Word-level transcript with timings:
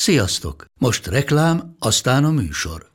Sziasztok! 0.00 0.64
Most 0.78 1.06
reklám, 1.06 1.74
aztán 1.78 2.24
a 2.24 2.30
műsor. 2.30 2.86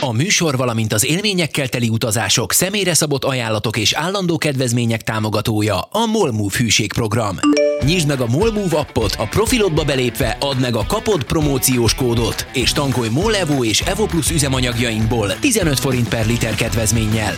A 0.00 0.12
műsor, 0.12 0.56
valamint 0.56 0.92
az 0.92 1.06
élményekkel 1.06 1.68
teli 1.68 1.88
utazások, 1.88 2.52
személyre 2.52 2.94
szabott 2.94 3.24
ajánlatok 3.24 3.76
és 3.76 3.92
állandó 3.92 4.36
kedvezmények 4.36 5.02
támogatója 5.02 5.80
a 5.80 6.06
Molmove 6.06 6.56
hűségprogram. 6.58 7.38
Nyisd 7.84 8.06
meg 8.08 8.20
a 8.20 8.26
Molmove 8.26 8.78
appot, 8.78 9.14
a 9.18 9.26
profilodba 9.26 9.84
belépve 9.84 10.36
add 10.40 10.56
meg 10.56 10.76
a 10.76 10.86
kapod 10.86 11.24
promóciós 11.24 11.94
kódot, 11.94 12.46
és 12.52 12.72
tankolj 12.72 13.08
Molevo 13.08 13.64
és 13.64 13.80
Evo 13.80 14.06
Plus 14.06 14.30
üzemanyagjainkból 14.30 15.38
15 15.38 15.78
forint 15.78 16.08
per 16.08 16.26
liter 16.26 16.54
kedvezménnyel. 16.54 17.34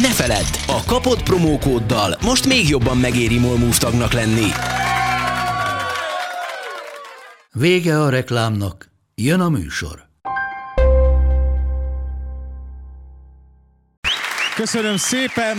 Ne 0.00 0.12
feledd, 0.12 0.56
a 0.66 0.84
kapod 0.86 1.22
promókóddal 1.22 2.18
most 2.22 2.46
még 2.46 2.68
jobban 2.68 2.96
megéri 2.96 3.38
Molmove 3.38 3.76
tagnak 3.78 4.12
lenni. 4.12 4.48
Vége 7.58 8.00
a 8.00 8.08
reklámnak, 8.08 8.90
jön 9.14 9.40
a 9.40 9.48
műsor. 9.48 10.06
Köszönöm 14.54 14.96
szépen! 14.96 15.58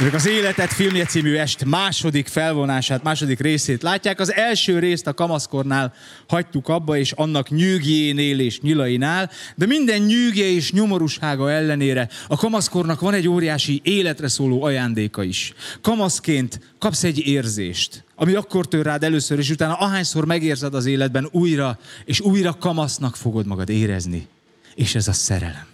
Önök 0.00 0.14
az 0.14 0.28
Életet 0.28 0.72
filmje 0.72 1.04
című 1.04 1.34
est 1.34 1.64
második 1.64 2.26
felvonását, 2.26 3.02
második 3.02 3.40
részét 3.40 3.82
látják. 3.82 4.20
Az 4.20 4.32
első 4.32 4.78
részt 4.78 5.06
a 5.06 5.14
kamaszkornál 5.14 5.94
hagytuk 6.28 6.68
abba, 6.68 6.96
és 6.96 7.12
annak 7.12 7.48
nyűgjénél 7.48 8.40
és 8.40 8.60
nyilainál, 8.60 9.30
de 9.54 9.66
minden 9.66 10.00
nyűgje 10.02 10.44
és 10.44 10.72
nyomorúsága 10.72 11.50
ellenére 11.50 12.08
a 12.28 12.36
kamaszkornak 12.36 13.00
van 13.00 13.14
egy 13.14 13.28
óriási 13.28 13.80
életre 13.84 14.28
szóló 14.28 14.62
ajándéka 14.62 15.22
is. 15.22 15.52
Kamaszként 15.80 16.60
kapsz 16.78 17.04
egy 17.04 17.26
érzést, 17.26 18.05
ami 18.16 18.34
akkor 18.34 18.68
tör 18.68 18.84
rád 18.84 19.02
először, 19.02 19.38
és 19.38 19.50
utána 19.50 19.74
ahányszor 19.74 20.26
megérzed 20.26 20.74
az 20.74 20.86
életben 20.86 21.28
újra, 21.30 21.78
és 22.04 22.20
újra 22.20 22.56
kamasznak 22.58 23.16
fogod 23.16 23.46
magad 23.46 23.68
érezni. 23.68 24.26
És 24.74 24.94
ez 24.94 25.08
a 25.08 25.12
szerelem. 25.12 25.66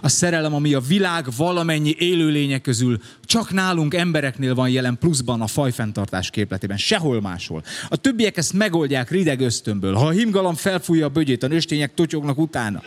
A 0.00 0.08
szerelem, 0.08 0.54
ami 0.54 0.74
a 0.74 0.80
világ 0.80 1.26
valamennyi 1.36 1.94
élőlénye 1.98 2.58
közül 2.58 3.00
csak 3.24 3.52
nálunk 3.52 3.94
embereknél 3.94 4.54
van 4.54 4.68
jelen 4.68 4.98
pluszban 4.98 5.40
a 5.40 5.46
fajfenntartás 5.46 6.30
képletében, 6.30 6.76
sehol 6.76 7.20
máshol. 7.20 7.62
A 7.88 7.96
többiek 7.96 8.36
ezt 8.36 8.52
megoldják 8.52 9.10
rideg 9.10 9.40
ösztönből. 9.40 9.94
Ha 9.94 10.06
a 10.06 10.10
himgalam 10.10 10.54
felfújja 10.54 11.06
a 11.06 11.08
bögyét, 11.08 11.42
a 11.42 11.46
nőstények 11.46 11.94
totyognak 11.94 12.38
utána. 12.38 12.82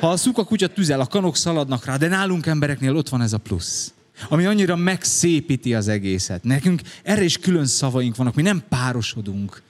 Ha 0.00 0.10
a 0.10 0.16
szuka 0.16 0.44
kutya 0.44 0.66
tüzel, 0.66 1.00
a 1.00 1.06
kanok 1.06 1.36
szaladnak 1.36 1.84
rá, 1.84 1.96
de 1.96 2.08
nálunk 2.08 2.46
embereknél 2.46 2.96
ott 2.96 3.08
van 3.08 3.22
ez 3.22 3.32
a 3.32 3.38
plusz 3.38 3.93
ami 4.28 4.44
annyira 4.44 4.76
megszépíti 4.76 5.74
az 5.74 5.88
egészet. 5.88 6.44
Nekünk 6.44 6.80
erre 7.02 7.22
is 7.22 7.38
külön 7.38 7.66
szavaink 7.66 8.16
vannak, 8.16 8.34
mi 8.34 8.42
nem 8.42 8.62
párosodunk. 8.68 9.62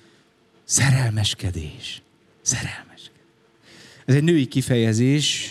Szerelmeskedés. 0.64 2.03
Szerelmeskedés. 2.42 3.23
Ez 4.05 4.14
egy 4.14 4.25
női 4.25 4.47
kifejezés. 4.47 5.51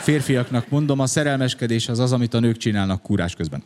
Férfiaknak 0.00 0.68
mondom, 0.68 1.00
a 1.00 1.06
szerelmeskedés 1.06 1.88
az 1.88 1.98
az, 1.98 2.12
amit 2.12 2.34
a 2.34 2.40
nők 2.40 2.56
csinálnak 2.56 3.02
kúrás 3.02 3.34
közben. 3.34 3.64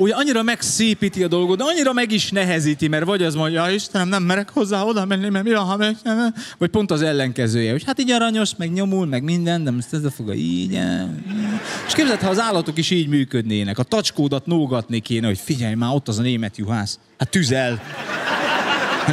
Ugye 0.00 0.14
annyira 0.14 0.42
megszépíti 0.42 1.22
a 1.22 1.28
dolgot, 1.28 1.58
de 1.58 1.64
annyira 1.64 1.92
meg 1.92 2.12
is 2.12 2.30
nehezíti, 2.30 2.88
mert 2.88 3.04
vagy 3.04 3.22
az 3.22 3.34
mondja, 3.34 3.70
Istenem, 3.70 4.08
nem 4.08 4.22
merek 4.22 4.50
hozzá 4.50 4.82
oda 4.82 5.04
menni, 5.04 5.28
mert 5.28 5.44
mi 5.44 5.52
van, 5.52 5.64
ha 5.64 5.76
meg... 5.76 5.96
Vagy 6.58 6.70
pont 6.70 6.90
az 6.90 7.02
ellenkezője, 7.02 7.70
hogy 7.70 7.84
hát 7.84 8.00
így 8.00 8.10
aranyos, 8.10 8.50
meg 8.56 8.72
nyomul, 8.72 9.06
meg 9.06 9.22
minden, 9.22 9.64
de 9.64 9.70
most 9.70 9.92
ez 9.92 10.04
a 10.04 10.10
foga 10.10 10.34
így. 10.34 10.78
És 11.86 11.94
képzeld, 11.94 12.20
ha 12.20 12.28
az 12.28 12.40
állatok 12.40 12.78
is 12.78 12.90
így 12.90 13.08
működnének, 13.08 13.78
a 13.78 13.82
tacskódat 13.82 14.46
nógatni 14.46 15.00
kéne, 15.00 15.26
hogy 15.26 15.38
figyelj 15.38 15.74
már, 15.74 15.94
ott 15.94 16.08
az 16.08 16.18
a 16.18 16.22
német 16.22 16.56
juhász. 16.56 16.98
Hát 17.18 17.30
tüzel. 17.30 17.80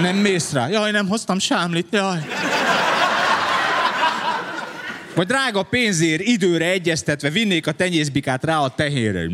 Nem 0.01 0.15
mész 0.15 0.51
rá. 0.51 0.69
Jaj, 0.69 0.91
nem 0.91 1.07
hoztam 1.07 1.39
sámlit, 1.39 1.87
jaj. 1.91 2.25
Vagy 5.15 5.27
drága 5.27 5.63
pénzért 5.63 6.21
időre 6.21 6.69
egyeztetve 6.69 7.29
vinnék 7.29 7.67
a 7.67 7.71
tenyészbikát 7.71 8.43
rá 8.43 8.59
a 8.59 8.75
tehére. 8.75 9.27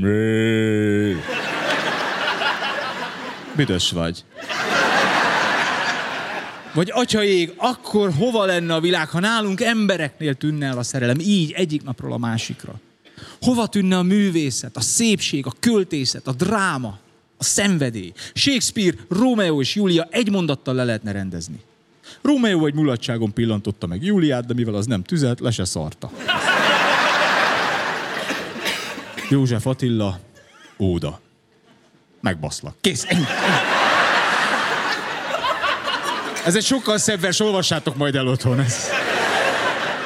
Büdös 3.56 3.92
vagy. 3.92 4.24
Vagy 6.74 6.92
atyaég, 6.94 7.53
akkor 7.58 8.12
hova 8.18 8.46
lenne 8.46 8.74
a 8.74 8.80
világ, 8.80 9.09
ha 9.09 9.19
nálunk 9.19 9.62
embereknél 9.62 10.34
tűnne 10.34 10.66
el 10.66 10.78
a 10.78 10.84
szerelem, 10.84 11.18
így 11.19 11.52
egyik 11.52 11.84
napról 11.84 12.13
a 12.13 12.18
másikra? 12.18 12.80
Hova 13.42 13.68
tűnne 13.68 13.98
a 13.98 14.03
művészet, 14.03 14.78
a 14.78 14.81
szépség, 14.81 15.46
a 15.46 15.53
költészet, 15.59 16.28
a 16.28 16.34
dráma, 16.34 17.00
a 17.38 17.44
szenvedély? 17.44 18.12
Shakespeare, 18.34 18.98
Romeo 19.09 19.62
és 19.62 19.75
Julia 19.75 20.08
egy 20.12 20.31
mondattal 20.31 20.74
le 20.74 20.84
lehetne 20.84 21.12
rendezni. 21.12 21.59
Rómeó 22.22 22.66
egy 22.66 22.73
mulatságon 22.73 23.33
pillantotta 23.33 23.88
meg 23.88 24.03
Júliát, 24.03 24.45
de 24.45 24.53
mivel 24.53 24.75
az 24.75 24.85
nem 24.85 25.03
tüzelt, 25.03 25.39
le 25.39 25.51
se 25.51 25.66
szarta. 25.66 26.11
József 29.29 29.66
Attila, 29.66 30.19
Óda. 30.79 31.19
Megbaszlak. 32.21 32.75
Kész, 32.81 33.05
ennyi. 33.07 33.23
Ez 36.45 36.55
egy 36.55 36.63
sokkal 36.63 36.97
szebb 36.97 37.19
vers, 37.19 37.39
olvassátok 37.39 37.95
majd 37.95 38.16
el 38.16 38.27
otthon. 38.27 38.59
Ez 38.59 38.89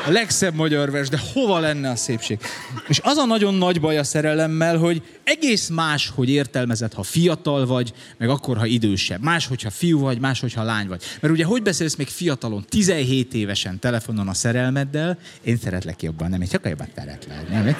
a 0.05 0.11
legszebb 0.11 0.53
magyar 0.53 0.91
vers, 0.91 1.09
de 1.09 1.19
hova 1.33 1.59
lenne 1.59 1.89
a 1.89 1.95
szépség? 1.95 2.39
És 2.87 2.99
az 3.03 3.17
a 3.17 3.25
nagyon 3.25 3.53
nagy 3.53 3.81
baj 3.81 3.97
a 3.97 4.03
szerelemmel, 4.03 4.77
hogy 4.77 5.01
egész 5.23 5.67
más, 5.67 6.11
hogy 6.15 6.29
értelmezed, 6.29 6.93
ha 6.93 7.03
fiatal 7.03 7.65
vagy, 7.65 7.93
meg 8.17 8.29
akkor, 8.29 8.57
ha 8.57 8.65
idősebb. 8.65 9.21
Más, 9.21 9.47
hogyha 9.47 9.69
fiú 9.69 9.99
vagy, 9.99 10.19
más, 10.19 10.39
hogyha 10.39 10.63
lány 10.63 10.87
vagy. 10.87 11.03
Mert 11.19 11.33
ugye 11.33 11.45
hogy 11.45 11.61
beszélsz 11.61 11.95
még 11.95 12.07
fiatalon, 12.07 12.65
17 12.69 13.33
évesen 13.33 13.79
telefonon 13.79 14.27
a 14.27 14.33
szerelmeddel, 14.33 15.17
én 15.43 15.57
szeretlek 15.57 16.01
jobban, 16.01 16.29
nem, 16.29 16.41
én 16.41 16.47
csak 16.47 16.67
jobban 16.67 16.87
szeretlek. 16.95 17.49
Nem, 17.49 17.77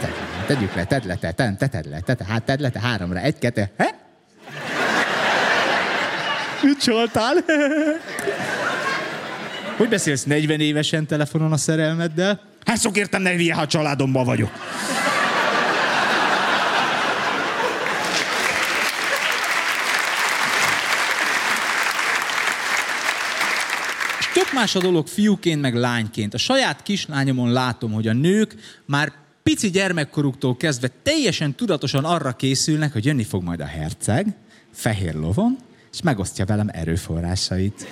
tegyük 0.47 0.75
le, 0.75 0.85
tedd 0.85 1.07
le, 1.07 1.15
te, 1.15 1.31
te, 1.31 1.55
te, 1.57 1.67
tedd 1.67 1.89
le, 1.89 1.99
te, 1.99 2.25
hát 2.25 2.43
tedd 2.43 2.61
le, 2.61 2.69
te 2.69 2.79
háromra, 2.79 3.19
egy, 3.19 3.39
kettő, 3.39 3.69
he? 3.77 4.03
Mit 6.61 6.81
csaltál? 6.81 7.35
Hogy 9.77 9.89
beszélsz 9.89 10.23
40 10.23 10.59
évesen 10.59 11.07
telefonon 11.07 11.51
a 11.51 11.57
szerelmeddel? 11.57 12.41
Hát 12.65 12.77
szokértem 12.77 13.21
ne 13.21 13.33
hülye, 13.33 13.53
ha 13.53 13.67
családomban 13.67 14.25
vagyok. 14.25 14.51
És 24.19 24.25
tök 24.33 24.53
más 24.53 24.75
a 24.75 24.79
dolog 24.79 25.07
fiúként, 25.07 25.61
meg 25.61 25.75
lányként. 25.75 26.33
A 26.33 26.37
saját 26.37 26.83
kislányomon 26.83 27.51
látom, 27.51 27.91
hogy 27.91 28.07
a 28.07 28.13
nők 28.13 28.55
már 28.85 29.11
pici 29.43 29.69
gyermekkoruktól 29.69 30.57
kezdve 30.57 30.91
teljesen 31.03 31.55
tudatosan 31.55 32.05
arra 32.05 32.31
készülnek, 32.31 32.93
hogy 32.93 33.05
jönni 33.05 33.23
fog 33.23 33.43
majd 33.43 33.59
a 33.59 33.65
herceg, 33.65 34.35
fehér 34.73 35.13
lovon, 35.13 35.57
és 35.91 36.01
megosztja 36.01 36.45
velem 36.45 36.69
erőforrásait. 36.71 37.87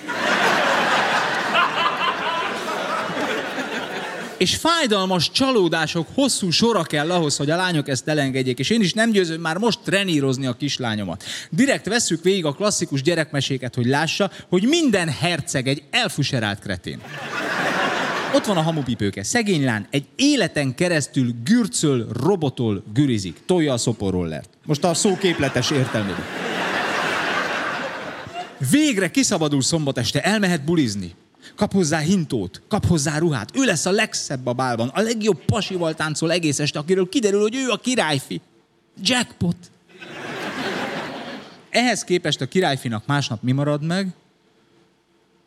És 4.38 4.56
fájdalmas 4.56 5.30
csalódások 5.30 6.06
hosszú 6.14 6.50
sora 6.50 6.82
kell 6.82 7.10
ahhoz, 7.10 7.36
hogy 7.36 7.50
a 7.50 7.56
lányok 7.56 7.88
ezt 7.88 8.08
elengedjék, 8.08 8.58
és 8.58 8.70
én 8.70 8.80
is 8.80 8.92
nem 8.92 9.10
győzöm 9.10 9.40
már 9.40 9.56
most 9.56 9.78
trenírozni 9.84 10.46
a 10.46 10.52
kislányomat. 10.52 11.24
Direkt 11.50 11.86
vesszük 11.86 12.22
végig 12.22 12.44
a 12.44 12.52
klasszikus 12.52 13.02
gyerekmeséket, 13.02 13.74
hogy 13.74 13.86
lássa, 13.86 14.30
hogy 14.48 14.62
minden 14.68 15.08
herceg 15.08 15.68
egy 15.68 15.82
elfuserált 15.90 16.58
kretén. 16.58 17.00
Ott 18.34 18.44
van 18.44 18.56
a 18.56 18.62
hamupipőke. 18.62 19.22
Szegény 19.22 19.64
lán 19.64 19.86
egy 19.90 20.04
életen 20.16 20.74
keresztül 20.74 21.34
gürcöl, 21.44 22.06
robotol, 22.22 22.84
gürizik. 22.94 23.36
Tolja 23.46 23.72
a 23.72 23.76
szoporrollert. 23.76 24.48
Most 24.66 24.84
a 24.84 24.94
szó 24.94 25.16
képletes 25.16 25.70
értelmében. 25.70 26.24
Végre 28.70 29.10
kiszabadul 29.10 29.62
szombat 29.62 29.98
este, 29.98 30.22
elmehet 30.22 30.64
bulizni. 30.64 31.14
Kap 31.56 31.72
hozzá 31.72 31.98
hintót, 31.98 32.62
kap 32.68 32.86
hozzá 32.86 33.18
ruhát. 33.18 33.50
Ő 33.56 33.64
lesz 33.64 33.86
a 33.86 33.90
legszebb 33.90 34.46
a 34.46 34.52
bálban, 34.52 34.88
a 34.88 35.00
legjobb 35.00 35.44
pasival 35.44 35.94
táncol 35.94 36.32
egész 36.32 36.58
este, 36.58 36.78
akiről 36.78 37.08
kiderül, 37.08 37.40
hogy 37.40 37.54
ő 37.54 37.70
a 37.70 37.76
királyfi. 37.76 38.40
Jackpot. 39.02 39.56
Ehhez 41.70 42.04
képest 42.04 42.40
a 42.40 42.46
királyfinak 42.46 43.06
másnap 43.06 43.42
mi 43.42 43.52
marad 43.52 43.82
meg? 43.82 44.08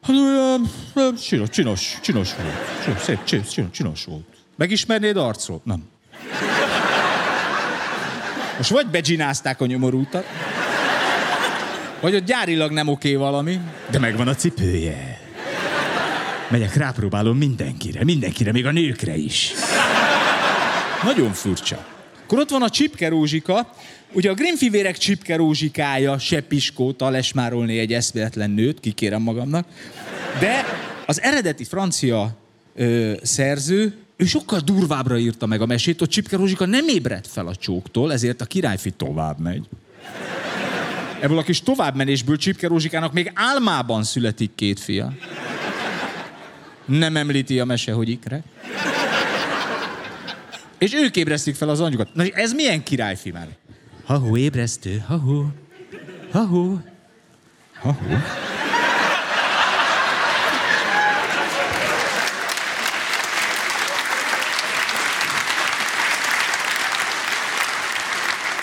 Hát 0.01 0.15
olyan, 0.15 0.69
csinos, 1.17 1.49
csinos, 1.49 1.99
csinos 2.01 2.35
volt. 2.35 2.83
Csinos, 2.83 3.01
szép, 3.01 3.23
csinos, 3.23 3.71
csinos 3.71 4.05
volt. 4.05 4.25
Megismernéd 4.55 5.17
arcról? 5.17 5.61
Nem. 5.63 5.83
Most 8.57 8.69
vagy 8.69 8.87
begginázták 8.87 9.61
a 9.61 9.65
nyomorútat, 9.65 10.25
vagy 12.01 12.15
ott 12.15 12.25
gyárilag 12.25 12.71
nem 12.71 12.87
oké 12.87 13.15
valami, 13.15 13.59
de 13.89 13.99
megvan 13.99 14.27
a 14.27 14.35
cipője. 14.35 15.26
Megyek, 16.49 16.75
rápróbálom 16.75 17.37
mindenkire, 17.37 18.03
mindenkire, 18.03 18.51
még 18.51 18.65
a 18.65 18.71
nőkre 18.71 19.15
is. 19.15 19.51
Nagyon 21.03 21.31
furcsa. 21.31 21.85
Akkor 22.23 22.39
ott 22.39 22.49
van 22.49 22.61
a 22.61 22.69
Csipke 22.69 23.09
Rózsika. 23.09 23.73
Ugye 24.11 24.29
a 24.29 24.33
Grimmfivérek 24.33 24.97
Csipke 24.97 25.35
Rózsikája 25.35 26.17
se 26.17 26.41
piskóta 26.41 27.09
lesmárolni 27.09 27.79
egy 27.79 27.93
eszméletlen 27.93 28.49
nőt, 28.49 28.79
kikérem 28.79 29.21
magamnak. 29.21 29.67
De 30.39 30.65
az 31.05 31.21
eredeti 31.21 31.63
francia 31.63 32.37
ö, 32.75 33.13
szerző, 33.21 33.97
ő 34.15 34.25
sokkal 34.25 34.59
durvábbra 34.59 35.17
írta 35.17 35.45
meg 35.45 35.61
a 35.61 35.65
mesét, 35.65 35.99
hogy 35.99 36.09
Csipke 36.09 36.37
Rózsika 36.37 36.65
nem 36.65 36.87
ébredt 36.87 37.27
fel 37.27 37.47
a 37.47 37.55
csóktól, 37.55 38.13
ezért 38.13 38.41
a 38.41 38.45
királyfi 38.45 38.91
tovább 38.91 39.39
megy. 39.39 39.67
Ebből 41.19 41.37
a 41.37 41.43
kis 41.43 41.61
továbbmenésből 41.61 42.37
Csipke 42.37 42.67
Rózsikának 42.67 43.13
még 43.13 43.31
álmában 43.33 44.03
születik 44.03 44.51
két 44.55 44.79
fia. 44.79 45.13
Nem 46.87 47.17
említi 47.17 47.59
a 47.59 47.65
mese, 47.65 47.91
hogy 47.91 48.09
ikre. 48.09 48.43
És 50.77 50.93
ők 50.93 51.15
ébresztik 51.15 51.55
fel 51.55 51.69
az 51.69 51.79
angyukat. 51.79 52.13
Na, 52.13 52.23
ez 52.23 52.53
milyen 52.53 52.83
királyfi 52.83 53.31
már? 53.31 53.47
Ha-hó, 54.05 54.37
ébresztő, 54.37 55.03
ha-hó, 55.07 55.45
ha-hó, 56.31 56.79
ha-hó. 57.79 58.17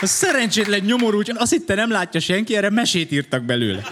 A 0.00 0.06
szerencsétlen 0.06 0.80
nyomorú, 0.80 1.20
azt 1.34 1.52
hitte 1.52 1.74
nem 1.74 1.90
látja 1.90 2.20
senki, 2.20 2.56
erre 2.56 2.70
mesét 2.70 3.12
írtak 3.12 3.42
belőle. 3.42 3.82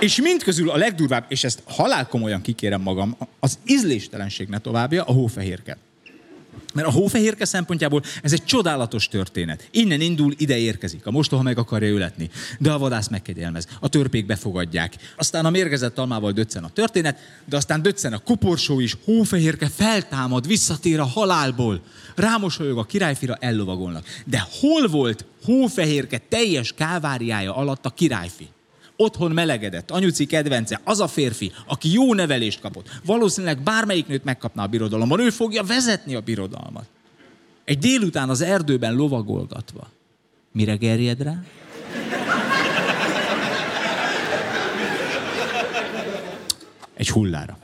És 0.00 0.20
mindközül 0.20 0.70
a 0.70 0.76
legdurvább, 0.76 1.24
és 1.28 1.44
ezt 1.44 1.62
halál 1.66 2.06
komolyan 2.06 2.40
kikérem 2.40 2.80
magam, 2.80 3.16
az 3.40 3.58
ízléstelenség 3.66 4.48
ne 4.48 4.58
továbbja, 4.58 5.02
a 5.04 5.12
hófehérke. 5.12 5.78
Mert 6.74 6.88
a 6.88 6.90
hófehérke 6.90 7.44
szempontjából 7.44 8.02
ez 8.22 8.32
egy 8.32 8.44
csodálatos 8.44 9.08
történet. 9.08 9.68
Innen 9.70 10.00
indul, 10.00 10.34
ide 10.36 10.58
érkezik. 10.58 11.06
A 11.06 11.10
mostoha 11.10 11.42
meg 11.42 11.58
akarja 11.58 11.88
öletni, 11.88 12.30
de 12.58 12.72
a 12.72 12.78
vadász 12.78 13.08
megkegyelmez. 13.08 13.66
A 13.80 13.88
törpék 13.88 14.26
befogadják. 14.26 14.94
Aztán 15.16 15.44
a 15.44 15.50
mérgezett 15.50 15.98
almával 15.98 16.32
döccen 16.32 16.64
a 16.64 16.70
történet, 16.70 17.18
de 17.44 17.56
aztán 17.56 17.82
döccen 17.82 18.12
a 18.12 18.18
koporsó 18.18 18.80
is, 18.80 18.96
hófehérke 19.04 19.68
feltámad, 19.68 20.46
visszatér 20.46 21.00
a 21.00 21.04
halálból. 21.04 21.82
Rámosolyog 22.14 22.78
a 22.78 22.84
királyfira, 22.84 23.34
ellovagolnak. 23.40 24.06
De 24.24 24.46
hol 24.60 24.88
volt 24.88 25.24
hófehérke 25.44 26.18
teljes 26.28 26.72
káváriája 26.72 27.56
alatt 27.56 27.86
a 27.86 27.90
királyfi? 27.90 28.48
Otthon 29.00 29.30
melegedett, 29.30 29.90
anyuci 29.90 30.26
kedvence, 30.26 30.80
az 30.84 31.00
a 31.00 31.08
férfi, 31.08 31.52
aki 31.66 31.92
jó 31.92 32.14
nevelést 32.14 32.60
kapott. 32.60 32.88
Valószínűleg 33.04 33.62
bármelyik 33.62 34.06
nőt 34.06 34.24
megkapná 34.24 34.62
a 34.62 34.66
birodalomban, 34.66 35.20
ő 35.20 35.30
fogja 35.30 35.62
vezetni 35.62 36.14
a 36.14 36.20
birodalmat. 36.20 36.86
Egy 37.64 37.78
délután 37.78 38.28
az 38.28 38.40
erdőben 38.40 38.94
lovagolgatva. 38.94 39.90
Mire 40.52 40.74
gerjed 40.74 41.22
rá? 41.22 41.42
Egy 46.94 47.10
hullára. 47.10 47.58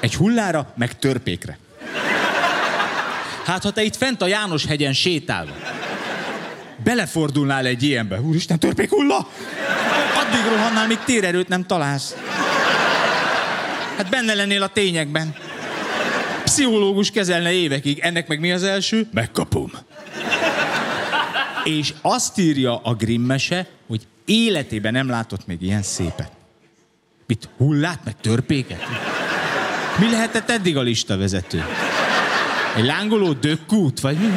Egy 0.00 0.14
hullára, 0.14 0.72
meg 0.76 0.98
törpékre. 0.98 1.58
Hát, 3.44 3.62
ha 3.62 3.70
te 3.70 3.82
itt 3.82 3.96
fent 3.96 4.22
a 4.22 4.26
János 4.26 4.66
hegyen 4.66 4.92
sétálva, 4.92 5.52
belefordulnál 6.84 7.66
egy 7.66 7.82
ilyenbe. 7.82 8.20
Úristen, 8.20 8.58
törpék 8.58 8.90
hulla! 8.90 9.28
Addig 10.16 10.44
rohannál, 10.48 10.86
míg 10.86 10.98
térerőt 10.98 11.48
nem 11.48 11.66
találsz. 11.66 12.14
Hát 13.96 14.08
benne 14.10 14.34
lennél 14.34 14.62
a 14.62 14.68
tényekben. 14.68 15.34
Pszichológus 16.44 17.10
kezelne 17.10 17.52
évekig. 17.52 17.98
Ennek 17.98 18.28
meg 18.28 18.40
mi 18.40 18.52
az 18.52 18.62
első? 18.62 19.08
Megkapom. 19.12 19.72
És 21.64 21.94
azt 22.02 22.38
írja 22.38 22.80
a 22.82 22.94
Grimmese, 22.94 23.66
hogy 23.86 24.06
életében 24.24 24.92
nem 24.92 25.08
látott 25.08 25.46
még 25.46 25.62
ilyen 25.62 25.82
szépet. 25.82 26.32
Mit, 27.26 27.48
hullát, 27.56 28.00
meg 28.04 28.14
törpéket? 28.20 28.82
Mi 29.98 30.10
lehetett 30.10 30.50
eddig 30.50 30.76
a 30.76 30.82
lista 30.82 31.16
vezető? 31.16 31.64
Egy 32.76 32.84
lángoló 32.84 33.32
dökkút, 33.32 34.00
vagy 34.00 34.16
mi? 34.16 34.28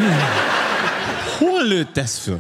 Hol 1.62 1.70
lőtt 1.70 1.98
ez 1.98 2.18
föl? 2.18 2.40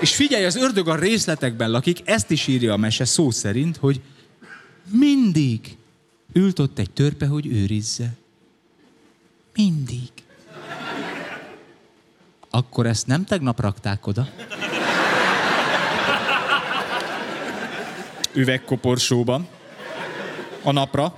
És 0.00 0.14
figyelj, 0.14 0.44
az 0.44 0.56
ördög 0.56 0.88
a 0.88 0.94
részletekben 0.94 1.70
lakik, 1.70 2.00
ezt 2.04 2.30
is 2.30 2.46
írja 2.46 2.72
a 2.72 2.76
mese 2.76 3.04
szó 3.04 3.30
szerint, 3.30 3.76
hogy 3.76 4.00
mindig 4.90 5.76
ült 6.32 6.58
ott 6.58 6.78
egy 6.78 6.90
törpe, 6.90 7.26
hogy 7.26 7.46
őrizze. 7.46 8.12
Mindig. 9.54 10.08
Akkor 12.50 12.86
ezt 12.86 13.06
nem 13.06 13.24
tegnap 13.24 13.60
rakták 13.60 14.06
oda? 14.06 14.28
Üvegkoporsóban. 18.32 19.48
A 20.62 20.72
napra. 20.72 21.16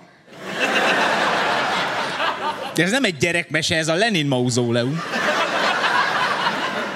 De 2.74 2.82
ez 2.82 2.90
nem 2.90 3.04
egy 3.04 3.16
gyerekmese, 3.16 3.76
ez 3.76 3.88
a 3.88 3.94
Lenin 3.94 4.26
mauzóleum. 4.26 5.00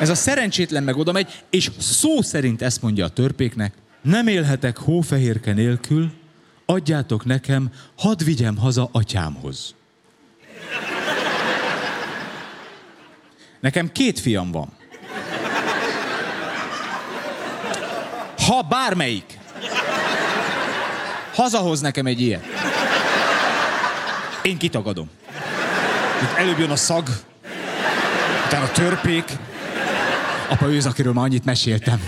Ez 0.01 0.09
a 0.09 0.15
szerencsétlen 0.15 0.83
meg 0.83 0.97
oda 0.97 1.13
megy, 1.13 1.43
és 1.51 1.71
szó 1.79 2.23
szerint 2.23 2.63
ezt 2.63 2.83
mondja 2.83 3.05
a 3.05 3.09
törpéknek, 3.09 3.75
nem 4.03 4.27
élhetek 4.27 4.77
hófehérke 4.77 5.53
nélkül, 5.53 6.13
adjátok 6.67 7.25
nekem, 7.25 7.71
hadd 7.97 8.25
vigyem 8.25 8.57
haza 8.57 8.89
atyámhoz. 8.93 9.75
Nekem 13.61 13.93
két 13.93 14.21
fiam 14.21 14.51
van. 14.51 14.73
Ha 18.47 18.63
bármelyik 18.63 19.39
hazahoz 21.35 21.81
nekem 21.81 22.07
egy 22.07 22.21
ilyet, 22.21 22.45
én 24.43 24.59
kitagadom. 24.59 25.11
Itt 26.23 26.37
előbb 26.37 26.59
jön 26.59 26.71
a 26.71 26.77
szag, 26.77 27.09
utána 28.47 28.65
a 28.65 28.71
törpék, 28.71 29.25
Apa, 30.49 30.69
ő 30.69 30.77
az, 30.77 30.87
akiről 30.87 31.13
már 31.13 31.25
annyit 31.25 31.45
meséltem. 31.45 32.01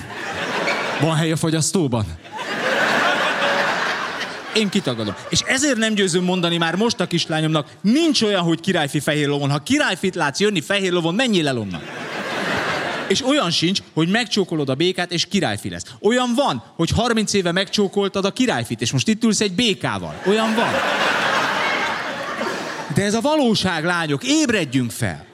Van 1.01 1.17
hely 1.17 1.33
a 1.33 1.37
fogyasztóban? 1.37 2.05
Én 4.55 4.69
kitagadom. 4.69 5.15
És 5.29 5.41
ezért 5.41 5.77
nem 5.77 5.95
győzöm 5.95 6.25
mondani 6.25 6.57
már 6.57 6.75
most 6.75 7.01
a 7.01 7.07
kislányomnak, 7.07 7.69
nincs 7.81 8.23
olyan, 8.23 8.43
hogy 8.43 8.61
királyfi 8.61 9.01
fehér 9.01 9.29
lovon. 9.29 9.51
Ha 9.51 9.59
királyfit 9.59 10.15
látsz 10.15 10.41
jönni 10.41 10.61
fehér 10.61 10.93
lovon, 10.93 11.15
menjél 11.15 11.49
el 11.49 11.59
onnan. 11.59 11.83
És 13.09 13.27
olyan 13.27 13.51
sincs, 13.51 13.81
hogy 13.95 14.09
megcsókolod 14.09 14.69
a 14.69 14.75
békát, 14.75 15.13
és 15.13 15.27
királyfi 15.27 15.69
lesz. 15.69 15.85
Olyan 16.01 16.35
van, 16.35 16.63
hogy 16.77 16.91
30 16.91 17.33
éve 17.33 17.53
megcsókoltad 17.53 18.25
a 18.25 18.31
királyfit, 18.31 18.81
és 18.81 18.93
most 18.93 19.09
itt 19.09 19.25
ülsz 19.25 19.41
egy 19.41 19.53
békával. 19.53 20.21
Olyan 20.27 20.55
van. 20.55 20.71
De 22.95 23.05
ez 23.05 23.15
a 23.15 23.21
valóság, 23.21 23.85
lányok, 23.85 24.25
ébredjünk 24.25 24.91
fel. 24.91 25.28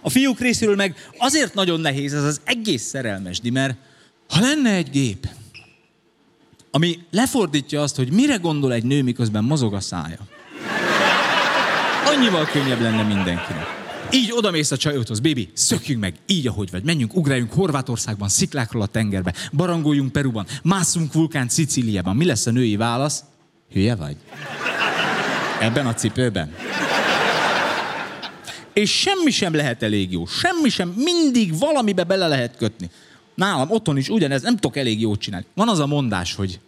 A 0.00 0.10
fiúk 0.10 0.38
részéről 0.38 0.76
meg 0.76 0.94
azért 1.18 1.54
nagyon 1.54 1.80
nehéz 1.80 2.14
ez 2.14 2.22
az 2.22 2.40
egész 2.44 2.82
szerelmes 2.82 3.40
mert 3.52 3.76
ha 4.28 4.40
lenne 4.40 4.74
egy 4.74 4.90
gép, 4.90 5.28
ami 6.70 6.98
lefordítja 7.10 7.82
azt, 7.82 7.96
hogy 7.96 8.12
mire 8.12 8.36
gondol 8.36 8.72
egy 8.72 8.84
nő, 8.84 9.02
miközben 9.02 9.44
mozog 9.44 9.74
a 9.74 9.80
szája. 9.80 10.18
Annyival 12.06 12.44
könnyebb 12.44 12.80
lenne 12.80 13.02
mindenkinek. 13.02 13.78
Így 14.12 14.32
odamész 14.32 14.70
a 14.70 14.76
csajodhoz, 14.76 15.20
bébi, 15.20 15.50
szökjünk 15.52 16.00
meg, 16.00 16.14
így 16.26 16.46
ahogy 16.46 16.70
vagy, 16.70 16.84
menjünk, 16.84 17.16
ugráljunk 17.16 17.52
Horvátországban, 17.52 18.28
sziklákról 18.28 18.82
a 18.82 18.86
tengerbe, 18.86 19.34
barangoljunk 19.52 20.12
Peruban, 20.12 20.46
másszunk 20.62 21.12
vulkán 21.12 21.48
Szicíliában. 21.48 22.16
Mi 22.16 22.24
lesz 22.24 22.46
a 22.46 22.50
női 22.50 22.76
válasz? 22.76 23.24
Hülye 23.72 23.94
vagy? 23.94 24.16
Ebben 25.60 25.86
a 25.86 25.94
cipőben? 25.94 26.54
És 28.80 28.90
semmi 28.90 29.30
sem 29.30 29.54
lehet 29.54 29.82
elég 29.82 30.12
jó. 30.12 30.26
Semmi 30.26 30.68
sem, 30.68 30.88
mindig 30.88 31.58
valamibe 31.58 32.04
bele 32.04 32.28
lehet 32.28 32.56
kötni. 32.56 32.90
Nálam 33.34 33.70
otthon 33.70 33.96
is 33.96 34.08
ugyanez, 34.08 34.42
nem 34.42 34.54
tudok 34.54 34.76
elég 34.76 35.00
jót 35.00 35.20
csinálni. 35.20 35.46
Van 35.54 35.68
az 35.68 35.78
a 35.78 35.86
mondás, 35.86 36.34
hogy 36.34 36.60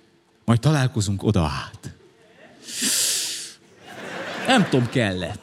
majd 0.44 0.60
találkozunk 0.60 1.22
oda 1.22 1.42
át. 1.42 1.94
Nem 4.46 4.68
tudom, 4.68 4.88
kell-e. 4.88 5.36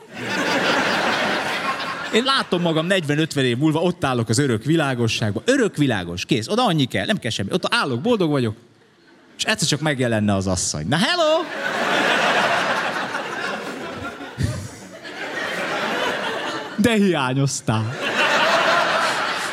Én 2.14 2.24
látom 2.24 2.62
magam 2.62 2.88
40-50 2.90 3.36
év 3.36 3.58
múlva, 3.58 3.82
ott 3.82 4.04
állok 4.04 4.30
az 4.30 4.38
örök 4.38 4.64
világosságban. 4.64 5.44
Örök 5.46 5.78
világos, 5.78 6.26
kész. 6.26 6.48
Oda 6.48 6.66
annyi 6.66 6.86
kell, 6.86 7.06
nem 7.06 7.18
kell 7.18 7.32
semmi. 7.32 7.50
Ott 7.52 7.74
állok, 7.74 8.02
boldog 8.02 8.30
vagyok. 8.30 8.56
És 9.38 9.44
egyszer 9.44 9.68
csak 9.68 9.80
megjelenne 9.80 10.36
az 10.36 10.48
asszony. 10.48 10.88
Na 10.88 10.98
hello! 10.98 11.44
De 16.82 16.94
hiányoztál. 16.94 17.96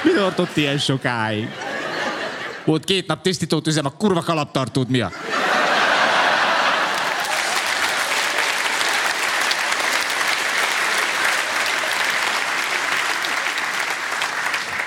Mi 0.02 0.10
tartott 0.12 0.56
ilyen 0.56 0.78
sokáig? 0.78 1.48
Volt 2.64 2.84
két 2.84 3.06
nap 3.06 3.22
tisztítót 3.22 3.66
üzem 3.66 3.86
a 3.86 3.90
kurva 3.90 4.22
kalaptartót 4.22 4.88
miatt. 4.88 5.14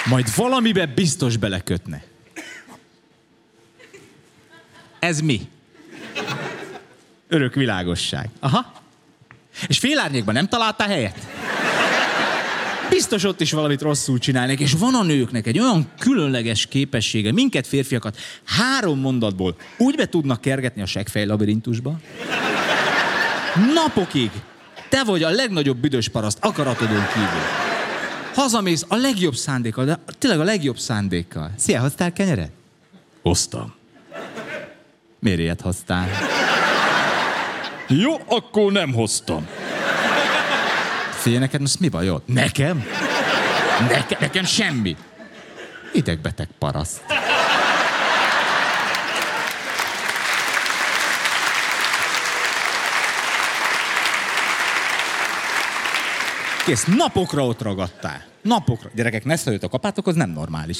Majd 0.05 0.36
valamibe 0.36 0.86
biztos 0.86 1.38
belekötne. 1.38 2.03
Ez 5.00 5.19
mi? 5.19 5.50
Örök 7.27 7.53
világosság. 7.53 8.29
Aha. 8.39 8.74
És 9.67 9.79
félárnyékban 9.79 10.34
nem 10.34 10.48
találtál 10.48 10.88
helyet? 10.88 11.28
Biztos 13.00 13.24
ott 13.24 13.41
is 13.41 13.51
valamit 13.51 13.82
rosszul 13.82 14.18
csinálnak, 14.18 14.60
és 14.60 14.74
van 14.74 14.96
a 14.96 15.03
nőknek 15.03 15.48
egy 15.48 15.60
olyan 15.60 15.88
különleges 16.00 16.65
képessége, 16.65 17.32
minket 17.32 17.68
férfiakat 17.68 18.18
három 18.44 19.00
mondatból 19.00 19.56
úgy 19.77 19.96
be 19.96 20.06
tudnak 20.06 20.41
kergetni 20.41 20.82
a 20.82 20.86
segfej 20.86 21.25
labirintusba, 21.25 22.00
napokig 23.74 24.32
te 24.89 25.03
vagy 25.03 25.24
a 25.24 25.29
legnagyobb 25.29 25.77
büdös 25.77 26.10
paraszt 26.10 26.38
akaratodon 26.41 27.08
kívül. 27.13 27.41
Hazamész 28.34 28.86
a 28.88 28.96
legjobb 28.96 29.36
szándékkal, 29.36 29.86
de 29.86 30.00
tényleg 30.18 30.39
a 30.39 30.44
legjobb 30.44 30.77
szándékkal. 30.77 31.51
Szia, 31.58 31.79
hoztál 31.82 32.13
kenyeret? 32.13 32.51
Hoztam. 33.22 33.74
Miért 35.20 35.39
ilyet 35.39 35.62
hoztál? 35.62 36.10
Jó, 37.88 38.13
akkor 38.27 38.72
nem 38.72 38.94
hoztam. 38.94 39.48
Figyelj, 41.29 41.45
neked 41.45 41.62
most 41.62 41.79
mi 41.79 41.89
bajod? 41.89 42.21
Nekem? 42.25 42.86
Neke, 43.88 44.17
nekem 44.19 44.45
semmi. 44.45 44.95
Idegbeteg 45.93 46.48
paraszt. 46.59 47.01
Kész, 56.65 56.86
napokra 56.86 57.45
ott 57.45 57.62
ragadtál. 57.62 58.24
Napokra. 58.41 58.89
Gyerekek, 58.95 59.25
ne 59.25 59.36
a 59.62 59.69
kapátok, 59.69 60.07
az 60.07 60.15
nem 60.15 60.29
normális. 60.29 60.77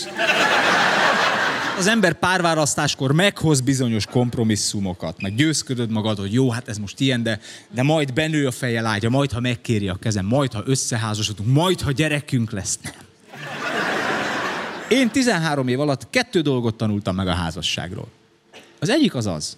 Az 1.80 1.88
ember 1.88 2.14
párválasztáskor 2.14 3.12
meghoz 3.12 3.62
bizonyos 3.62 4.06
kompromisszumokat, 4.06 5.22
meg 5.22 5.36
győzködöd 5.36 5.92
magad, 5.92 6.18
hogy 6.18 6.34
jó, 6.34 6.50
hát 6.50 6.68
ez 6.68 6.78
most 6.78 7.00
ilyen, 7.00 7.24
de, 7.24 7.40
de 7.72 7.84
majd 7.84 8.14
benő 8.14 8.48
a 8.48 8.52
feje 8.52 8.82
lágya, 8.82 9.10
majd 9.10 9.32
ha 9.32 9.40
megkéri 9.40 9.88
a 9.88 9.96
kezem, 9.96 10.26
majd 10.26 10.54
ha 10.54 10.64
összeházasodunk, 10.66 11.54
majd 11.54 11.82
ha 11.82 11.92
gyerekünk 11.92 12.52
lesz. 12.52 12.80
Nem. 12.84 12.94
Én 14.90 15.10
13 15.10 15.68
év 15.68 15.80
alatt 15.80 16.10
kettő 16.10 16.42
dolgot 16.42 16.76
tanultam 16.76 17.16
meg 17.16 17.28
a 17.28 17.34
házasságról. 17.34 18.08
Az 18.80 18.90
egyik 18.90 19.16
az 19.16 19.26
az, 19.26 19.58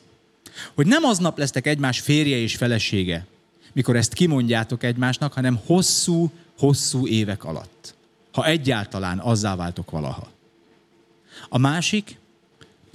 hogy 0.76 0.88
nem 0.88 1.04
aznap 1.04 1.38
lesztek 1.38 1.68
egymás 1.68 2.00
férje 2.00 2.38
és 2.38 2.56
felesége, 2.56 3.26
mikor 3.74 3.96
ezt 3.96 4.14
kimondjátok 4.14 4.84
egymásnak, 4.84 5.34
hanem 5.34 5.60
hosszú, 5.66 6.32
hosszú 6.58 7.08
évek 7.08 7.44
alatt. 7.44 7.96
Ha 8.32 8.46
egyáltalán 8.46 9.20
azzá 9.20 9.56
váltok 9.56 9.92
valaha. 9.92 10.40
A 11.50 11.58
másik, 11.58 12.18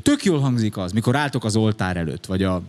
tök 0.03 0.25
jól 0.25 0.39
hangzik 0.39 0.77
az, 0.77 0.93
mikor 0.93 1.17
álltok 1.17 1.45
az 1.45 1.57
oltár 1.57 1.97
előtt, 1.97 2.27
vagy 2.27 2.43
a 2.43 2.63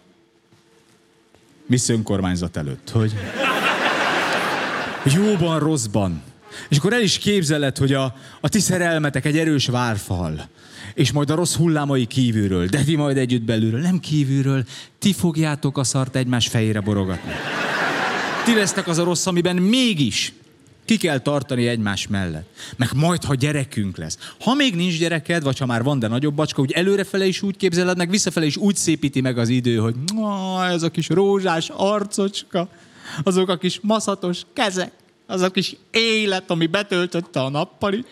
Miss 1.66 1.90
önkormányzat 1.90 2.58
előtt, 2.58 2.90
hogy 2.90 3.14
jóban, 5.04 5.60
rosszban. 5.60 6.22
És 6.70 6.78
akkor 6.78 6.94
el 6.94 7.02
is 7.02 7.18
képzeled, 7.18 7.78
hogy 7.78 7.94
a, 7.94 8.16
a 8.42 8.50
ti 8.50 8.60
szerelmetek 8.60 9.26
egy 9.26 9.38
erős 9.38 9.68
várfal, 9.68 10.48
és 10.94 11.12
majd 11.12 11.30
a 11.30 11.36
rossz 11.36 11.56
hullámai 11.56 12.06
kívülről, 12.06 12.66
de 12.66 12.84
ti 12.84 12.96
majd 12.96 13.18
együtt 13.18 13.42
belülről, 13.42 13.80
nem 13.80 14.00
kívülről, 14.00 14.64
ti 15.00 15.14
fogjátok 15.14 15.78
a 15.78 15.84
szart 15.84 16.16
egymás 16.16 16.48
fejére 16.48 16.82
borogatni. 16.82 17.32
Ti 18.46 18.54
lesztek 18.54 18.88
az 18.88 18.98
a 18.98 19.04
rossz, 19.04 19.26
amiben 19.26 19.56
mégis 19.56 20.34
ki 20.88 20.98
kell 20.98 21.20
tartani 21.20 21.68
egymás 21.68 22.08
mellett. 22.08 22.50
Meg 22.76 22.90
majd, 22.96 23.24
ha 23.24 23.36
gyerekünk 23.36 23.98
lesz. 23.98 24.18
Ha 24.40 24.54
még 24.54 24.76
nincs 24.76 24.98
gyereked, 24.98 25.44
vagy 25.44 25.58
ha 25.58 25.66
már 25.66 25.84
van, 25.84 26.00
de 26.00 26.08
nagyobb 26.08 26.36
bacska, 26.36 26.62
úgy 26.62 26.72
előrefele 26.72 27.26
is 27.26 27.42
úgy 27.42 27.58
képzeled, 27.58 27.98
meg 27.98 28.10
visszafele 28.10 28.46
is 28.46 28.58
úgy 28.58 28.76
szépíti 28.76 29.22
meg 29.22 29.38
az 29.38 29.50
idő, 29.50 29.78
hogy 29.78 29.96
ez 30.70 30.84
a 30.84 30.90
kis 30.90 31.10
rózsás 31.10 31.70
arcocska, 31.70 32.70
azok 33.24 33.50
a 33.50 33.58
kis 33.58 33.80
maszatos 33.82 34.42
kezek, 34.54 34.92
az 35.26 35.42
a 35.42 35.52
kis 35.52 35.76
élet, 35.92 36.50
ami 36.50 36.68
betöltötte 36.68 37.42
a 37.42 37.50
nappali. 37.50 38.06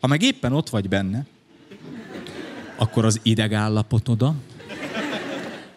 Ha 0.00 0.06
meg 0.06 0.22
éppen 0.22 0.52
ott 0.52 0.68
vagy 0.68 0.88
benne, 0.88 1.26
akkor 2.76 3.04
az 3.04 3.20
idegállapotoda, 3.22 4.34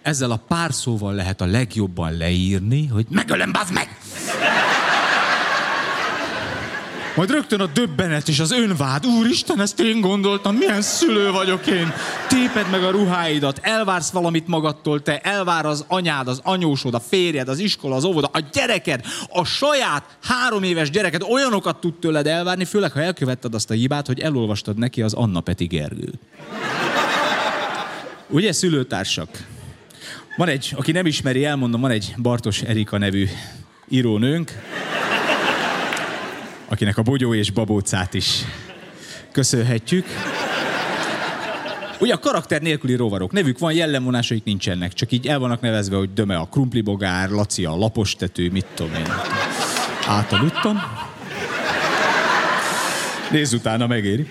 ezzel 0.01 0.31
a 0.31 0.43
pár 0.47 0.73
szóval 0.73 1.13
lehet 1.13 1.41
a 1.41 1.45
legjobban 1.45 2.17
leírni, 2.17 2.87
hogy 2.87 3.05
megölem, 3.09 3.51
bazd 3.51 3.73
meg! 3.73 3.99
Majd 7.15 7.31
rögtön 7.31 7.59
a 7.59 7.65
döbbenet 7.65 8.27
és 8.27 8.39
az 8.39 8.51
önvád. 8.51 9.05
Úristen, 9.05 9.61
ezt 9.61 9.79
én 9.79 10.01
gondoltam, 10.01 10.55
milyen 10.55 10.81
szülő 10.81 11.31
vagyok 11.31 11.67
én. 11.67 11.93
Téped 12.27 12.69
meg 12.71 12.83
a 12.83 12.89
ruháidat, 12.89 13.59
elvársz 13.61 14.11
valamit 14.11 14.47
magadtól, 14.47 15.01
te 15.01 15.19
elvár 15.19 15.65
az 15.65 15.85
anyád, 15.87 16.27
az 16.27 16.39
anyósod, 16.43 16.93
a 16.93 16.99
férjed, 16.99 17.47
az 17.47 17.59
iskola, 17.59 17.95
az 17.95 18.03
óvoda, 18.03 18.29
a 18.33 18.39
gyereked, 18.51 19.05
a 19.29 19.43
saját 19.43 20.17
három 20.23 20.63
éves 20.63 20.89
gyereked 20.89 21.21
olyanokat 21.21 21.79
tud 21.79 21.93
tőled 21.93 22.27
elvárni, 22.27 22.65
főleg 22.65 22.91
ha 22.91 23.01
elkövetted 23.01 23.53
azt 23.53 23.69
a 23.69 23.73
hibát, 23.73 24.07
hogy 24.07 24.19
elolvastad 24.19 24.77
neki 24.77 25.01
az 25.01 25.13
Anna 25.13 25.41
Peti 25.41 25.65
Gergőt. 25.65 26.19
Ugye, 28.27 28.51
szülőtársak? 28.51 29.29
Van 30.37 30.47
egy, 30.47 30.73
aki 30.77 30.91
nem 30.91 31.05
ismeri, 31.05 31.45
elmondom, 31.45 31.81
van 31.81 31.91
egy 31.91 32.13
Bartos 32.17 32.61
Erika 32.61 32.97
nevű 32.97 33.27
írónőnk, 33.89 34.51
akinek 36.71 36.97
a 36.97 37.01
bogyó 37.01 37.33
és 37.33 37.51
babócát 37.51 38.13
is 38.13 38.41
köszönhetjük. 39.31 40.05
Ugye 41.99 42.13
a 42.13 42.19
karakter 42.19 42.61
nélküli 42.61 42.95
rovarok. 42.95 43.31
Nevük 43.31 43.59
van, 43.59 43.73
jellemvonásaik 43.73 44.43
nincsenek. 44.43 44.93
Csak 44.93 45.11
így 45.11 45.27
el 45.27 45.39
vannak 45.39 45.61
nevezve, 45.61 45.95
hogy 45.95 46.13
Döme 46.13 46.35
a 46.35 46.45
krumplibogár, 46.45 47.29
Laci 47.29 47.65
a 47.65 47.75
lapostető, 47.75 48.49
mit 48.51 48.65
tudom 48.73 48.93
én. 48.93 49.13
Átaludtam. 50.07 50.81
Nézz 53.31 53.53
utána, 53.53 53.87
megéri. 53.87 54.27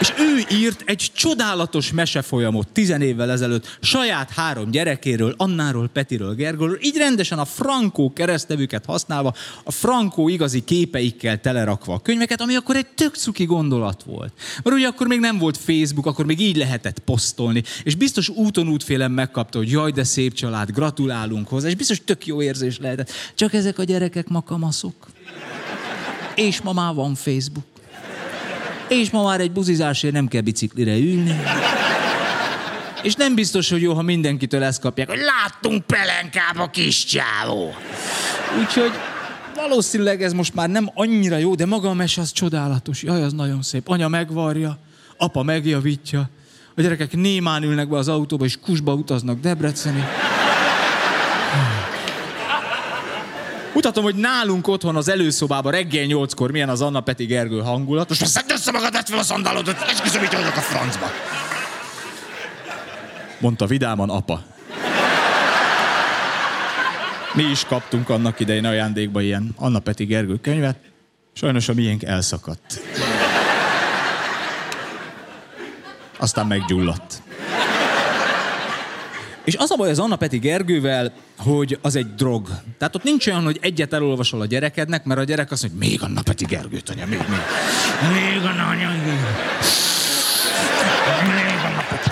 És 0.00 0.12
ő 0.18 0.56
írt 0.56 0.82
egy 0.86 1.10
csodálatos 1.14 1.92
mesefolyamot 1.92 2.68
tizen 2.68 3.02
évvel 3.02 3.30
ezelőtt 3.30 3.78
saját 3.80 4.30
három 4.30 4.70
gyerekéről, 4.70 5.34
Annáról, 5.36 5.88
Petiről, 5.88 6.34
Gergóról, 6.34 6.78
így 6.80 6.96
rendesen 6.96 7.38
a 7.38 7.44
Frankó 7.44 8.12
keresztevüket 8.12 8.84
használva, 8.84 9.34
a 9.64 9.70
Frankó 9.70 10.28
igazi 10.28 10.64
képeikkel 10.64 11.40
telerakva 11.40 11.94
a 11.94 11.98
könyveket, 11.98 12.40
ami 12.40 12.54
akkor 12.54 12.76
egy 12.76 12.86
tök 12.86 13.14
cuki 13.14 13.44
gondolat 13.44 14.02
volt. 14.02 14.32
Mert 14.64 14.76
ugye 14.76 14.86
akkor 14.86 15.06
még 15.06 15.20
nem 15.20 15.38
volt 15.38 15.56
Facebook, 15.56 16.06
akkor 16.06 16.26
még 16.26 16.40
így 16.40 16.56
lehetett 16.56 16.98
posztolni, 16.98 17.62
és 17.82 17.94
biztos 17.94 18.28
úton 18.28 18.68
útfélem 18.68 19.12
megkapta, 19.12 19.58
hogy 19.58 19.70
jaj, 19.70 19.90
de 19.90 20.04
szép 20.04 20.34
család, 20.34 20.70
gratulálunk 20.70 21.48
hozzá, 21.48 21.68
és 21.68 21.74
biztos 21.74 22.00
tök 22.04 22.26
jó 22.26 22.42
érzés 22.42 22.78
lehetett. 22.78 23.10
Csak 23.34 23.52
ezek 23.52 23.78
a 23.78 23.84
gyerekek 23.84 24.28
makamaszok. 24.28 24.94
És 26.34 26.60
ma 26.60 26.72
már 26.72 26.94
van 26.94 27.14
Facebook. 27.14 27.64
És 28.88 29.10
ma 29.10 29.22
már 29.22 29.40
egy 29.40 29.52
buzizásért 29.52 30.14
nem 30.14 30.28
kell 30.28 30.40
biciklire 30.40 30.96
ülni. 30.96 31.40
És 33.02 33.14
nem 33.14 33.34
biztos, 33.34 33.70
hogy 33.70 33.82
jó, 33.82 33.94
ha 33.94 34.02
mindenkitől 34.02 34.62
ezt 34.62 34.80
kapják, 34.80 35.08
hogy 35.08 35.18
láttunk 35.18 35.84
pelenkába 35.86 36.70
kis 36.70 37.04
csávó. 37.04 37.74
Úgyhogy 38.60 38.90
valószínűleg 39.54 40.22
ez 40.22 40.32
most 40.32 40.54
már 40.54 40.68
nem 40.68 40.90
annyira 40.94 41.36
jó, 41.36 41.54
de 41.54 41.66
maga 41.66 41.88
a 41.88 41.94
mese 41.94 42.20
az 42.20 42.32
csodálatos. 42.32 43.02
Jaj, 43.02 43.22
az 43.22 43.32
nagyon 43.32 43.62
szép. 43.62 43.88
Anya 43.88 44.08
megvarja, 44.08 44.78
apa 45.16 45.42
megjavítja, 45.42 46.30
a 46.76 46.80
gyerekek 46.80 47.16
némán 47.16 47.62
ülnek 47.62 47.88
be 47.88 47.96
az 47.96 48.08
autóba, 48.08 48.44
és 48.44 48.58
kusba 48.60 48.94
utaznak 48.94 49.40
Debreceni. 49.40 50.04
Mutatom, 53.76 54.04
hogy 54.04 54.14
nálunk 54.14 54.68
otthon 54.68 54.96
az 54.96 55.08
előszobában 55.08 55.72
reggel 55.72 56.04
nyolckor 56.04 56.50
milyen 56.50 56.68
az 56.68 56.80
Anna 56.80 57.00
Peti 57.00 57.24
Gergő 57.24 57.60
hangulat. 57.60 58.08
Most 58.08 58.26
szedd 58.26 58.50
össze 58.52 58.70
magad, 58.70 58.92
tedd 58.92 59.04
fel 59.04 59.18
a 59.18 59.22
szandálódot, 59.22 59.76
esküszöm, 59.80 60.20
hogy 60.20 60.34
a 60.34 60.60
francba. 60.60 61.06
Mondta 63.40 63.66
vidáman 63.66 64.10
apa. 64.10 64.42
Mi 67.34 67.42
is 67.42 67.64
kaptunk 67.64 68.08
annak 68.08 68.40
idején 68.40 68.64
ajándékba 68.64 69.20
ilyen 69.20 69.54
Anna 69.56 69.78
Peti 69.78 70.04
Gergő 70.04 70.36
könyvet. 70.40 70.78
Sajnos 71.32 71.68
a 71.68 71.74
miénk 71.74 72.02
elszakadt. 72.02 72.80
Aztán 76.18 76.46
meggyulladt. 76.46 77.22
És 79.46 79.54
az 79.54 79.70
a 79.70 79.76
baj 79.76 79.90
az 79.90 79.98
Anna 79.98 80.16
Peti 80.16 80.38
Gergővel, 80.38 81.12
hogy 81.36 81.78
az 81.82 81.96
egy 81.96 82.14
drog. 82.14 82.48
Tehát 82.78 82.94
ott 82.94 83.02
nincs 83.02 83.26
olyan, 83.26 83.44
hogy 83.44 83.58
egyet 83.60 83.92
elolvasol 83.92 84.40
a 84.40 84.46
gyerekednek, 84.46 85.04
mert 85.04 85.20
a 85.20 85.24
gyerek 85.24 85.50
azt 85.50 85.62
mondja, 85.62 85.88
még 85.88 86.02
Anna 86.02 86.22
Peti 86.22 86.44
Gergőt, 86.44 86.88
anya, 86.88 87.06
még, 87.06 87.18
még. 87.18 87.38
Még 88.12 88.44
Anna, 88.44 88.66
anya, 88.66 88.88
még. 88.88 89.18
Anna 91.64 91.84
Peti. 91.88 92.10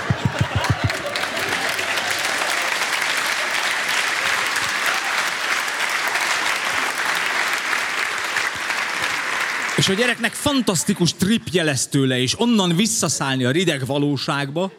És 9.77 9.89
a 9.89 9.93
gyereknek 9.93 10.33
fantasztikus 10.33 11.15
tripje 11.15 11.63
lesz 11.63 11.87
tőle, 11.87 12.19
és 12.19 12.41
onnan 12.41 12.77
visszaszállni 12.77 13.45
a 13.45 13.51
rideg 13.51 13.87
valóságba, 13.87 14.73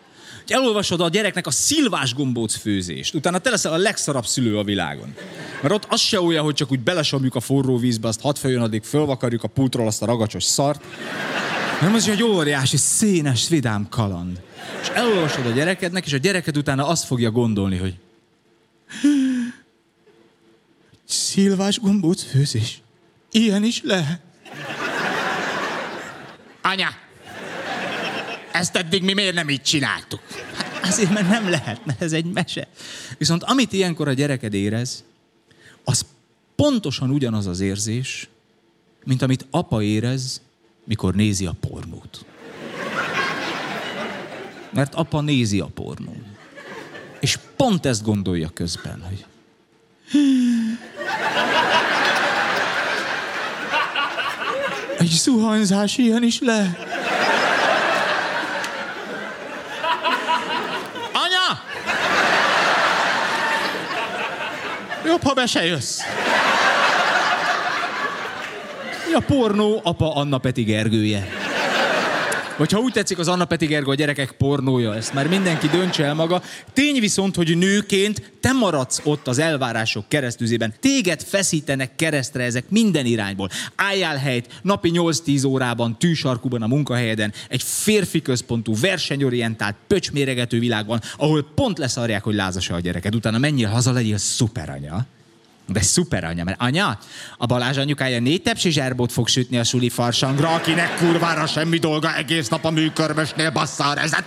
hogy 0.45 0.55
elolvasod 0.55 1.01
a 1.01 1.09
gyereknek 1.09 1.47
a 1.47 1.51
szilvás 1.51 2.13
gombóc 2.13 2.55
főzést. 2.55 3.13
Utána 3.13 3.37
te 3.37 3.49
leszel 3.49 3.73
a 3.73 3.77
legszarabb 3.77 4.25
szülő 4.25 4.57
a 4.57 4.63
világon. 4.63 5.15
Mert 5.61 5.73
ott 5.73 5.85
az 5.89 5.99
se 5.99 6.21
olyan, 6.21 6.43
hogy 6.43 6.53
csak 6.53 6.71
úgy 6.71 6.79
belesomjuk 6.79 7.35
a 7.35 7.39
forró 7.39 7.77
vízbe, 7.77 8.07
azt 8.07 8.21
hat 8.21 8.39
följön, 8.39 8.61
addig 8.61 8.83
fölvakarjuk 8.83 9.43
a 9.43 9.47
pultról 9.47 9.87
azt 9.87 10.01
a 10.01 10.05
ragacsos 10.05 10.43
szart. 10.43 10.83
Nem 11.81 11.93
az 11.93 12.07
egy 12.09 12.23
óriási, 12.23 12.77
szénes, 12.77 13.49
vidám 13.49 13.87
kaland. 13.89 14.41
És 14.81 14.87
elolvasod 14.87 15.45
a 15.45 15.51
gyerekednek, 15.51 16.05
és 16.05 16.13
a 16.13 16.17
gyereked 16.17 16.57
utána 16.57 16.87
azt 16.87 17.05
fogja 17.05 17.31
gondolni, 17.31 17.77
hogy 17.77 17.95
szilvás 21.05 21.79
gombóc 21.79 22.23
főzés. 22.23 22.81
Ilyen 23.31 23.63
is 23.63 23.81
lehet. 23.83 24.19
Anya, 26.61 26.89
ezt 28.55 28.75
eddig 28.75 29.03
mi 29.03 29.13
miért 29.13 29.35
nem 29.35 29.49
így 29.49 29.61
csináltuk? 29.61 30.21
Hát 30.53 30.85
azért, 30.87 31.13
mert 31.13 31.29
nem 31.29 31.49
lehet, 31.49 31.85
mert 31.85 32.01
ez 32.01 32.11
egy 32.11 32.25
mese. 32.25 32.67
Viszont 33.17 33.43
amit 33.43 33.73
ilyenkor 33.73 34.07
a 34.07 34.13
gyereked 34.13 34.53
érez, 34.53 35.03
az 35.83 36.05
pontosan 36.55 37.09
ugyanaz 37.09 37.47
az 37.47 37.59
érzés, 37.59 38.27
mint 39.03 39.21
amit 39.21 39.45
apa 39.51 39.81
érez, 39.81 40.41
mikor 40.83 41.15
nézi 41.15 41.45
a 41.45 41.55
pornót. 41.59 42.25
Mert 44.69 44.95
apa 44.95 45.21
nézi 45.21 45.59
a 45.59 45.65
pornót. 45.65 46.23
És 47.19 47.39
pont 47.55 47.85
ezt 47.85 48.03
gondolja 48.03 48.49
közben, 48.53 49.01
hogy 49.01 49.25
egy 54.99 55.09
zuhanyzás 55.09 55.97
ilyen 55.97 56.23
is 56.23 56.39
le. 56.39 56.77
Anya! 61.13 61.61
Jobb, 65.15 65.27
ha 65.27 65.33
be 65.33 65.47
se 65.47 65.65
jössz. 65.65 65.99
A 69.13 69.19
pornó 69.27 69.81
apa 69.83 70.15
Anna 70.15 70.37
Peti 70.37 70.63
Gergője? 70.63 71.44
Vagy 72.57 72.71
ha 72.71 72.79
úgy 72.79 72.93
tetszik, 72.93 73.19
az 73.19 73.27
Anna 73.27 73.45
Peti 73.45 73.65
Gergő 73.65 73.89
a 73.91 73.95
gyerekek 73.95 74.31
pornója, 74.31 74.95
ezt 74.95 75.13
már 75.13 75.27
mindenki 75.27 75.67
döntse 75.67 76.03
el 76.03 76.13
maga. 76.13 76.41
Tény 76.73 76.99
viszont, 76.99 77.35
hogy 77.35 77.57
nőként 77.57 78.31
te 78.39 78.51
maradsz 78.51 79.01
ott 79.03 79.27
az 79.27 79.39
elvárások 79.39 80.09
keresztüzében. 80.09 80.73
Téged 80.79 81.21
feszítenek 81.21 81.95
keresztre 81.95 82.43
ezek 82.43 82.69
minden 82.69 83.05
irányból. 83.05 83.49
Álljál 83.75 84.17
helyt, 84.17 84.59
napi 84.61 84.91
8-10 84.93 85.47
órában, 85.47 85.97
tűsarkuban 85.99 86.61
a 86.61 86.67
munkahelyeden, 86.67 87.33
egy 87.49 87.63
férfi 87.63 88.21
központú, 88.21 88.73
versenyorientált, 88.79 89.75
pöcsméregető 89.87 90.59
világban, 90.59 91.01
ahol 91.17 91.47
pont 91.55 91.77
leszarják, 91.77 92.23
hogy 92.23 92.35
lázas 92.35 92.69
a 92.69 92.79
gyereked. 92.79 93.15
Utána 93.15 93.37
menjél 93.37 93.69
haza, 93.69 93.91
legyél 93.91 94.17
szuperanya. 94.17 95.05
De 95.67 95.81
szuper 95.81 96.23
anya, 96.23 96.43
mert 96.43 96.61
anya, 96.61 96.99
a 97.37 97.45
Balázs 97.45 97.77
anyukája 97.77 98.19
négy 98.19 98.41
tepsi 98.41 98.69
zserbót 98.69 99.11
fog 99.11 99.27
sütni 99.27 99.57
a 99.57 99.63
suli 99.63 99.89
farsangra, 99.89 100.53
akinek 100.53 100.97
kurvára 100.97 101.45
semmi 101.45 101.77
dolga 101.77 102.15
egész 102.15 102.47
nap 102.47 102.65
a 102.65 102.69
műkörmösnél 102.69 103.51
bassza 103.51 103.89
a 103.89 103.93
rezet. 103.93 104.23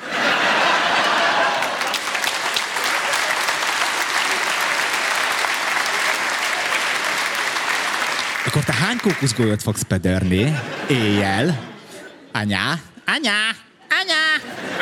Akkor 8.47 8.65
te 8.65 8.73
hány 8.73 8.99
kókuszgolyót 9.03 9.63
fogsz 9.63 9.83
pederni 9.83 10.59
éjjel? 10.89 11.61
Anya, 12.33 12.81
anya, 13.07 13.33
anya, 14.01 14.23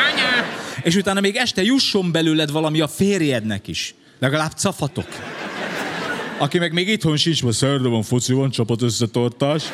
anya. 0.09 0.47
És 0.83 0.97
utána 0.97 1.21
még 1.21 1.37
este 1.37 1.63
jusson 1.63 2.13
belőled 2.13 2.51
valami 2.51 2.81
a 2.81 2.89
férjednek 2.89 3.69
is. 3.69 3.95
Legalább 4.19 4.51
cafatok. 4.51 5.09
Aki 6.39 6.59
meg 6.59 6.73
még 6.73 6.89
itthon 6.89 7.17
sincs, 7.17 7.43
ma 7.43 7.53
szerda 7.53 7.89
van, 7.89 8.03
foci 8.03 8.33
van, 8.33 8.51
csapat 8.51 8.83
összetartás. 8.83 9.65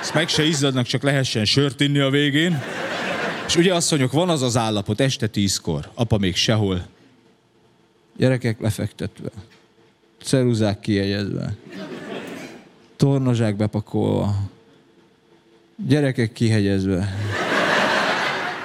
Ezt 0.00 0.14
meg 0.14 0.28
se 0.28 0.44
izzadnak, 0.44 0.86
csak 0.86 1.02
lehessen 1.02 1.44
sört 1.44 1.80
inni 1.80 1.98
a 1.98 2.10
végén. 2.10 2.62
És 3.46 3.56
ugye 3.56 3.74
asszonyok, 3.74 4.12
van 4.12 4.28
az 4.28 4.42
az 4.42 4.56
állapot, 4.56 5.00
este 5.00 5.26
tízkor, 5.26 5.90
apa 5.94 6.18
még 6.18 6.36
sehol. 6.36 6.86
Gyerekek 8.16 8.60
lefektetve, 8.60 9.28
ceruzák 10.22 10.80
kijegyezve, 10.80 11.56
tornazsák 12.96 13.56
bepakolva, 13.56 14.34
gyerekek 15.86 16.32
kihegyezve, 16.32 17.14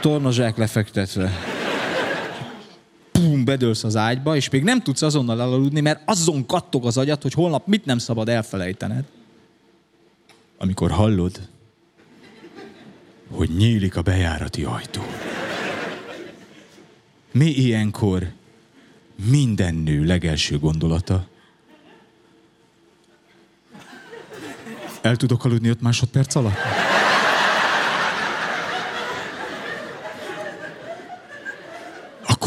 tornazsák 0.02 0.58
lefektetve, 0.58 1.53
pum, 3.44 3.54
bedőlsz 3.54 3.84
az 3.84 3.96
ágyba, 3.96 4.36
és 4.36 4.50
még 4.50 4.64
nem 4.64 4.82
tudsz 4.82 5.02
azonnal 5.02 5.42
elaludni, 5.42 5.82
mert 5.82 6.02
azon 6.06 6.46
kattog 6.46 6.86
az 6.86 6.98
agyat, 6.98 7.22
hogy 7.22 7.34
holnap 7.34 7.68
mit 7.68 7.86
nem 7.86 7.98
szabad 7.98 8.30
elfelejtened. 8.30 9.04
Amikor 10.58 10.92
hallod, 10.92 11.40
hogy 13.30 13.50
nyílik 13.50 13.96
a 13.96 14.02
bejárati 14.02 14.64
ajtó. 14.64 15.02
Mi 17.32 17.46
ilyenkor 17.46 18.28
minden 19.30 19.76
nő 19.76 20.04
legelső 20.04 20.60
gondolata? 20.60 21.28
El 25.02 25.16
tudok 25.16 25.46
aludni 25.46 25.70
öt 25.70 25.82
másodperc 25.82 26.36
alatt? 26.36 26.93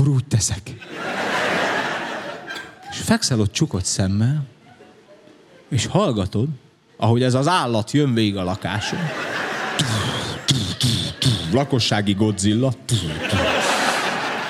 Akkor 0.06 0.18
úgy 0.18 0.26
teszek. 0.26 0.60
És 2.90 2.98
fekszel 2.98 3.40
ott 3.40 3.52
csukott 3.52 3.84
szemmel, 3.84 4.46
és 5.68 5.86
hallgatod, 5.86 6.48
ahogy 6.96 7.22
ez 7.22 7.34
az 7.34 7.48
állat 7.48 7.90
jön 7.90 8.14
végig 8.14 8.36
a 8.36 8.42
lakáson. 8.42 8.98
Lakossági 11.52 12.12
Godzilla. 12.12 12.72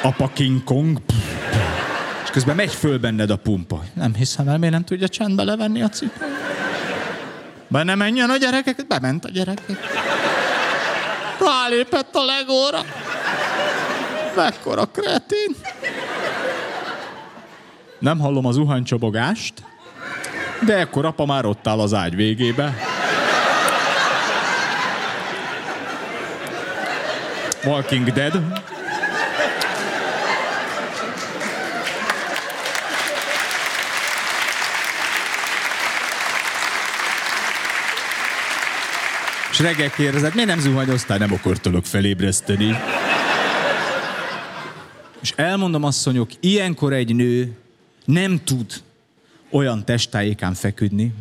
Apa 0.03 0.31
King 0.33 0.64
Kong. 0.64 1.01
És 2.25 2.31
közben 2.31 2.57
megy 2.57 2.73
föl 2.73 2.99
benned 2.99 3.31
a 3.31 3.37
pumpa. 3.37 3.83
Nem 3.92 4.14
hiszem 4.14 4.49
el, 4.49 4.59
miért 4.59 4.75
nem 4.75 4.85
tudja 4.85 5.09
csendbe 5.09 5.45
levenni 5.45 5.83
a 5.83 5.88
cipőt. 5.88 6.29
Be 7.69 7.83
ne 7.83 7.95
menjen 7.95 8.31
a 8.31 8.37
gyerekek, 8.37 8.87
bement 8.87 9.25
a 9.25 9.31
gyerekek. 9.31 9.79
Rálépett 11.40 12.14
a 12.14 12.25
legóra. 12.25 13.06
Mekkora 14.37 14.85
kretén. 14.85 15.57
Nem 17.99 18.18
hallom 18.18 18.46
az 18.46 18.57
uhanycsobogást, 18.57 19.55
de 20.66 20.77
ekkor 20.77 21.05
apa 21.05 21.27
már 21.27 21.44
ott 21.44 21.66
áll 21.66 21.81
az 21.81 21.94
ágy 21.94 22.14
végébe. 22.14 22.75
Walking 27.64 28.12
Dead. 28.12 28.42
És 39.51 39.62
reggel 39.62 39.90
kérdezett, 39.90 40.35
miért 40.35 40.49
nem 40.49 40.59
zuhanyoztál, 40.59 41.18
nem 41.18 41.33
akartalak 41.33 41.85
felébreszteni. 41.85 42.77
És 45.27 45.33
elmondom 45.37 45.85
asszonyok, 45.85 46.31
ilyenkor 46.41 46.93
egy 46.93 47.15
nő 47.15 47.57
nem 48.05 48.41
tud 48.45 48.83
olyan 49.51 49.85
testtájékán 49.85 50.55
feküdni, 50.55 51.15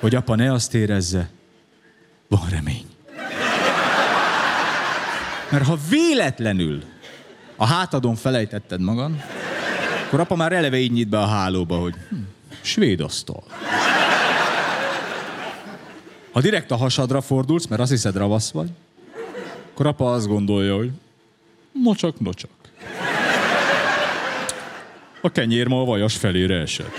hogy 0.00 0.14
apa 0.14 0.34
ne 0.34 0.52
azt 0.52 0.74
érezze, 0.74 1.30
van 2.28 2.48
remény. 2.50 2.84
Mert 5.50 5.66
ha 5.66 5.78
véletlenül 5.88 6.82
a 7.56 7.66
hátadon 7.66 8.14
felejtetted 8.14 8.80
magad, 8.80 9.12
akkor 10.06 10.20
apa 10.20 10.36
már 10.36 10.52
eleve 10.52 10.78
így 10.78 10.92
nyit 10.92 11.08
be 11.08 11.18
a 11.18 11.26
hálóba, 11.26 11.76
hogy 11.76 11.94
hm, 12.08 12.16
svéd 12.60 13.00
asztal. 13.00 13.42
Ha 16.32 16.40
direkt 16.40 16.70
a 16.70 16.76
hasadra 16.76 17.20
fordulsz, 17.20 17.66
mert 17.66 17.82
azt 17.82 17.90
hiszed 17.90 18.16
ravasz 18.16 18.50
vagy, 18.50 18.70
akkor 19.72 19.86
apa 19.86 20.12
azt 20.12 20.26
gondolja, 20.26 20.76
hogy 20.76 20.90
nocsak, 21.72 22.20
nocsak. 22.20 22.50
A 25.20 25.30
kenyér 25.30 25.66
ma 25.66 25.80
a 25.80 25.84
vajas 25.84 26.16
felére 26.16 26.60
esett. 26.60 26.94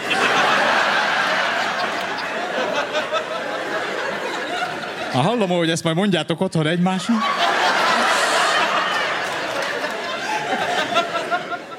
Ha 5.11 5.21
hallom, 5.21 5.49
hogy 5.49 5.69
ezt 5.69 5.83
majd 5.83 5.95
mondjátok 5.95 6.41
otthon 6.41 6.67
egymásnak. 6.67 7.21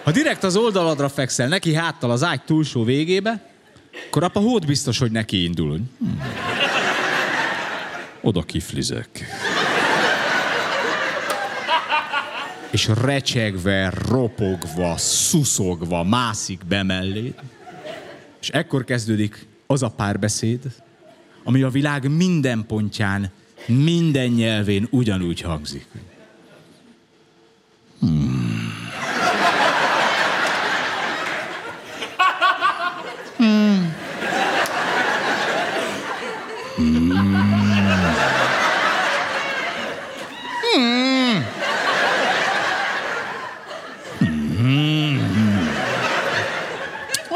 Ha 0.04 0.10
direkt 0.10 0.44
az 0.44 0.56
oldaladra 0.56 1.08
fekszel, 1.08 1.48
neki 1.48 1.74
háttal 1.74 2.10
az 2.10 2.22
ágy 2.22 2.42
túlsó 2.42 2.84
végébe, 2.84 3.50
akkor 4.06 4.22
apa 4.22 4.40
hód 4.40 4.66
biztos, 4.66 4.98
hogy 4.98 5.10
neki 5.10 5.44
indul. 5.44 5.80
Hmm. 5.98 6.20
oda 8.20 8.42
kiflizek. 8.42 9.24
És 12.74 12.88
recsegve, 12.88 13.90
ropogva, 14.08 14.96
szuszogva 14.96 16.04
mászik 16.04 16.60
be 16.68 16.82
mellé. 16.82 17.34
És 18.40 18.48
ekkor 18.48 18.84
kezdődik 18.84 19.46
az 19.66 19.82
a 19.82 19.88
párbeszéd, 19.88 20.60
ami 21.44 21.62
a 21.62 21.68
világ 21.68 22.16
minden 22.16 22.64
pontján, 22.66 23.30
minden 23.66 24.28
nyelvén 24.28 24.88
ugyanúgy 24.90 25.40
hangzik. 25.40 25.86
Hmm. 27.98 28.33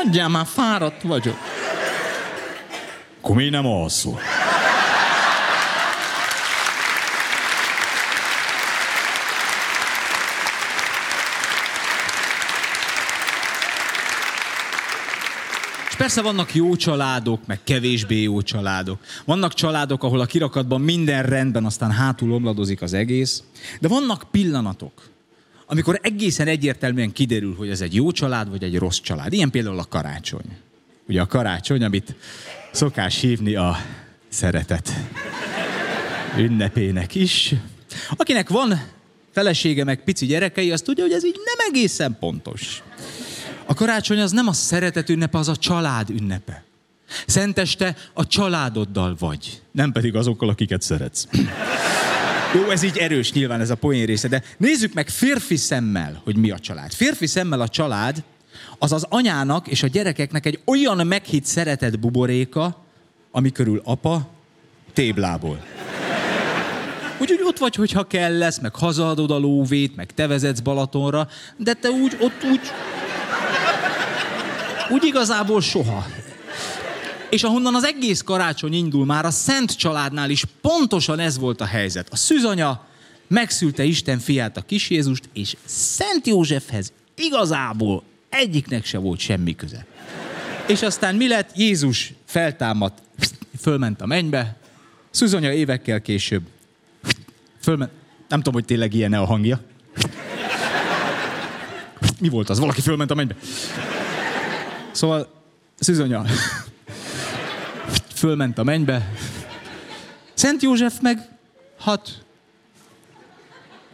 Mondjál 0.09 0.29
már, 0.29 0.47
fáradt 0.47 1.03
vagyok. 1.03 1.37
Akkor 3.21 3.37
még 3.37 3.51
nem 3.51 3.67
alszol. 3.67 4.21
Persze 15.99 16.23
vannak 16.23 16.55
jó 16.55 16.77
családok, 16.77 17.47
meg 17.47 17.61
kevésbé 17.65 18.23
jó 18.23 18.43
családok. 18.43 18.99
Vannak 19.25 19.55
családok, 19.55 20.03
ahol 20.03 20.21
a 20.21 20.27
kirakatban 20.27 20.81
minden 20.81 21.23
rendben, 21.23 21.65
aztán 21.65 21.91
hátul 21.91 22.33
omladozik 22.33 22.83
az 22.83 22.93
egész. 22.93 23.43
De 23.81 23.89
vannak 23.89 24.25
pillanatok, 24.31 24.93
amikor 25.71 25.99
egészen 26.03 26.47
egyértelműen 26.47 27.13
kiderül, 27.13 27.55
hogy 27.55 27.71
ez 27.71 27.81
egy 27.81 27.95
jó 27.95 28.11
család, 28.11 28.51
vagy 28.51 28.63
egy 28.63 28.79
rossz 28.79 28.99
család. 28.99 29.33
Ilyen 29.33 29.51
például 29.51 29.79
a 29.79 29.85
karácsony. 29.89 30.57
Ugye 31.09 31.21
a 31.21 31.27
karácsony, 31.27 31.85
amit 31.85 32.15
szokás 32.73 33.21
hívni 33.21 33.55
a 33.55 33.77
szeretet 34.29 34.93
ünnepének 36.39 37.15
is. 37.15 37.55
Akinek 38.17 38.49
van 38.49 38.83
felesége 39.31 39.85
meg 39.85 40.05
pici 40.05 40.27
gyerekei, 40.27 40.73
az 40.73 40.81
tudja, 40.81 41.05
hogy 41.05 41.13
ez 41.13 41.25
így 41.25 41.39
nem 41.45 41.67
egészen 41.69 42.17
pontos. 42.21 42.83
A 43.67 43.75
karácsony 43.75 44.21
az 44.21 44.31
nem 44.31 44.49
a 44.49 44.53
szeretet 44.53 45.09
ünnepe, 45.09 45.39
az 45.39 45.49
a 45.49 45.57
család 45.57 46.11
ünnepe. 46.11 46.63
Szenteste 47.27 47.97
a 48.13 48.27
családoddal 48.27 49.17
vagy, 49.19 49.63
nem 49.73 49.93
pedig 49.93 50.15
azokkal, 50.15 50.49
akiket 50.49 50.83
szeretsz. 50.83 51.29
Jó, 52.55 52.71
ez 52.71 52.83
így 52.83 52.97
erős 52.97 53.33
nyilván 53.33 53.61
ez 53.61 53.71
a 53.71 53.75
poén 53.75 54.07
része, 54.07 54.29
de 54.29 54.43
nézzük 54.57 54.93
meg 54.93 55.09
férfi 55.09 55.57
szemmel, 55.57 56.21
hogy 56.25 56.37
mi 56.37 56.51
a 56.51 56.59
család. 56.59 56.93
Férfi 56.93 57.27
szemmel 57.27 57.61
a 57.61 57.69
család 57.69 58.23
az 58.79 58.93
az 58.93 59.07
anyának 59.09 59.67
és 59.67 59.83
a 59.83 59.87
gyerekeknek 59.87 60.47
egy 60.47 60.61
olyan 60.65 61.07
meghitt 61.07 61.45
szeretet 61.45 62.01
buboréka, 62.01 62.85
ami 63.31 63.53
körül 63.53 63.81
apa 63.85 64.29
téblából. 64.93 65.65
Úgyhogy 67.19 67.41
ott 67.43 67.59
vagy, 67.59 67.75
hogyha 67.75 68.07
kell 68.07 68.39
lesz, 68.39 68.59
meg 68.59 68.75
hazaadod 68.75 69.31
a 69.31 69.39
lóvét, 69.39 69.97
meg 69.97 70.15
te 70.15 70.27
vezetsz 70.27 70.61
Balatonra, 70.61 71.29
de 71.57 71.75
te 71.75 71.89
úgy, 71.89 72.17
ott 72.21 72.45
úgy, 72.45 72.61
úgy 74.91 75.05
igazából 75.05 75.61
soha. 75.61 76.07
És 77.31 77.43
ahonnan 77.43 77.75
az 77.75 77.85
egész 77.85 78.23
karácsony 78.23 78.73
indul, 78.73 79.05
már 79.05 79.25
a 79.25 79.31
Szent 79.31 79.77
családnál 79.77 80.31
is 80.31 80.45
pontosan 80.61 81.19
ez 81.19 81.39
volt 81.39 81.61
a 81.61 81.65
helyzet. 81.65 82.09
A 82.11 82.17
szűzanya 82.17 82.87
megszülte 83.27 83.85
Isten 83.85 84.19
fiát, 84.19 84.57
a 84.57 84.61
kis 84.61 84.91
Jézust, 84.91 85.29
és 85.33 85.57
Szent 85.65 86.27
Józsefhez 86.27 86.93
igazából 87.17 88.03
egyiknek 88.29 88.85
se 88.85 88.99
volt 88.99 89.19
semmi 89.19 89.55
köze. 89.55 89.87
És 90.67 90.83
aztán 90.83 91.15
mi 91.15 91.29
lett? 91.29 91.57
Jézus 91.57 92.13
feltámadt, 92.25 92.99
fölment 93.61 94.01
a 94.01 94.07
mennybe, 94.07 94.57
Szűzanya 95.11 95.53
évekkel 95.53 96.01
később 96.01 96.43
fölment, 97.63 97.91
nem 98.29 98.39
tudom, 98.39 98.55
hogy 98.55 98.65
tényleg 98.65 98.95
ilyen 98.95 99.13
a 99.13 99.25
hangja. 99.25 99.61
Mi 102.21 102.29
volt 102.29 102.49
az? 102.49 102.59
Valaki 102.59 102.81
fölment 102.81 103.11
a 103.11 103.15
mennybe. 103.15 103.37
Szóval 104.91 105.33
Szűzanya 105.79 106.25
fölment 108.19 108.59
a 108.59 108.65
mennybe. 108.65 109.13
Szent 110.35 110.63
József 110.63 110.95
meg 111.01 111.29
hat. 111.79 112.25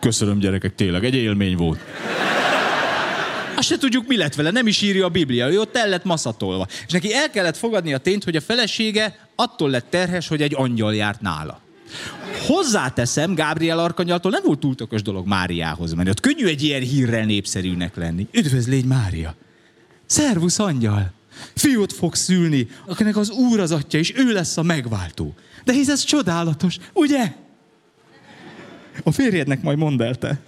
Köszönöm 0.00 0.38
gyerekek, 0.38 0.74
tényleg, 0.74 1.04
egy 1.04 1.14
élmény 1.14 1.56
volt. 1.56 1.80
Azt 3.56 3.68
se 3.68 3.76
tudjuk, 3.76 4.06
mi 4.06 4.16
lett 4.16 4.34
vele, 4.34 4.50
nem 4.50 4.66
is 4.66 4.82
írja 4.82 5.04
a 5.04 5.08
Biblia, 5.08 5.50
ő 5.50 5.60
ott 5.60 5.76
el 5.76 5.88
lett 5.88 6.04
maszatolva. 6.04 6.66
És 6.86 6.92
neki 6.92 7.14
el 7.14 7.30
kellett 7.30 7.56
fogadni 7.56 7.94
a 7.94 7.98
tényt, 7.98 8.24
hogy 8.24 8.36
a 8.36 8.40
felesége 8.40 9.28
attól 9.34 9.70
lett 9.70 9.86
terhes, 9.90 10.28
hogy 10.28 10.42
egy 10.42 10.54
angyal 10.56 10.94
járt 10.94 11.20
nála. 11.20 11.60
Hozzáteszem, 12.46 13.34
Gábriel 13.34 13.78
Arkanyaltól 13.78 14.30
nem 14.30 14.42
volt 14.44 14.58
túl 14.58 14.74
tökös 14.74 15.02
dolog 15.02 15.26
Máriához 15.26 15.92
menni. 15.92 16.10
Ott 16.10 16.20
könnyű 16.20 16.46
egy 16.46 16.62
ilyen 16.62 16.82
hírrel 16.82 17.24
népszerűnek 17.24 17.96
lenni. 17.96 18.28
Üdvözlégy 18.32 18.84
Mária! 18.84 19.34
Szervusz 20.06 20.58
angyal! 20.58 21.12
Fiút 21.54 21.92
fog 21.92 22.14
szülni, 22.14 22.68
akinek 22.86 23.16
az 23.16 23.30
Úr 23.30 23.60
az 23.60 23.70
atya, 23.72 23.98
és 23.98 24.12
ő 24.16 24.32
lesz 24.32 24.56
a 24.56 24.62
megváltó. 24.62 25.34
De 25.64 25.72
hisz 25.72 25.88
ez 25.88 26.04
csodálatos, 26.04 26.76
ugye? 26.92 27.32
A 29.02 29.10
férjednek 29.10 29.62
majd 29.62 29.78
mondd 29.78 30.02
el 30.02 30.14
te. 30.14 30.40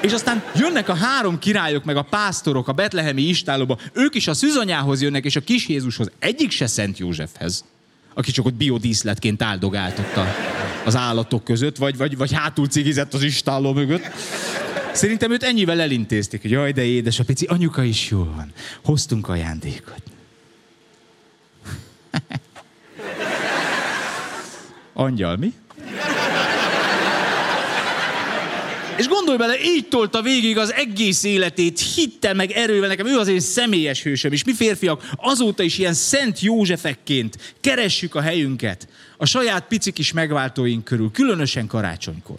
És 0.00 0.12
aztán 0.12 0.42
jönnek 0.54 0.88
a 0.88 0.94
három 0.94 1.38
királyok, 1.38 1.84
meg 1.84 1.96
a 1.96 2.02
pásztorok 2.02 2.68
a 2.68 2.72
betlehemi 2.72 3.22
istálóba. 3.22 3.78
Ők 3.92 4.14
is 4.14 4.28
a 4.28 4.34
szüzanyához 4.34 5.02
jönnek, 5.02 5.24
és 5.24 5.36
a 5.36 5.40
kis 5.40 5.68
Jézushoz. 5.68 6.10
Egyik 6.18 6.50
se 6.50 6.66
Szent 6.66 6.98
Józsefhez, 6.98 7.64
aki 8.14 8.30
csak 8.30 8.46
ott 8.46 8.54
biodíszletként 8.54 9.42
áldogált 9.42 9.98
ott 9.98 10.16
a, 10.16 10.26
az 10.84 10.96
állatok 10.96 11.44
között, 11.44 11.76
vagy, 11.76 11.96
vagy, 11.96 12.16
vagy 12.16 12.32
hátul 12.32 12.66
cigizett 12.66 13.14
az 13.14 13.22
istáló 13.22 13.72
mögött. 13.72 14.02
Szerintem 14.92 15.30
őt 15.30 15.42
ennyivel 15.42 15.80
elintézték, 15.80 16.42
hogy 16.42 16.50
jaj, 16.50 16.72
de 16.72 16.84
édes, 16.84 17.18
a 17.18 17.24
pici 17.24 17.44
anyuka 17.44 17.82
is 17.82 18.10
jól 18.10 18.32
van. 18.36 18.52
Hoztunk 18.84 19.28
ajándékot. 19.28 20.02
Angyal, 24.92 25.36
mi? 25.36 25.52
És 28.98 29.08
gondolj 29.08 29.36
bele, 29.36 29.60
így 29.62 29.88
tolta 29.88 30.22
végig 30.22 30.58
az 30.58 30.72
egész 30.72 31.24
életét, 31.24 31.80
hittel 31.94 32.34
meg 32.34 32.50
erővel, 32.50 32.88
nekem 32.88 33.06
ő 33.06 33.18
az 33.18 33.28
én 33.28 33.40
személyes 33.40 34.02
hősöm, 34.02 34.32
és 34.32 34.44
mi 34.44 34.52
férfiak 34.52 35.10
azóta 35.16 35.62
is 35.62 35.78
ilyen 35.78 35.94
Szent 35.94 36.40
Józsefekként 36.40 37.54
keressük 37.60 38.14
a 38.14 38.20
helyünket 38.20 38.88
a 39.16 39.26
saját 39.26 39.64
pici 39.66 39.92
kis 39.92 40.12
megváltóink 40.12 40.84
körül, 40.84 41.10
különösen 41.10 41.66
karácsonykor. 41.66 42.38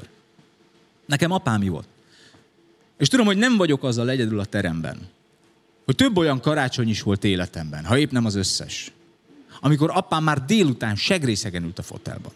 Nekem 1.06 1.32
apám 1.32 1.64
jó 1.64 1.72
volt. 1.72 1.88
És 3.00 3.08
tudom, 3.08 3.26
hogy 3.26 3.38
nem 3.38 3.58
vagyok 3.58 3.84
azzal 3.84 4.10
egyedül 4.10 4.40
a 4.40 4.46
teremben, 4.46 4.98
hogy 5.86 5.96
több 5.96 6.18
olyan 6.18 6.40
karácsony 6.40 6.90
is 6.90 7.02
volt 7.02 7.24
életemben, 7.24 7.86
ha 7.86 7.98
épp 7.98 8.12
nem 8.12 8.26
az 8.26 8.36
összes, 8.36 8.92
amikor 9.60 9.92
apám 9.94 10.24
már 10.24 10.46
délután 10.46 10.96
segrészegen 10.96 11.64
ült 11.64 11.80
a 11.80 11.82
fotelban. 11.82 12.32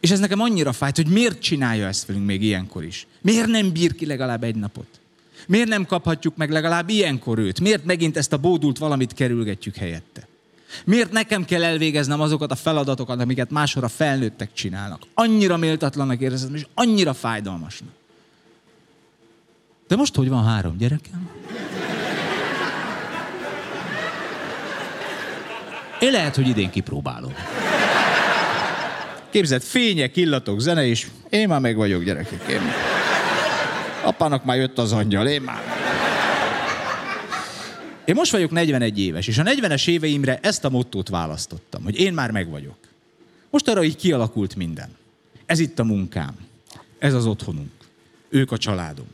És 0.00 0.10
ez 0.10 0.20
nekem 0.20 0.40
annyira 0.40 0.72
fájt, 0.72 0.96
hogy 0.96 1.06
miért 1.06 1.40
csinálja 1.40 1.86
ezt 1.86 2.06
velünk 2.06 2.26
még 2.26 2.42
ilyenkor 2.42 2.84
is. 2.84 3.06
Miért 3.20 3.46
nem 3.46 3.72
bír 3.72 3.94
ki 3.94 4.06
legalább 4.06 4.42
egy 4.44 4.54
napot? 4.54 5.00
Miért 5.46 5.68
nem 5.68 5.86
kaphatjuk 5.86 6.36
meg 6.36 6.50
legalább 6.50 6.88
ilyenkor 6.88 7.38
őt? 7.38 7.60
Miért 7.60 7.84
megint 7.84 8.16
ezt 8.16 8.32
a 8.32 8.36
bódult 8.36 8.78
valamit 8.78 9.14
kerülgetjük 9.14 9.76
helyette? 9.76 10.28
Miért 10.84 11.12
nekem 11.12 11.44
kell 11.44 11.64
elvégeznem 11.64 12.20
azokat 12.20 12.50
a 12.50 12.54
feladatokat, 12.54 13.20
amiket 13.20 13.50
máshol 13.50 13.84
a 13.84 13.88
felnőttek 13.88 14.52
csinálnak? 14.52 15.02
Annyira 15.14 15.56
méltatlanak 15.56 16.20
érzem, 16.20 16.54
és 16.54 16.66
annyira 16.74 17.14
fájdalmasnak. 17.14 18.01
De 19.88 19.96
most 19.96 20.14
hogy 20.14 20.28
van 20.28 20.44
három 20.44 20.76
gyerekem? 20.76 21.30
Én 26.00 26.10
lehet, 26.10 26.34
hogy 26.34 26.48
idén 26.48 26.70
kipróbálom. 26.70 27.34
Képzeld, 29.30 29.62
fények, 29.62 30.16
illatok, 30.16 30.60
zene, 30.60 30.86
és 30.86 31.06
én 31.30 31.48
már 31.48 31.60
meg 31.60 31.76
vagyok, 31.76 32.04
gyerekek. 32.04 32.48
Én... 32.48 32.60
Apának 34.02 34.44
már 34.44 34.56
jött 34.56 34.78
az 34.78 34.92
angyal, 34.92 35.26
én 35.26 35.42
már... 35.42 35.60
Én 38.04 38.14
most 38.14 38.32
vagyok 38.32 38.50
41 38.50 38.98
éves, 38.98 39.26
és 39.26 39.38
a 39.38 39.42
40-es 39.42 39.88
éveimre 39.88 40.38
ezt 40.42 40.64
a 40.64 40.70
mottót 40.70 41.08
választottam, 41.08 41.82
hogy 41.82 41.98
én 41.98 42.12
már 42.12 42.30
meg 42.30 42.50
vagyok. 42.50 42.76
Most 43.50 43.68
arra 43.68 43.84
így 43.84 43.96
kialakult 43.96 44.56
minden. 44.56 44.88
Ez 45.46 45.58
itt 45.58 45.78
a 45.78 45.84
munkám. 45.84 46.34
Ez 46.98 47.14
az 47.14 47.26
otthonunk. 47.26 47.70
Ők 48.28 48.52
a 48.52 48.56
családom. 48.56 49.06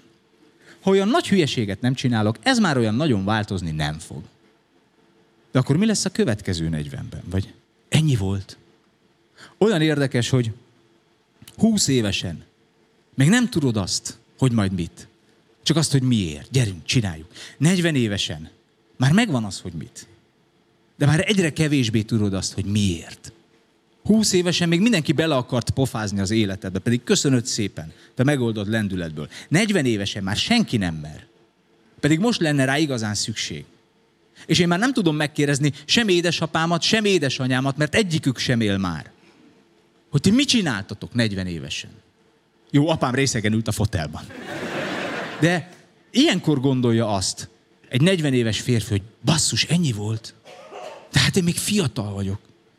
Ha 0.89 0.95
olyan 0.95 1.09
nagy 1.09 1.29
hülyeséget 1.29 1.81
nem 1.81 1.95
csinálok, 1.95 2.37
ez 2.43 2.59
már 2.59 2.77
olyan 2.77 2.95
nagyon 2.95 3.25
változni 3.25 3.71
nem 3.71 3.99
fog. 3.99 4.23
De 5.53 5.59
akkor 5.59 5.77
mi 5.77 5.87
lesz 5.87 6.05
a 6.05 6.11
következő 6.11 6.69
40-ben? 6.73 7.23
Vagy 7.25 7.55
ennyi 7.89 8.17
volt. 8.17 8.57
Olyan 9.59 9.83
érdekes, 9.83 10.29
hogy 10.29 10.53
20 11.57 11.89
évesen 11.89 12.45
még 13.15 13.29
nem 13.29 13.49
tudod 13.49 13.77
azt, 13.77 14.19
hogy 14.39 14.53
majd 14.53 14.73
mit. 14.73 15.09
Csak 15.63 15.77
azt, 15.77 15.93
hogy 15.93 16.03
miért. 16.03 16.51
Gyerünk, 16.51 16.85
csináljuk. 16.85 17.31
40 17.59 17.95
évesen 17.95 18.51
már 18.97 19.13
megvan 19.13 19.45
az, 19.45 19.61
hogy 19.61 19.73
mit. 19.73 20.07
De 20.97 21.07
már 21.07 21.25
egyre 21.27 21.53
kevésbé 21.53 22.03
tudod 22.03 22.35
azt, 22.35 22.53
hogy 22.53 22.65
miért. 22.65 23.33
20 24.09 24.33
évesen 24.33 24.69
még 24.69 24.81
mindenki 24.81 25.13
bele 25.13 25.37
akart 25.37 25.71
pofázni 25.71 26.21
az 26.21 26.31
életedbe, 26.31 26.79
pedig 26.79 27.05
köszönöd 27.05 27.47
szépen, 27.47 27.93
te 28.15 28.25
megoldod 28.25 28.69
lendületből. 28.69 29.29
40 29.49 29.85
évesen 29.85 30.23
már 30.23 30.37
senki 30.37 30.77
nem 30.77 30.95
mer. 30.95 31.27
Pedig 32.01 32.19
most 32.19 32.41
lenne 32.41 32.65
rá 32.65 32.79
igazán 32.79 33.15
szükség. 33.15 33.65
És 34.47 34.59
én 34.59 34.69
már 34.69 34.79
nem 34.79 34.93
tudom 34.93 35.17
megkérdezni 35.17 35.73
sem 35.85 36.09
édesapámat, 36.09 36.83
sem 36.83 37.05
édesanyámat, 37.05 37.77
mert 37.77 37.95
egyikük 37.95 38.39
sem 38.39 38.61
él 38.61 38.79
már. 38.79 39.11
Hogy 40.11 40.21
ti 40.21 40.31
mit 40.31 40.49
csináltatok 40.49 41.15
40 41.15 41.47
évesen? 41.47 41.91
Jó, 42.71 42.89
apám 42.89 43.15
részegen 43.15 43.53
ült 43.53 43.69
a 43.69 43.73
fotelban. 43.73 44.23
De 45.41 45.71
ilyenkor 46.11 46.61
gondolja 46.61 47.15
azt 47.15 47.49
egy 47.89 48.01
40 48.01 48.33
éves 48.33 48.61
férfi, 48.61 48.91
hogy 48.91 49.03
basszus, 49.25 49.65
ennyi 49.65 49.93
volt. 49.93 50.35
Tehát 51.11 51.37
én 51.37 51.45
még 51.45 51.57
fiatal 51.57 52.13
vagyok. 52.13 52.39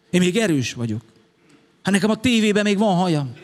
Én 0.10 0.22
még 0.22 0.38
erős 0.38 0.74
vagyok. 0.74 1.02
Hát 1.90 2.02
nekem 2.02 2.16
a 2.16 2.20
tévében 2.20 2.64
még 2.64 2.78
van 2.78 2.96
hajam. 2.96 3.36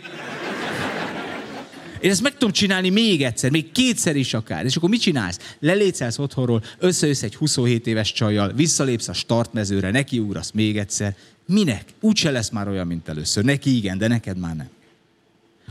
Én 1.99 2.09
ezt 2.11 2.21
meg 2.21 2.31
tudom 2.31 2.51
csinálni 2.51 2.89
még 2.89 3.23
egyszer, 3.23 3.51
még 3.51 3.71
kétszer 3.71 4.15
is 4.15 4.33
akár. 4.33 4.65
És 4.65 4.75
akkor 4.75 4.89
mit 4.89 5.01
csinálsz? 5.01 5.55
Lelétszelsz 5.59 6.19
otthonról, 6.19 6.63
összejössz 6.79 7.23
egy 7.23 7.35
27 7.35 7.87
éves 7.87 8.13
csajjal, 8.13 8.53
visszalépsz 8.53 9.07
a 9.07 9.13
startmezőre, 9.13 9.91
nekiugrasz 9.91 10.51
még 10.51 10.77
egyszer. 10.77 11.15
Minek? 11.45 11.83
Úgyse 11.99 12.31
lesz 12.31 12.49
már 12.49 12.67
olyan, 12.67 12.87
mint 12.87 13.07
először. 13.07 13.43
Neki 13.43 13.75
igen, 13.75 13.97
de 13.97 14.07
neked 14.07 14.37
már 14.37 14.55
nem. 14.55 14.69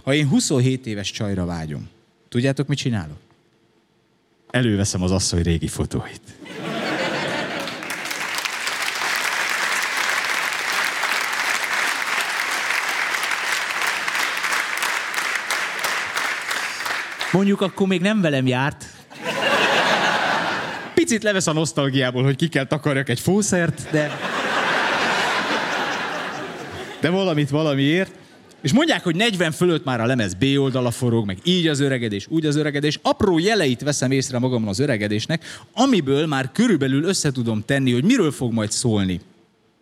Ha 0.02 0.14
én 0.14 0.28
27 0.28 0.86
éves 0.86 1.10
csajra 1.10 1.44
vágyom, 1.44 1.88
tudjátok, 2.28 2.66
mit 2.66 2.78
csinálok? 2.78 3.18
Előveszem 4.50 5.02
az 5.02 5.10
asszony 5.10 5.42
régi 5.42 5.68
fotóit. 5.68 6.20
Mondjuk 17.34 17.60
akkor 17.60 17.86
még 17.86 18.00
nem 18.00 18.20
velem 18.20 18.46
járt. 18.46 18.84
Picit 20.94 21.22
levesz 21.22 21.46
a 21.46 21.52
nosztalgiából, 21.52 22.22
hogy 22.22 22.36
ki 22.36 22.48
kell 22.48 22.64
takarjak 22.64 23.08
egy 23.08 23.20
fószert, 23.20 23.90
de... 23.90 24.10
De 27.00 27.10
valamit 27.10 27.50
valamiért. 27.50 28.12
És 28.62 28.72
mondják, 28.72 29.04
hogy 29.04 29.16
40 29.16 29.52
fölött 29.52 29.84
már 29.84 30.00
a 30.00 30.06
lemez 30.06 30.34
B 30.34 30.44
oldala 30.58 30.90
forog, 30.90 31.26
meg 31.26 31.38
így 31.44 31.66
az 31.66 31.80
öregedés, 31.80 32.26
úgy 32.28 32.46
az 32.46 32.56
öregedés. 32.56 32.98
Apró 33.02 33.38
jeleit 33.38 33.82
veszem 33.82 34.10
észre 34.10 34.38
magamon 34.38 34.68
az 34.68 34.78
öregedésnek, 34.78 35.44
amiből 35.72 36.26
már 36.26 36.50
körülbelül 36.52 37.04
össze 37.04 37.32
tudom 37.32 37.62
tenni, 37.66 37.92
hogy 37.92 38.04
miről 38.04 38.32
fog 38.32 38.52
majd 38.52 38.70
szólni 38.70 39.20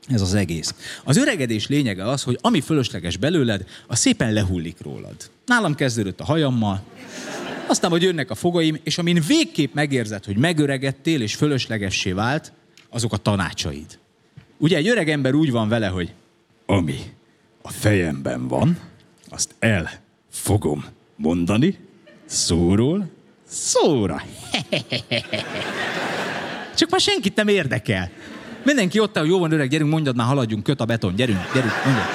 ez 0.08 0.20
az 0.20 0.34
egész. 0.34 0.74
Az 1.04 1.16
öregedés 1.16 1.66
lényege 1.66 2.08
az, 2.08 2.22
hogy 2.22 2.38
ami 2.40 2.60
fölösleges 2.60 3.16
belőled, 3.16 3.64
az 3.86 3.98
szépen 3.98 4.32
lehullik 4.32 4.76
rólad. 4.82 5.16
Nálam 5.46 5.74
kezdődött 5.74 6.20
a 6.20 6.24
hajammal, 6.24 6.82
aztán, 7.72 7.90
hogy 7.90 8.02
jönnek 8.02 8.30
a 8.30 8.34
fogaim, 8.34 8.78
és 8.82 8.98
amin 8.98 9.22
végképp 9.26 9.74
megérzed, 9.74 10.24
hogy 10.24 10.36
megöregedtél 10.36 11.22
és 11.22 11.34
fölöslegessé 11.34 12.12
vált, 12.12 12.52
azok 12.90 13.12
a 13.12 13.16
tanácsaid. 13.16 13.98
Ugye 14.58 14.76
egy 14.76 14.88
öreg 14.88 15.08
ember 15.08 15.34
úgy 15.34 15.50
van 15.50 15.68
vele, 15.68 15.86
hogy 15.86 16.12
ami 16.66 16.98
a 17.62 17.70
fejemben 17.70 18.48
van, 18.48 18.78
azt 19.28 19.54
el 19.58 19.90
fogom 20.30 20.84
mondani, 21.16 21.78
szóról 22.26 23.10
szóra. 23.48 24.22
Csak 26.78 26.90
már 26.90 27.00
senkit 27.00 27.34
nem 27.34 27.48
érdekel. 27.48 28.10
Mindenki 28.64 28.98
ott, 28.98 29.18
hogy 29.18 29.28
jó 29.28 29.38
van 29.38 29.52
öreg, 29.52 29.68
gyerünk, 29.68 29.90
mondjad 29.90 30.16
már, 30.16 30.26
haladjunk, 30.26 30.62
köt 30.62 30.80
a 30.80 30.84
beton, 30.84 31.14
gyerünk, 31.14 31.52
gyerünk, 31.54 31.84
mondjad. 31.84 32.06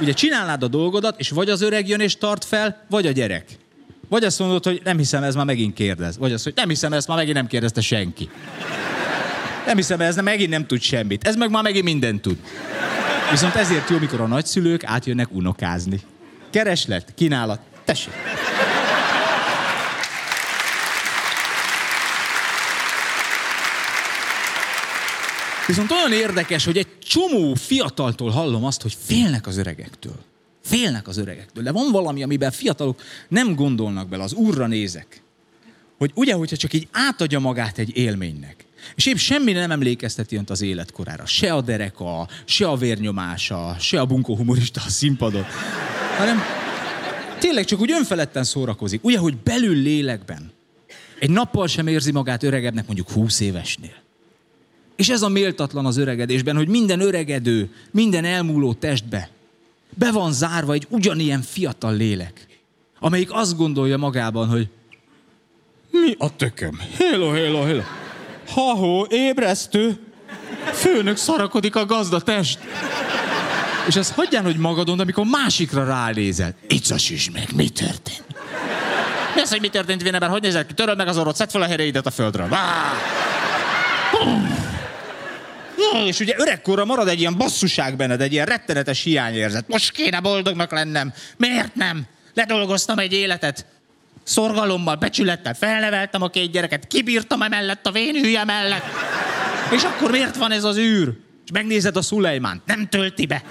Ugye 0.00 0.12
csinálnád 0.12 0.62
a 0.62 0.68
dolgodat, 0.68 1.20
és 1.20 1.30
vagy 1.30 1.50
az 1.50 1.60
öreg 1.60 1.88
jön 1.88 2.00
és 2.00 2.16
tart 2.16 2.44
fel, 2.44 2.84
vagy 2.88 3.06
a 3.06 3.10
gyerek. 3.10 3.60
Vagy 4.12 4.24
azt 4.24 4.38
mondod, 4.38 4.64
hogy 4.64 4.80
nem 4.84 4.96
hiszem, 4.96 5.22
ez 5.22 5.34
már 5.34 5.44
megint 5.44 5.74
kérdez. 5.74 6.18
Vagy 6.18 6.32
azt, 6.32 6.44
hogy 6.44 6.52
nem 6.56 6.68
hiszem, 6.68 6.92
ezt 6.92 7.08
már 7.08 7.16
megint 7.16 7.36
nem 7.36 7.46
kérdezte 7.46 7.80
senki. 7.80 8.30
Nem 9.66 9.76
hiszem, 9.76 10.00
ez 10.00 10.14
nem, 10.14 10.24
megint 10.24 10.50
nem 10.50 10.66
tud 10.66 10.80
semmit. 10.80 11.26
Ez 11.26 11.36
meg 11.36 11.50
már 11.50 11.62
megint 11.62 11.84
mindent 11.84 12.20
tud. 12.20 12.36
Viszont 13.30 13.54
ezért 13.54 13.90
jó, 13.90 13.98
mikor 13.98 14.20
a 14.20 14.26
nagyszülők 14.26 14.84
átjönnek 14.84 15.32
unokázni. 15.32 16.00
Kereslet, 16.50 17.12
kínálat, 17.14 17.60
tessék. 17.84 18.12
Viszont 25.66 25.90
olyan 25.90 26.12
érdekes, 26.12 26.64
hogy 26.64 26.76
egy 26.76 26.98
csomó 26.98 27.54
fiataltól 27.54 28.30
hallom 28.30 28.64
azt, 28.64 28.82
hogy 28.82 28.96
félnek 29.04 29.46
az 29.46 29.56
öregektől. 29.56 30.30
Félnek 30.62 31.08
az 31.08 31.16
öregektől. 31.16 31.62
De 31.62 31.72
van 31.72 31.90
valami, 31.90 32.22
amiben 32.22 32.50
fiatalok 32.50 33.02
nem 33.28 33.54
gondolnak 33.54 34.08
bele, 34.08 34.22
az 34.22 34.32
úrra 34.32 34.66
nézek. 34.66 35.22
Hogy 35.98 36.10
ugye, 36.14 36.34
hogyha 36.34 36.56
csak 36.56 36.72
így 36.72 36.88
átadja 36.90 37.38
magát 37.38 37.78
egy 37.78 37.96
élménynek. 37.96 38.64
És 38.94 39.06
épp 39.06 39.16
semmi 39.16 39.52
nem 39.52 39.70
emlékezteti 39.70 40.36
önt 40.36 40.50
az 40.50 40.62
életkorára. 40.62 41.26
Se 41.26 41.52
a 41.52 41.60
dereka, 41.60 42.28
se 42.44 42.68
a 42.68 42.76
vérnyomása, 42.76 43.76
se 43.78 44.00
a 44.00 44.06
bunkó 44.06 44.36
humorista 44.36 44.80
a 44.86 44.90
színpadon. 44.90 45.44
Hanem 46.18 46.38
tényleg 47.38 47.64
csak 47.64 47.80
úgy 47.80 47.90
önfeledten 47.90 48.44
szórakozik. 48.44 49.04
Ugye, 49.04 49.18
hogy 49.18 49.36
belül 49.36 49.76
lélekben. 49.76 50.52
Egy 51.18 51.30
nappal 51.30 51.66
sem 51.66 51.86
érzi 51.86 52.12
magát 52.12 52.42
öregebbnek 52.42 52.86
mondjuk 52.86 53.10
20 53.10 53.40
évesnél. 53.40 53.94
És 54.96 55.08
ez 55.08 55.22
a 55.22 55.28
méltatlan 55.28 55.86
az 55.86 55.96
öregedésben, 55.96 56.56
hogy 56.56 56.68
minden 56.68 57.00
öregedő, 57.00 57.70
minden 57.90 58.24
elmúló 58.24 58.74
testbe 58.74 59.30
be 59.94 60.10
van 60.10 60.32
zárva 60.32 60.72
egy 60.72 60.86
ugyanilyen 60.88 61.42
fiatal 61.42 61.94
lélek, 61.94 62.46
amelyik 63.00 63.32
azt 63.32 63.56
gondolja 63.56 63.96
magában, 63.96 64.48
hogy 64.48 64.68
mi 65.90 66.14
a 66.18 66.36
tököm? 66.36 66.80
Hello, 66.98 67.30
hello, 67.30 67.62
hello. 67.62 67.82
Ha-ho, 68.48 69.04
ébresztő. 69.08 69.98
Főnök 70.72 71.16
szarakodik 71.16 71.76
a 71.76 71.86
gazda 71.86 72.20
test. 72.20 72.58
És 73.88 73.96
ezt 73.96 74.14
hagyján, 74.14 74.44
hogy 74.44 74.56
magadon, 74.56 74.96
de 74.96 75.02
amikor 75.02 75.26
másikra 75.26 75.84
rálézel. 75.84 76.54
Iccasíts 76.68 77.32
meg, 77.32 77.48
mi 77.54 77.68
történt? 77.68 78.24
Mi 79.34 79.40
az, 79.40 79.50
hogy 79.50 79.60
mi 79.60 79.68
történt, 79.68 80.02
Véneber? 80.02 80.28
Hogy 80.28 80.42
nézel 80.42 80.66
ki? 80.66 80.74
Töröd 80.74 80.96
meg 80.96 81.08
az 81.08 81.18
orrot, 81.18 81.36
szedd 81.36 81.48
fel 81.48 81.62
a 81.62 81.66
helyreidet 81.66 82.06
a 82.06 82.10
földről. 82.10 82.48
Vá! 82.48 82.92
És 86.06 86.20
ugye 86.20 86.34
öregkorra 86.36 86.84
marad 86.84 87.08
egy 87.08 87.20
ilyen 87.20 87.36
basszuság 87.36 87.96
benned, 87.96 88.20
egy 88.20 88.32
ilyen 88.32 88.46
rettenetes 88.46 89.02
hiányérzet. 89.02 89.68
Most 89.68 89.90
kéne 89.90 90.20
boldognak 90.20 90.72
lennem. 90.72 91.12
Miért 91.36 91.74
nem? 91.74 92.02
Ledolgoztam 92.34 92.98
egy 92.98 93.12
életet. 93.12 93.66
Szorgalommal, 94.24 94.94
becsülettel 94.94 95.54
felneveltem 95.54 96.22
a 96.22 96.28
két 96.28 96.50
gyereket, 96.50 96.86
kibírtam 96.86 97.42
emellett 97.42 97.86
a 97.86 97.90
vén 97.90 98.14
hülye 98.14 98.44
mellett. 98.44 98.84
És 99.70 99.82
akkor 99.82 100.10
miért 100.10 100.36
van 100.36 100.52
ez 100.52 100.64
az 100.64 100.76
űr? 100.76 101.12
És 101.44 101.50
megnézed 101.52 101.96
a 101.96 102.02
Szulejmánt, 102.02 102.66
nem 102.66 102.88
tölti 102.88 103.26
be. 103.26 103.42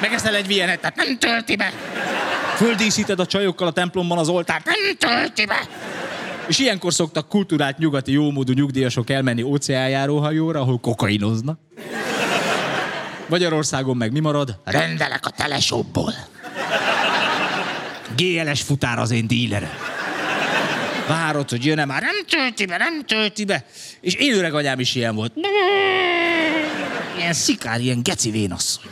Megeszel 0.00 0.34
egy 0.34 0.46
vienetet, 0.46 0.96
nem 0.96 1.18
tölti 1.18 1.56
be. 1.56 1.72
Földíszíted 2.56 3.20
a 3.20 3.26
csajokkal 3.26 3.66
a 3.66 3.72
templomban 3.72 4.18
az 4.18 4.28
oltárt, 4.28 4.64
nem 4.64 4.96
tölti 4.98 5.46
be. 5.46 5.68
És 6.52 6.58
ilyenkor 6.58 6.92
szoktak 6.92 7.28
kultúrált 7.28 7.78
nyugati 7.78 8.12
jómódú 8.12 8.52
nyugdíjasok 8.52 9.10
elmenni 9.10 9.42
óceánjáróhajóra, 9.42 10.60
ahol 10.60 10.78
kokainoznak. 10.78 11.58
Magyarországon 13.28 13.96
meg 13.96 14.12
mi 14.12 14.20
marad? 14.20 14.58
Rendelek 14.64 15.26
a 15.26 15.30
telesóból. 15.30 16.14
GLS 18.16 18.62
futár 18.62 18.98
az 18.98 19.10
én 19.10 19.26
dílerem. 19.26 19.70
Várod, 21.08 21.50
hogy 21.50 21.64
jön-e 21.64 21.84
már, 21.84 22.02
nem 22.02 22.24
tölti 22.28 22.66
be, 22.66 22.76
nem 22.76 23.04
tölti 23.04 23.44
be. 23.44 23.64
És 24.00 24.14
én 24.14 24.34
öreg 24.34 24.54
anyám 24.54 24.80
is 24.80 24.94
ilyen 24.94 25.14
volt. 25.14 25.32
Ilyen 27.18 27.32
szikár, 27.32 27.80
ilyen 27.80 28.02
geci 28.02 28.30
vénasszony. 28.30 28.90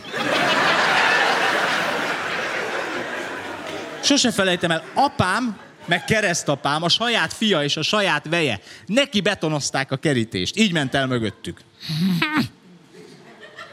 Sose 4.03 4.31
felejtem 4.31 4.71
el, 4.71 4.85
apám, 4.95 5.57
meg 5.85 6.05
keresztapám, 6.05 6.83
a 6.83 6.89
saját 6.89 7.33
fia 7.33 7.63
és 7.63 7.77
a 7.77 7.83
saját 7.83 8.29
veje, 8.29 8.61
neki 8.87 9.21
betonozták 9.21 9.93
a 9.93 9.97
kerítést. 9.97 10.57
Így 10.57 10.73
ment 10.73 10.95
el 10.95 11.07
mögöttük. 11.07 11.61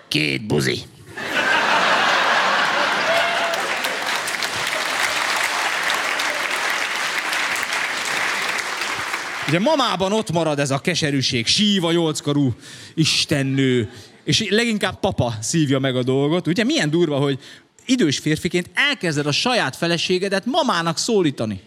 Két 0.08 0.48
buzi. 0.48 0.82
Ugye 9.48 9.60
mamában 9.60 10.12
ott 10.12 10.32
marad 10.32 10.60
ez 10.60 10.72
a 10.72 10.80
keserűség, 10.80 11.48
síva 11.48 11.91
nyolckarú 11.91 12.54
istennő, 12.93 13.89
És 14.24 14.50
leginkább 14.50 15.00
papa 15.00 15.34
szívja 15.41 15.80
meg 15.80 15.96
a 15.96 16.04
dolgot. 16.04 16.48
Ugye 16.48 16.63
milyen 16.63 16.89
durva, 16.89 17.17
hogy 17.17 17.39
idős 17.86 18.17
férfiként 18.17 18.70
elkezded 18.74 19.26
a 19.26 19.32
saját 19.32 19.76
feleségedet 19.76 20.46
mamának 20.46 20.98
szólítani. 20.98 21.62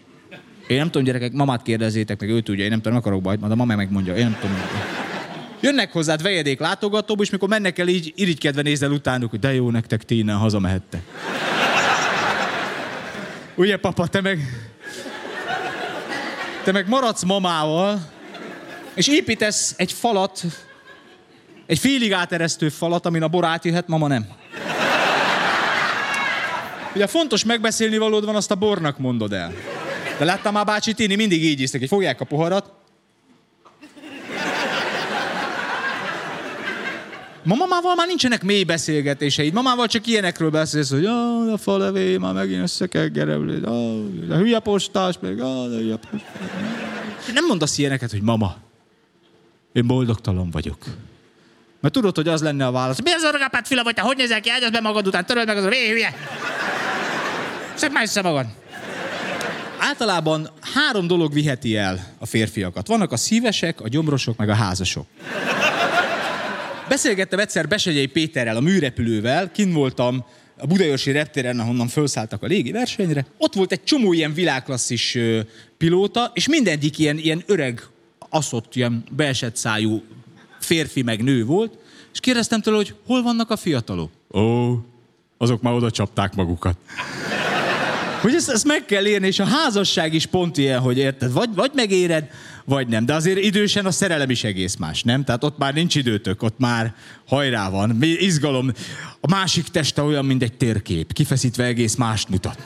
Én 0.67 0.77
nem 0.77 0.85
tudom, 0.85 1.03
gyerekek, 1.03 1.31
mamát 1.31 1.61
kérdezzétek 1.61 2.19
meg, 2.19 2.29
ő 2.29 2.41
tudja, 2.41 2.63
én 2.63 2.69
nem 2.69 2.81
tudom, 2.81 2.97
akarok 2.97 3.21
bajt, 3.21 3.39
majd 3.39 3.51
a 3.51 3.55
mama 3.55 3.75
megmondja, 3.75 4.15
én 4.15 4.23
nem 4.23 4.37
tudom. 4.41 4.57
Jönnek 5.61 5.91
hozzád 5.91 6.21
vejedék 6.21 6.59
látogatóba, 6.59 7.23
és 7.23 7.29
mikor 7.29 7.49
mennek 7.49 7.79
el, 7.79 7.87
így 7.87 8.13
irigykedve 8.15 8.61
nézel 8.61 8.91
utánuk, 8.91 9.29
hogy 9.29 9.39
de 9.39 9.53
jó 9.53 9.69
nektek, 9.69 10.03
ti 10.03 10.17
innen 10.17 10.37
hazamehettek. 10.37 11.01
Ugye, 13.55 13.77
papa, 13.77 14.07
te 14.07 14.21
meg... 14.21 14.39
Te 16.63 16.71
meg 16.71 16.87
maradsz 16.87 17.23
mamával, 17.23 18.09
és 18.93 19.07
építesz 19.07 19.73
egy 19.77 19.91
falat, 19.91 20.43
egy 21.65 21.79
félig 21.79 22.13
áteresztő 22.13 22.69
falat, 22.69 23.05
amin 23.05 23.23
a 23.23 23.27
bor 23.27 23.45
átjöhet, 23.45 23.87
mama 23.87 24.07
nem. 24.07 24.25
Ugye 26.95 27.07
fontos 27.07 27.43
megbeszélni 27.43 27.97
valód 27.97 28.25
van, 28.25 28.35
azt 28.35 28.51
a 28.51 28.55
bornak 28.55 28.97
mondod 28.97 29.33
el. 29.33 29.53
De 30.21 30.27
láttam 30.27 30.53
már 30.53 30.65
bácsi 30.65 30.93
Tini, 30.93 31.15
mindig 31.15 31.43
így 31.43 31.59
isztek, 31.59 31.79
hogy 31.79 31.89
fogják 31.89 32.21
a 32.21 32.25
poharat. 32.25 32.71
Ma 37.43 37.55
mamával 37.55 37.95
már 37.95 38.07
nincsenek 38.07 38.43
mély 38.43 38.63
beszélgetéseid. 38.63 39.53
Mamával 39.53 39.87
csak 39.87 40.07
ilyenekről 40.07 40.49
beszélsz, 40.49 40.89
hogy 40.89 41.05
a 41.05 41.57
falevé 41.57 42.17
már 42.17 42.33
megint 42.33 42.61
össze 42.61 42.87
kell 42.87 43.07
gerevlni. 43.07 43.61
Ah, 43.65 44.29
a 44.29 44.35
hülye 44.35 44.59
postás, 44.59 45.15
meg 45.19 45.39
a 45.39 45.65
hülye 45.67 45.95
postás. 45.95 47.33
Nem 47.33 47.45
mondasz 47.45 47.77
ilyeneket, 47.77 48.11
hogy 48.11 48.21
mama, 48.21 48.55
én 49.73 49.87
boldogtalan 49.87 50.49
vagyok. 50.49 50.77
Mert 51.79 51.93
tudod, 51.93 52.15
hogy 52.15 52.27
az 52.27 52.41
lenne 52.41 52.65
a 52.65 52.71
válasz. 52.71 53.01
Mi 53.03 53.11
az 53.11 53.23
a 53.23 53.61
fila 53.63 53.83
vagy 53.83 53.93
te? 53.93 54.01
Hogy 54.01 54.17
nézel 54.17 54.41
ki? 54.41 54.49
Ágyaz 54.49 54.69
be 54.69 54.79
magad 54.81 55.07
után, 55.07 55.25
töröld 55.25 55.47
meg 55.47 55.57
az 55.57 55.63
a 55.63 55.69
hülye. 55.69 56.13
Szedd 57.73 57.91
már 57.91 58.03
össze 58.03 58.21
magad. 58.21 58.45
Általában 59.83 60.49
három 60.73 61.07
dolog 61.07 61.33
viheti 61.33 61.75
el 61.75 62.13
a 62.19 62.25
férfiakat. 62.25 62.87
Vannak 62.87 63.11
a 63.11 63.17
szívesek, 63.17 63.81
a 63.81 63.87
gyomrosok, 63.87 64.37
meg 64.37 64.49
a 64.49 64.53
házasok. 64.53 65.05
Beszélgettem 66.89 67.39
egyszer 67.39 67.67
Besegyei 67.67 68.05
Péterrel, 68.05 68.55
a 68.55 68.59
műrepülővel, 68.59 69.51
kin 69.51 69.73
voltam 69.73 70.25
a 70.57 70.67
Budaörsi 70.67 71.11
reptéren, 71.11 71.59
ahonnan 71.59 71.87
felszálltak 71.87 72.43
a 72.43 72.45
légi 72.47 72.71
versenyre. 72.71 73.25
Ott 73.37 73.53
volt 73.53 73.71
egy 73.71 73.83
csomó 73.83 74.13
ilyen 74.13 74.33
világklasszis 74.33 75.17
pilóta, 75.77 76.31
és 76.33 76.47
mindegyik 76.47 76.97
ilyen, 76.97 77.17
ilyen 77.17 77.43
öreg, 77.45 77.83
aszott, 78.29 78.75
ilyen 78.75 79.03
beesett 79.11 79.55
szájú 79.55 80.03
férfi 80.59 81.01
meg 81.01 81.23
nő 81.23 81.45
volt, 81.45 81.77
és 82.13 82.19
kérdeztem 82.19 82.61
tőle, 82.61 82.77
hogy 82.77 82.95
hol 83.05 83.21
vannak 83.21 83.49
a 83.49 83.57
fiatalok? 83.57 84.11
Ó, 84.33 84.71
azok 85.37 85.61
már 85.61 85.73
oda 85.73 85.91
csapták 85.91 86.35
magukat. 86.35 86.77
Hogy 88.21 88.33
ezt, 88.35 88.49
ezt 88.49 88.65
meg 88.65 88.85
kell 88.85 89.05
érni, 89.05 89.27
és 89.27 89.39
a 89.39 89.45
házasság 89.45 90.13
is 90.13 90.25
pont 90.25 90.57
ilyen, 90.57 90.79
hogy 90.79 90.97
érted, 90.97 91.31
vagy, 91.31 91.49
vagy 91.55 91.71
megéred, 91.73 92.27
vagy 92.65 92.87
nem. 92.87 93.05
De 93.05 93.13
azért 93.13 93.37
idősen 93.37 93.85
a 93.85 93.91
szerelem 93.91 94.29
is 94.29 94.43
egész 94.43 94.75
más, 94.75 95.03
nem? 95.03 95.23
Tehát 95.23 95.43
ott 95.43 95.57
már 95.57 95.73
nincs 95.73 95.95
időtök, 95.95 96.43
ott 96.43 96.59
már 96.59 96.93
hajrá 97.27 97.69
van, 97.69 97.97
izgalom. 98.01 98.71
A 99.21 99.29
másik 99.29 99.67
teste 99.67 100.01
olyan, 100.01 100.25
mint 100.25 100.43
egy 100.43 100.57
térkép, 100.57 101.13
kifeszítve 101.13 101.63
egész 101.63 101.95
mást 101.95 102.29
mutat. 102.29 102.65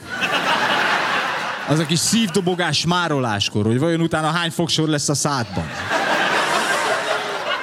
Az 1.68 1.80
a 1.80 1.86
kis 1.86 2.00
szívdobogás 2.00 2.86
mároláskor, 2.86 3.66
hogy 3.66 3.80
vajon 3.80 4.02
utána 4.02 4.28
hány 4.28 4.52
fogsor 4.52 4.88
lesz 4.88 5.10
a 5.10 5.16
szádban. 5.16 5.66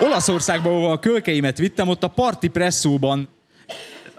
Olaszországban, 0.00 0.72
ahol 0.72 0.90
a 0.90 0.98
kölkeimet 0.98 1.58
vittem, 1.58 1.88
ott 1.88 2.02
a 2.02 2.08
parti 2.08 2.48
presszóban 2.48 3.28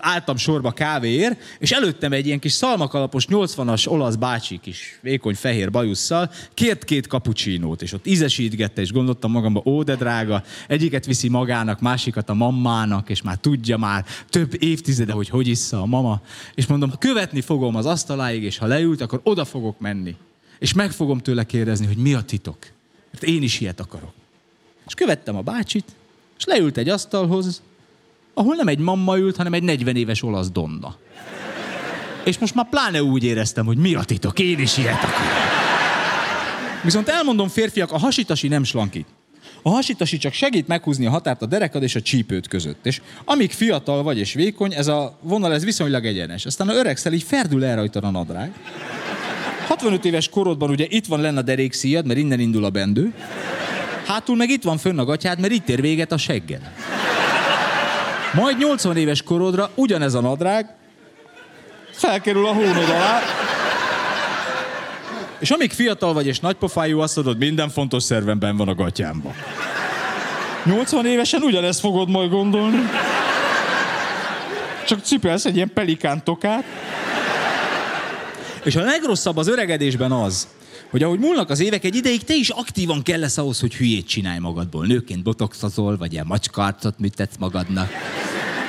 álltam 0.03 0.37
sorba 0.37 0.71
kávéért, 0.71 1.41
és 1.59 1.71
előttem 1.71 2.11
egy 2.11 2.25
ilyen 2.25 2.39
kis 2.39 2.51
szalmakalapos 2.51 3.25
80-as 3.29 3.87
olasz 3.87 4.15
bácsi 4.15 4.59
kis 4.61 4.99
vékony 5.01 5.35
fehér 5.35 5.71
bajusszal 5.71 6.31
kért 6.53 6.83
két 6.83 7.07
kapucsinót, 7.07 7.81
és 7.81 7.93
ott 7.93 8.07
ízesítgette, 8.07 8.81
és 8.81 8.91
gondoltam 8.91 9.31
magamba, 9.31 9.61
ó, 9.65 9.83
de 9.83 9.95
drága, 9.95 10.43
egyiket 10.67 11.05
viszi 11.05 11.29
magának, 11.29 11.79
másikat 11.79 12.29
a 12.29 12.33
mammának, 12.33 13.09
és 13.09 13.21
már 13.21 13.37
tudja 13.37 13.77
már 13.77 14.05
több 14.29 14.63
évtizede, 14.63 15.13
hogy 15.13 15.29
hogy 15.29 15.47
issza 15.47 15.81
a 15.81 15.85
mama. 15.85 16.21
És 16.55 16.65
mondom, 16.65 16.97
követni 16.97 17.41
fogom 17.41 17.75
az 17.75 17.85
asztaláig, 17.85 18.43
és 18.43 18.57
ha 18.57 18.65
leült, 18.65 19.01
akkor 19.01 19.19
oda 19.23 19.45
fogok 19.45 19.79
menni. 19.79 20.15
És 20.59 20.73
meg 20.73 20.91
fogom 20.91 21.19
tőle 21.19 21.43
kérdezni, 21.43 21.85
hogy 21.85 21.97
mi 21.97 22.13
a 22.13 22.21
titok. 22.21 22.57
Mert 23.11 23.23
én 23.23 23.43
is 23.43 23.59
ilyet 23.59 23.79
akarok. 23.79 24.13
És 24.87 24.93
követtem 24.93 25.35
a 25.35 25.41
bácsit, 25.41 25.85
és 26.37 26.45
leült 26.45 26.77
egy 26.77 26.89
asztalhoz, 26.89 27.61
ahol 28.33 28.55
nem 28.55 28.67
egy 28.67 28.79
mamma 28.79 29.17
ült, 29.17 29.35
hanem 29.35 29.53
egy 29.53 29.63
40 29.63 29.95
éves 29.95 30.23
olasz 30.23 30.51
donna. 30.51 30.95
És 32.23 32.37
most 32.37 32.55
már 32.55 32.69
pláne 32.69 33.03
úgy 33.03 33.23
éreztem, 33.23 33.65
hogy 33.65 33.77
mi 33.77 33.95
a 33.95 34.03
titok, 34.03 34.39
én 34.39 34.59
is 34.59 34.77
ilyet 34.77 35.03
akarok. 35.03 35.51
Viszont 36.83 37.09
elmondom 37.09 37.47
férfiak, 37.47 37.91
a 37.91 37.97
hasitasi 37.97 38.47
nem 38.47 38.63
slankít. 38.63 39.07
A 39.61 39.69
hasitasi 39.69 40.17
csak 40.17 40.33
segít 40.33 40.67
meghúzni 40.67 41.05
a 41.05 41.09
határt 41.09 41.41
a 41.41 41.45
derekad 41.45 41.83
és 41.83 41.95
a 41.95 42.01
csípőt 42.01 42.47
között. 42.47 42.85
És 42.85 43.01
amíg 43.25 43.51
fiatal 43.51 44.03
vagy 44.03 44.17
és 44.17 44.33
vékony, 44.33 44.73
ez 44.73 44.87
a 44.87 45.17
vonal 45.21 45.53
ez 45.53 45.63
viszonylag 45.63 46.05
egyenes. 46.05 46.45
Aztán 46.45 46.69
a 46.69 46.73
öregszel, 46.73 47.13
így 47.13 47.23
ferdül 47.23 47.63
el 47.65 47.75
rajta 47.75 47.99
a 47.99 48.11
nadrág. 48.11 48.53
65 49.67 50.05
éves 50.05 50.29
korodban 50.29 50.69
ugye 50.69 50.85
itt 50.89 51.05
van 51.05 51.21
lenne 51.21 51.39
a 51.39 51.41
derékszíjad, 51.41 52.05
mert 52.05 52.19
innen 52.19 52.39
indul 52.39 52.65
a 52.65 52.69
bendő. 52.69 53.13
Hátul 54.05 54.35
meg 54.35 54.49
itt 54.49 54.63
van 54.63 54.77
fönn 54.77 54.99
a 54.99 55.05
gatyád, 55.05 55.39
mert 55.39 55.53
itt 55.53 55.69
ér 55.69 55.81
véget 55.81 56.11
a 56.11 56.17
segged. 56.17 56.71
Majd 58.33 58.57
80 58.57 58.97
éves 58.97 59.21
korodra 59.21 59.69
ugyanez 59.75 60.13
a 60.13 60.21
nadrág 60.21 60.75
felkerül 61.91 62.45
a 62.45 62.53
hónod 62.53 62.89
alá, 62.89 63.19
és 65.39 65.51
amíg 65.51 65.71
fiatal 65.71 66.13
vagy 66.13 66.27
és 66.27 66.39
nagypofájú, 66.39 66.99
azt 66.99 67.13
tudod, 67.13 67.37
minden 67.37 67.69
fontos 67.69 68.03
szervemben 68.03 68.57
van 68.57 68.67
a 68.67 68.75
gatyámban. 68.75 69.33
80 70.65 71.05
évesen 71.05 71.41
ugyanezt 71.41 71.79
fogod 71.79 72.09
majd 72.09 72.29
gondolni. 72.29 72.89
Csak 74.87 74.99
cipelsz 75.03 75.45
egy 75.45 75.55
ilyen 75.55 75.71
pelikán 75.73 76.23
tokát. 76.23 76.63
És 78.63 78.75
a 78.75 78.83
legrosszabb 78.83 79.37
az 79.37 79.47
öregedésben 79.47 80.11
az, 80.11 80.47
hogy 80.93 81.03
ahogy 81.03 81.19
múlnak 81.19 81.49
az 81.49 81.59
évek, 81.59 81.83
egy 81.83 81.95
ideig 81.95 82.23
te 82.23 82.35
is 82.35 82.49
aktívan 82.49 83.01
kell 83.03 83.19
lesz 83.19 83.37
ahhoz, 83.37 83.59
hogy 83.59 83.75
hülyét 83.75 84.07
csinálj 84.07 84.39
magadból. 84.39 84.85
Nőként 84.85 85.23
botoxazol, 85.23 85.97
vagy 85.97 86.13
ilyen 86.13 86.25
macskarcot 86.25 86.99
műtetsz 86.99 87.35
magadnak. 87.39 87.91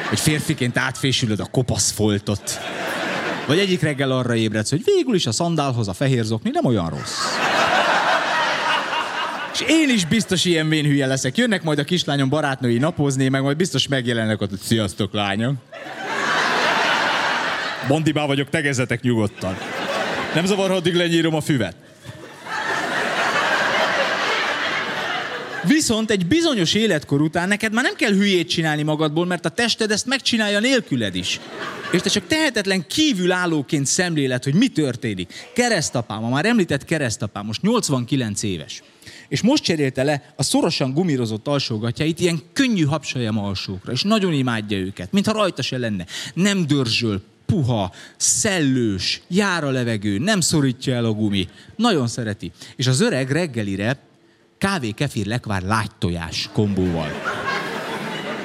Hogy 0.08 0.20
férfiként 0.20 0.78
átfésülöd 0.78 1.40
a 1.40 1.44
kopasz 1.44 1.90
foltot. 1.90 2.58
Vagy 3.46 3.58
egyik 3.58 3.80
reggel 3.80 4.10
arra 4.10 4.34
ébredsz, 4.34 4.70
hogy 4.70 4.84
végül 4.84 5.14
is 5.14 5.26
a 5.26 5.32
szandálhoz 5.32 5.88
a 5.88 5.92
fehér 5.92 6.24
zokni 6.24 6.50
nem 6.52 6.64
olyan 6.64 6.88
rossz. 6.88 7.18
És 9.52 9.60
én 9.68 9.88
is 9.88 10.06
biztos 10.06 10.44
ilyen 10.44 10.68
vén 10.68 10.84
hülye 10.84 11.06
leszek. 11.06 11.36
Jönnek 11.36 11.62
majd 11.62 11.78
a 11.78 11.84
kislányom 11.84 12.28
barátnői 12.28 12.78
napozni, 12.78 13.28
meg 13.28 13.42
majd 13.42 13.56
biztos 13.56 13.88
megjelennek 13.88 14.40
ott, 14.40 14.50
hogy 14.50 14.60
sziasztok 14.60 15.12
lányom. 15.12 15.56
Bondibá 17.88 18.26
vagyok, 18.26 18.50
tegezzetek 18.50 19.02
nyugodtan. 19.02 19.56
Nem 20.34 20.44
zavar, 20.46 20.70
ha 20.70 20.76
addig 20.76 20.94
lenyírom 20.94 21.34
a 21.34 21.40
füvet. 21.40 21.76
Viszont 25.66 26.10
egy 26.10 26.26
bizonyos 26.26 26.74
életkor 26.74 27.20
után 27.20 27.48
neked 27.48 27.72
már 27.72 27.84
nem 27.84 27.94
kell 27.94 28.12
hülyét 28.12 28.48
csinálni 28.48 28.82
magadból, 28.82 29.26
mert 29.26 29.44
a 29.44 29.48
tested 29.48 29.90
ezt 29.90 30.06
megcsinálja 30.06 30.60
nélküled 30.60 31.14
is. 31.14 31.40
És 31.92 32.00
te 32.00 32.08
csak 32.08 32.26
tehetetlen 32.26 32.86
kívülállóként 32.86 33.86
szemlélet, 33.86 34.44
hogy 34.44 34.54
mi 34.54 34.68
történik. 34.68 35.32
Keresztapám, 35.54 36.24
a 36.24 36.28
már 36.28 36.46
említett 36.46 36.84
keresztapám, 36.84 37.46
most 37.46 37.62
89 37.62 38.42
éves. 38.42 38.82
És 39.28 39.42
most 39.42 39.62
cserélte 39.62 40.02
le 40.02 40.34
a 40.36 40.42
szorosan 40.42 40.92
gumírozott 40.92 41.46
alsógatjait 41.46 42.20
ilyen 42.20 42.42
könnyű 42.52 42.84
hapsajem 42.84 43.38
alsókra, 43.38 43.92
és 43.92 44.02
nagyon 44.02 44.32
imádja 44.32 44.78
őket, 44.78 45.12
mintha 45.12 45.32
rajta 45.32 45.62
se 45.62 45.78
lenne. 45.78 46.06
Nem 46.34 46.66
dörzsöl, 46.66 47.22
puha, 47.46 47.92
szellős, 48.16 49.20
jár 49.28 49.64
a 49.64 49.70
levegő, 49.70 50.18
nem 50.18 50.40
szorítja 50.40 50.94
el 50.94 51.04
a 51.04 51.12
gumi. 51.12 51.48
Nagyon 51.76 52.06
szereti. 52.06 52.52
És 52.76 52.86
az 52.86 53.00
öreg 53.00 53.30
reggelire 53.30 53.98
kávé, 54.64 54.90
kefir, 54.90 55.26
lekvár, 55.26 55.62
lágy 55.62 55.90
tojás 55.98 56.50
kombóval. 56.52 57.08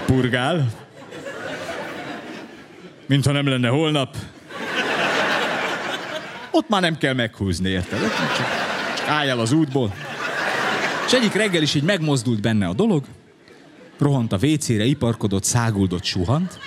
Purgál. 0.06 0.72
Mintha 3.06 3.32
nem 3.32 3.48
lenne 3.48 3.68
holnap. 3.68 4.18
Ott 6.52 6.70
már 6.70 6.82
nem 6.82 6.98
kell 6.98 7.14
meghúzni, 7.14 7.70
érted? 7.70 8.00
Csak, 8.00 8.36
csak 8.38 8.48
állj 9.08 9.30
el 9.30 9.40
az 9.40 9.52
útból. 9.52 9.94
És 11.06 11.14
egyik 11.14 11.34
reggel 11.34 11.62
is 11.62 11.74
így 11.74 11.84
megmozdult 11.84 12.42
benne 12.42 12.68
a 12.68 12.74
dolog, 12.74 13.04
rohant 13.98 14.32
a 14.32 14.38
vécére, 14.38 14.84
iparkodott, 14.84 15.44
száguldott, 15.44 16.04
suhant. 16.04 16.60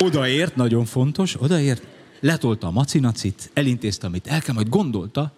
Odaért, 0.00 0.56
nagyon 0.56 0.84
fontos, 0.84 1.40
odaért, 1.40 1.82
letolta 2.20 2.66
a 2.66 2.70
macinacit, 2.70 3.50
elintézte, 3.52 4.06
amit 4.06 4.26
el 4.26 4.40
kell, 4.40 4.54
majd 4.54 4.68
gondolta, 4.68 5.32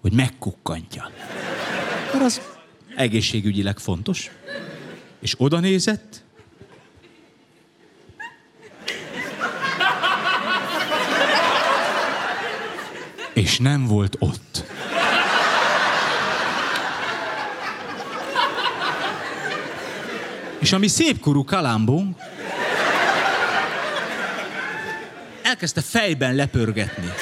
hogy 0.00 0.12
megkukkantja 0.12 1.10
mert 2.12 2.24
az 2.24 2.40
egészségügyileg 2.96 3.78
fontos. 3.78 4.30
És 5.20 5.34
oda 5.38 5.60
nézett, 5.60 6.22
és 13.32 13.58
nem 13.58 13.86
volt 13.86 14.16
ott. 14.18 14.64
És 20.58 20.72
ami 20.72 20.88
szépkorú 20.88 21.44
kalambunk, 21.44 22.16
elkezdte 25.42 25.80
fejben 25.80 26.34
lepörgetni 26.34 27.12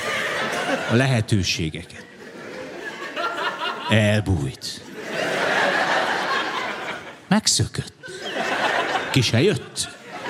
a 0.90 0.94
lehetőségeket. 0.94 2.06
Elbújt. 3.90 4.80
Megszökött. 7.28 7.92
Ki 9.10 9.20
se 9.20 9.42
jött. 9.42 9.88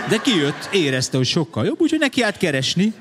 De 0.08 0.16
kijött, 0.16 0.68
érezte, 0.72 1.16
hogy 1.16 1.26
sokkal 1.26 1.64
jobb, 1.64 1.80
úgyhogy 1.80 1.98
neki 1.98 2.22
állt 2.22 2.36
keresni. 2.36 2.92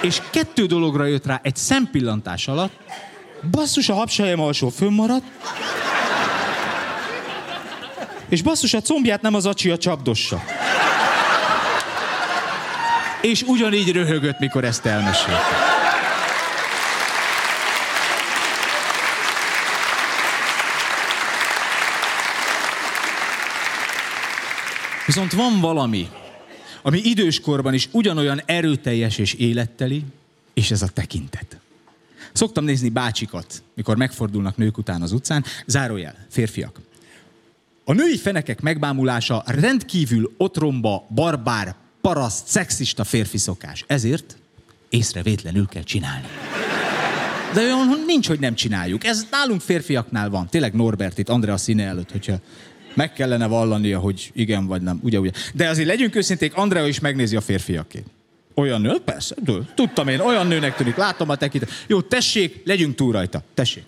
És 0.00 0.20
kettő 0.30 0.66
dologra 0.66 1.04
jött 1.04 1.26
rá 1.26 1.40
egy 1.42 1.56
szempillantás 1.56 2.48
alatt. 2.48 2.72
Basszus, 3.50 3.88
a 3.88 3.94
habsajem 3.94 4.40
alsó 4.40 4.68
fönnmaradt. 4.68 5.24
És 8.28 8.42
basszus, 8.42 8.74
a 8.74 8.80
combját 8.80 9.22
nem 9.22 9.34
az 9.34 9.46
acsi 9.46 9.70
a 9.70 9.76
csapdossa. 9.76 10.42
És 13.20 13.42
ugyanígy 13.42 13.92
röhögött, 13.92 14.38
mikor 14.38 14.64
ezt 14.64 14.86
elmesélte. 14.86 15.71
Viszont 25.12 25.32
van 25.32 25.60
valami, 25.60 26.08
ami 26.82 27.00
időskorban 27.04 27.74
is 27.74 27.88
ugyanolyan 27.90 28.42
erőteljes 28.46 29.18
és 29.18 29.32
életteli, 29.34 30.04
és 30.54 30.70
ez 30.70 30.82
a 30.82 30.88
tekintet. 30.88 31.60
Szoktam 32.32 32.64
nézni 32.64 32.88
bácsikat, 32.88 33.62
mikor 33.74 33.96
megfordulnak 33.96 34.56
nők 34.56 34.78
után 34.78 35.02
az 35.02 35.12
utcán, 35.12 35.44
zárójel, 35.66 36.26
férfiak. 36.30 36.80
A 37.84 37.92
női 37.92 38.16
fenekek 38.16 38.60
megbámulása 38.60 39.42
rendkívül 39.46 40.34
otromba, 40.36 41.06
barbár, 41.14 41.74
paraszt, 42.00 42.46
szexista 42.46 43.04
férfi 43.04 43.38
szokás. 43.38 43.84
Ezért 43.86 44.36
észrevétlenül 44.88 45.66
kell 45.66 45.82
csinálni. 45.82 46.26
De 47.54 47.60
olyan 47.60 48.02
nincs, 48.06 48.28
hogy 48.28 48.40
nem 48.40 48.54
csináljuk. 48.54 49.04
Ez 49.04 49.26
nálunk 49.30 49.60
férfiaknál 49.60 50.30
van. 50.30 50.48
Tényleg 50.48 50.74
Norbert 50.74 51.18
itt, 51.18 51.28
Andrea 51.28 51.56
színe 51.56 51.84
előtt, 51.84 52.10
hogyha 52.10 52.38
meg 52.94 53.12
kellene 53.12 53.46
vallania, 53.46 53.98
hogy 53.98 54.30
igen 54.34 54.66
vagy 54.66 54.82
nem. 54.82 55.00
Ugye, 55.02 55.20
ugye. 55.20 55.30
De 55.54 55.68
azért 55.68 55.88
legyünk 55.88 56.14
őszinték, 56.14 56.54
Andrea 56.54 56.86
is 56.86 57.00
megnézi 57.00 57.36
a 57.36 57.40
férfiakét. 57.40 58.06
Olyan 58.54 58.80
nő? 58.80 59.00
Persze, 59.04 59.34
tudtam 59.74 60.08
én, 60.08 60.20
olyan 60.20 60.46
nőnek 60.46 60.76
tűnik, 60.76 60.96
látom 60.96 61.28
a 61.28 61.36
tekintet. 61.36 61.70
Jó, 61.86 62.00
tessék, 62.00 62.62
legyünk 62.64 62.94
túl 62.94 63.12
rajta. 63.12 63.42
Tessék. 63.54 63.84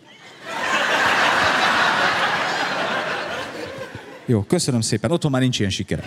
Jó, 4.26 4.42
köszönöm 4.42 4.80
szépen. 4.80 5.10
Otthon 5.10 5.30
már 5.30 5.40
nincs 5.40 5.58
ilyen 5.58 5.70
sikere. 5.70 6.04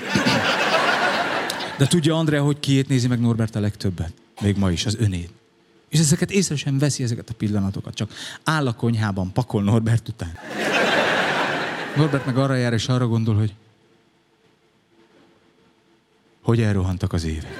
De 1.77 1.87
tudja 1.87 2.15
Andrea, 2.15 2.43
hogy 2.43 2.59
kiét 2.59 2.87
nézi 2.87 3.07
meg 3.07 3.19
Norbert 3.19 3.55
a 3.55 3.59
legtöbbet? 3.59 4.13
Még 4.41 4.57
ma 4.57 4.71
is, 4.71 4.85
az 4.85 4.97
önét. 4.99 5.29
És 5.89 5.99
ezeket 5.99 6.31
észre 6.31 6.55
sem 6.55 6.77
veszi 6.77 7.03
ezeket 7.03 7.29
a 7.29 7.33
pillanatokat, 7.33 7.93
csak 7.93 8.11
áll 8.43 8.67
a 8.67 8.73
konyhában, 8.73 9.31
pakol 9.31 9.63
Norbert 9.63 10.07
után. 10.07 10.31
Norbert 11.97 12.25
meg 12.25 12.37
arra 12.37 12.55
jár, 12.55 12.73
és 12.73 12.87
arra 12.87 13.07
gondol, 13.07 13.35
hogy 13.35 13.53
hogy 16.41 16.61
elrohantak 16.61 17.13
az 17.13 17.25
évek. 17.25 17.55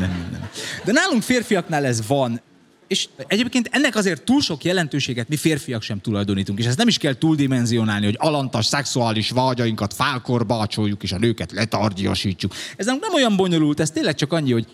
Nem, 0.00 0.10
nem, 0.10 0.28
nem. 0.32 0.48
De 0.84 0.92
nálunk 0.92 1.22
férfiaknál 1.22 1.84
ez 1.84 2.06
van, 2.06 2.40
és 2.86 3.08
egyébként 3.26 3.68
ennek 3.72 3.96
azért 3.96 4.22
túl 4.22 4.40
sok 4.40 4.64
jelentőséget 4.64 5.28
mi 5.28 5.36
férfiak 5.36 5.82
sem 5.82 6.00
tulajdonítunk, 6.00 6.58
és 6.58 6.66
ezt 6.66 6.76
nem 6.76 6.88
is 6.88 6.98
kell 6.98 7.14
túldimenzionálni, 7.14 8.04
hogy 8.04 8.16
alantas 8.18 8.66
szexuális 8.66 9.30
vágyainkat 9.30 9.94
fálkorbácsoljuk, 9.94 11.02
és 11.02 11.12
a 11.12 11.18
nőket 11.18 11.52
letargyasítsuk. 11.52 12.54
Ez 12.76 12.86
nem 12.86 12.98
olyan 13.14 13.36
bonyolult, 13.36 13.80
ez 13.80 13.90
tényleg 13.90 14.14
csak 14.14 14.32
annyi, 14.32 14.52
hogy 14.52 14.66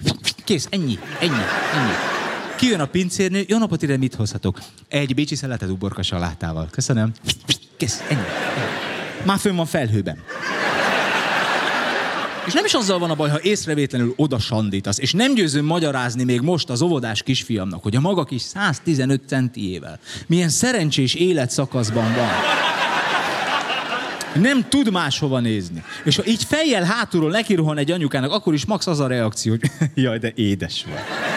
kész, 0.44 0.66
ennyi, 0.70 0.98
ennyi, 1.20 1.42
ennyi. 1.74 2.17
Kijön 2.58 2.80
a 2.80 2.86
pincérnő, 2.86 3.44
jó 3.46 3.58
napot 3.58 3.82
ide 3.82 3.96
mit 3.96 4.14
hozhatok? 4.14 4.58
Egy 4.88 5.14
bécsi 5.14 5.34
szeletet 5.34 5.70
uborka 5.70 6.02
salátával. 6.02 6.68
Köszönöm. 6.70 7.12
Kész, 7.76 8.02
ennyi. 8.08 8.20
Már 9.24 9.38
fönn 9.38 9.56
van 9.56 9.66
felhőben. 9.66 10.18
És 12.46 12.52
nem 12.52 12.64
is 12.64 12.74
azzal 12.74 12.98
van 12.98 13.10
a 13.10 13.14
baj, 13.14 13.30
ha 13.30 13.40
észrevétlenül 13.42 14.14
oda 14.16 14.38
sandítasz, 14.38 14.98
és 14.98 15.12
nem 15.12 15.34
győzöm 15.34 15.64
magyarázni 15.64 16.24
még 16.24 16.40
most 16.40 16.70
az 16.70 16.82
óvodás 16.82 17.22
kisfiamnak, 17.22 17.82
hogy 17.82 17.96
a 17.96 18.00
maga 18.00 18.24
kis 18.24 18.42
115 18.42 19.22
centiével 19.26 19.98
milyen 20.26 20.48
szerencsés 20.48 21.14
életszakaszban 21.14 22.14
van. 22.14 22.28
Nem 24.42 24.68
tud 24.68 24.90
máshova 24.92 25.40
nézni. 25.40 25.82
És 26.04 26.16
ha 26.16 26.26
így 26.26 26.44
fejjel 26.44 26.84
hátulról 26.84 27.30
nekirohan 27.30 27.78
egy 27.78 27.90
anyukának, 27.90 28.32
akkor 28.32 28.54
is 28.54 28.66
max 28.66 28.86
az 28.86 29.00
a 29.00 29.06
reakció, 29.06 29.56
hogy 29.58 29.70
jaj, 30.04 30.18
de 30.18 30.32
édes 30.34 30.84
vagy. 30.84 31.27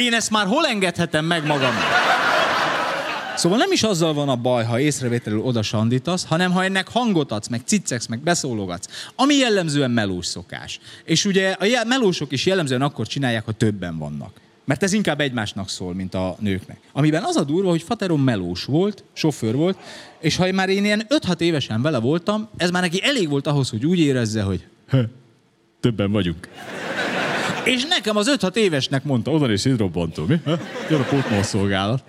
Én 0.00 0.12
ezt 0.14 0.30
már 0.30 0.46
hol 0.46 0.66
engedhetem 0.66 1.24
meg 1.24 1.46
magamnak? 1.46 1.82
Szóval 3.36 3.58
nem 3.58 3.72
is 3.72 3.82
azzal 3.82 4.14
van 4.14 4.28
a 4.28 4.36
baj, 4.36 4.64
ha 4.64 4.80
észrevételül 4.80 5.40
oda 5.40 5.62
sandítasz, 5.62 6.26
hanem 6.26 6.52
ha 6.52 6.64
ennek 6.64 6.88
hangot 6.88 7.32
adsz, 7.32 7.48
meg 7.48 7.60
cicceksz, 7.64 8.06
meg 8.06 8.18
beszólogatsz. 8.18 9.10
Ami 9.16 9.34
jellemzően 9.34 9.90
melós 9.90 10.26
szokás. 10.26 10.80
És 11.04 11.24
ugye 11.24 11.50
a 11.50 11.84
melósok 11.86 12.32
is 12.32 12.46
jellemzően 12.46 12.82
akkor 12.82 13.06
csinálják, 13.06 13.44
ha 13.44 13.52
többen 13.52 13.98
vannak. 13.98 14.40
Mert 14.64 14.82
ez 14.82 14.92
inkább 14.92 15.20
egymásnak 15.20 15.68
szól, 15.68 15.94
mint 15.94 16.14
a 16.14 16.36
nőknek. 16.38 16.80
Amiben 16.92 17.22
az 17.22 17.36
a 17.36 17.44
durva, 17.44 17.70
hogy 17.70 17.82
Fateron 17.82 18.20
melós 18.20 18.64
volt, 18.64 19.04
sofőr 19.12 19.54
volt, 19.54 19.78
és 20.20 20.36
ha 20.36 20.52
már 20.52 20.68
én 20.68 20.84
ilyen 20.84 21.06
5-6 21.08 21.40
évesen 21.40 21.82
vele 21.82 21.98
voltam, 21.98 22.48
ez 22.56 22.70
már 22.70 22.82
neki 22.82 23.02
elég 23.02 23.28
volt 23.28 23.46
ahhoz, 23.46 23.70
hogy 23.70 23.86
úgy 23.86 23.98
érezze, 23.98 24.42
hogy 24.42 24.66
többen 25.80 26.12
vagyunk. 26.12 26.48
És 27.64 27.84
nekem 27.84 28.16
az 28.16 28.36
5-6 28.40 28.54
évesnek 28.54 29.04
mondta, 29.04 29.30
oda 29.30 29.52
is 29.52 29.62
hidrobbantó, 29.62 30.24
mi? 30.26 30.40
Jön 30.90 31.00
a 31.00 31.04
pótmol 31.04 31.42
szolgálat. 31.42 32.02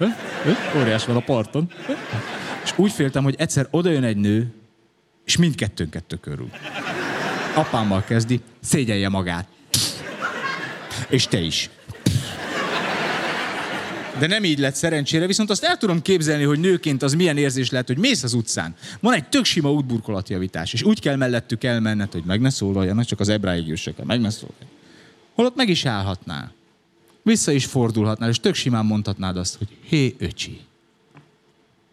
Óriás 0.77 1.05
van 1.05 1.15
a 1.15 1.19
parton. 1.19 1.71
És 2.63 2.73
úgy 2.75 2.91
féltem, 2.91 3.23
hogy 3.23 3.35
egyszer 3.37 3.67
oda 3.71 3.89
jön 3.89 4.03
egy 4.03 4.17
nő, 4.17 4.53
és 5.25 5.37
mindkettőnket 5.37 6.03
tökörül. 6.03 6.49
Apámmal 7.55 8.03
kezdi, 8.03 8.41
szégyelje 8.61 9.09
magát. 9.09 9.47
És 11.09 11.27
te 11.27 11.39
is. 11.39 11.69
De 14.19 14.27
nem 14.27 14.43
így 14.43 14.59
lett 14.59 14.75
szerencsére, 14.75 15.27
viszont 15.27 15.49
azt 15.49 15.63
el 15.63 15.77
tudom 15.77 16.01
képzelni, 16.01 16.43
hogy 16.43 16.59
nőként 16.59 17.03
az 17.03 17.13
milyen 17.13 17.37
érzés 17.37 17.69
lehet, 17.69 17.87
hogy 17.87 17.97
mész 17.97 18.23
az 18.23 18.33
utcán. 18.33 18.75
Van 18.99 19.13
egy 19.13 19.29
tök 19.29 19.45
sima 19.45 19.71
útburkolatjavítás, 19.71 20.73
és 20.73 20.83
úgy 20.83 20.99
kell 20.99 21.15
mellettük 21.15 21.63
elmenned, 21.63 22.11
hogy 22.11 22.23
meg 22.25 22.41
ne 22.41 22.49
szólaljanak, 22.49 23.05
csak 23.05 23.19
az 23.19 23.29
ebráig 23.29 23.79
meg 24.05 24.21
ne 24.21 24.29
szólaljanak. 24.29 24.80
Holott 25.41 25.55
meg 25.55 25.69
is 25.69 25.85
állhatnál. 25.85 26.53
Vissza 27.21 27.51
is 27.51 27.65
fordulhatnál, 27.65 28.29
és 28.29 28.39
tök 28.39 28.55
simán 28.55 28.85
mondhatnád 28.85 29.37
azt, 29.37 29.57
hogy 29.57 29.77
hé, 29.83 30.15
öcsi, 30.17 30.61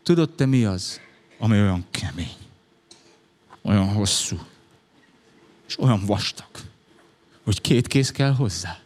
tudod 0.02 0.30
te 0.30 0.46
mi 0.46 0.64
az, 0.64 1.00
ami 1.38 1.60
olyan 1.60 1.86
kemény, 1.90 2.36
olyan 3.62 3.92
hosszú, 3.92 4.38
és 5.68 5.78
olyan 5.78 6.06
vastag, 6.06 6.48
hogy 7.44 7.60
két 7.60 7.86
kéz 7.86 8.10
kell 8.10 8.32
hozzá? 8.32 8.78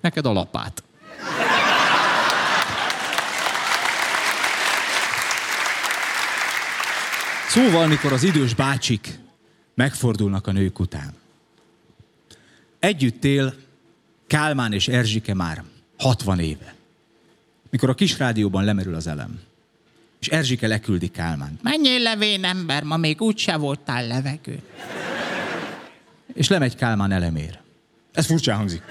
Neked 0.00 0.26
a 0.26 0.32
lapát. 0.32 0.82
Szóval, 7.48 7.86
mikor 7.86 8.12
az 8.12 8.22
idős 8.22 8.54
bácsik 8.54 9.18
megfordulnak 9.74 10.46
a 10.46 10.52
nők 10.52 10.78
után, 10.78 11.22
Együtt 12.84 13.24
él 13.24 13.54
Kálmán 14.26 14.72
és 14.72 14.88
Erzsike 14.88 15.34
már 15.34 15.62
60 15.98 16.38
éve. 16.38 16.74
Mikor 17.70 17.88
a 17.88 17.94
kis 17.94 18.18
rádióban 18.18 18.64
lemerül 18.64 18.94
az 18.94 19.06
elem. 19.06 19.40
És 20.20 20.28
Erzsike 20.28 20.66
leküldi 20.66 21.08
Kálmán. 21.08 21.58
Menjél 21.62 22.00
levén 22.00 22.44
ember, 22.44 22.82
ma 22.82 22.96
még 22.96 23.20
úgyse 23.20 23.56
voltál 23.56 24.06
levegő. 24.06 24.62
És 26.34 26.48
lemegy 26.48 26.76
Kálmán 26.76 27.12
elemér. 27.12 27.58
Ez 28.12 28.26
furcsán 28.26 28.56
hangzik. 28.56 28.82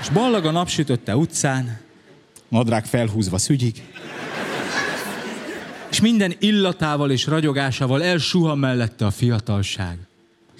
És 0.00 0.08
ballag 0.08 0.44
a 0.44 0.50
napsütötte 0.50 1.16
utcán, 1.16 1.80
nadrág 2.48 2.86
felhúzva 2.86 3.38
szügyig, 3.38 3.82
és 5.90 6.00
minden 6.00 6.34
illatával 6.38 7.10
és 7.10 7.26
ragyogásával 7.26 8.02
elsuhan 8.02 8.58
mellette 8.58 9.06
a 9.06 9.10
fiatalság. 9.10 9.98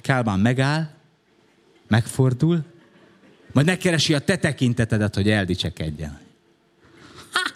Kálmán 0.01 0.41
megáll, 0.41 0.97
megfordul, 1.89 2.65
majd 3.53 3.67
megkeresi 3.67 4.15
a 4.15 4.19
te 4.19 4.37
tekintetedet, 4.37 5.15
hogy 5.15 5.31
eldicsekedjen. 5.31 6.21
Ha! 7.33 7.51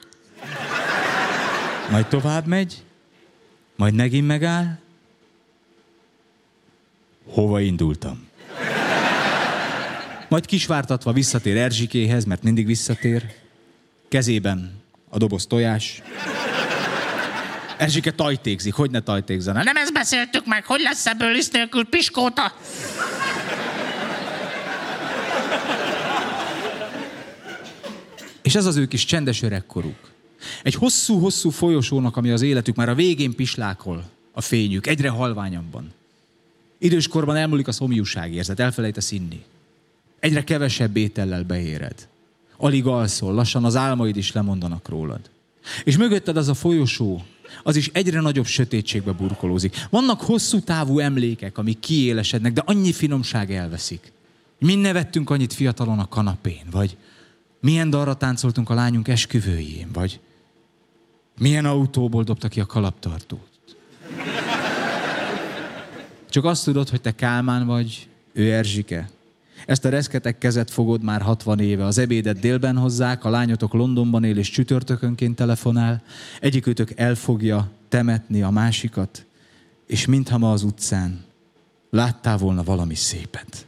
Majd 1.91 2.07
tovább 2.07 2.47
megy, 2.47 2.83
majd 3.77 3.95
megint 3.95 4.27
megáll. 4.27 4.79
Hova 7.27 7.61
indultam? 7.61 8.31
Majd 10.29 10.47
kisvártatva 10.47 11.13
visszatér 11.13 11.57
Erzsikéhez, 11.57 12.25
mert 12.25 12.43
mindig 12.43 12.67
visszatér. 12.67 13.35
Kezében 14.09 14.83
a 15.09 15.19
doboz 15.19 15.47
tojás. 15.47 16.03
Erzsike 17.77 18.11
tajtékzik, 18.11 18.75
hogy 18.75 18.91
ne 18.91 19.01
tajtékzene. 19.01 19.63
Nem 19.63 19.77
ezt 19.77 19.93
beszéltük 19.93 20.47
meg, 20.47 20.65
hogy 20.65 20.81
lesz 20.81 21.07
ebből 21.07 21.33
liszt 21.33 21.53
nélkül 21.53 21.85
piskóta? 21.85 22.53
És 28.43 28.55
ez 28.55 28.67
az 28.67 28.77
ő 28.77 28.87
kis 28.87 29.05
csendes 29.05 29.43
öregkoruk. 29.43 30.11
Egy 30.63 30.75
hosszú-hosszú 30.75 31.51
folyosónak, 31.51 32.17
ami 32.17 32.31
az 32.31 32.43
életük 32.43 32.75
már 32.77 32.89
a 32.89 32.95
végén 32.95 33.35
pislákol 33.35 34.11
a 34.33 34.41
fényük, 34.41 34.87
egyre 34.87 35.09
halványabban. 35.09 35.93
Időskorban 36.79 37.37
elmúlik 37.37 37.69
a 37.69 37.73
szomjúságérzet, 37.73 38.61
elfelejtesz 38.61 39.11
inni. 39.11 39.45
Egyre 40.21 40.45
kevesebb 40.45 40.97
étellel 40.97 41.45
beéred. 41.45 42.09
Alig 42.57 42.87
alszol, 42.87 43.35
lassan 43.35 43.65
az 43.65 43.77
álmaid 43.77 44.17
is 44.17 44.33
lemondanak 44.33 44.89
rólad. 44.89 45.21
És 45.85 45.97
mögötted 45.97 46.37
az 46.37 46.49
a 46.49 46.55
folyosó, 46.55 47.25
az 47.63 47.77
is 47.77 47.91
egyre 47.93 48.21
nagyobb 48.21 48.47
sötétségbe 48.47 49.13
burkolózik. 49.13 49.87
Vannak 49.91 50.21
hosszú 50.21 50.61
távú 50.61 50.99
emlékek, 50.99 51.59
amik 51.59 51.81
kiélesednek, 51.81 52.53
de 52.53 52.63
annyi 52.67 52.93
finomság 52.93 53.53
elveszik. 53.53 54.13
Mi 54.59 54.75
nevettünk 54.75 55.31
annyit 55.31 55.53
fiatalon 55.53 55.99
a 55.99 56.09
kanapén, 56.09 56.65
vagy 56.71 56.97
milyen 57.63 57.91
dalra 57.91 58.15
táncoltunk 58.15 58.71
a 58.71 58.75
lányunk 58.75 59.09
esküvőjén, 59.09 59.89
vagy 59.93 60.21
milyen 61.39 61.65
autóból 61.65 62.23
dobta 62.23 62.49
ki 62.49 62.61
a 62.61 62.67
kalaptartót. 62.67 63.49
Csak 66.31 66.45
azt 66.45 66.65
tudod, 66.65 66.89
hogy 66.89 67.01
te 67.01 67.15
Kálmán 67.15 67.67
vagy, 67.67 68.09
ő 68.33 68.53
Erzsike. 68.53 69.11
Ezt 69.67 69.85
a 69.85 69.89
reszketek 69.89 70.39
kezet 70.39 70.71
fogod 70.71 71.03
már 71.03 71.23
60 71.23 71.61
éve. 71.61 71.85
Az 71.85 71.99
ebédet 71.99 72.41
délben 72.41 72.77
hozzák, 72.77 73.25
a 73.25 73.31
lányotok 73.31 73.73
Londonban 73.73 74.25
él 74.25 74.39
és 74.39 74.51
csütörtökönként 74.51 75.37
telefonál. 75.37 76.03
Egyikőtök 76.41 76.93
elfogja 76.99 77.71
temetni 77.89 78.43
a 78.43 78.51
másikat, 78.51 79.27
és 79.87 80.07
mintha 80.07 80.39
ma 80.39 80.53
az 80.53 80.63
utcán 80.63 81.25
láttál 81.91 82.37
volna 82.37 82.63
valami 82.63 82.95
szépet. 82.95 83.67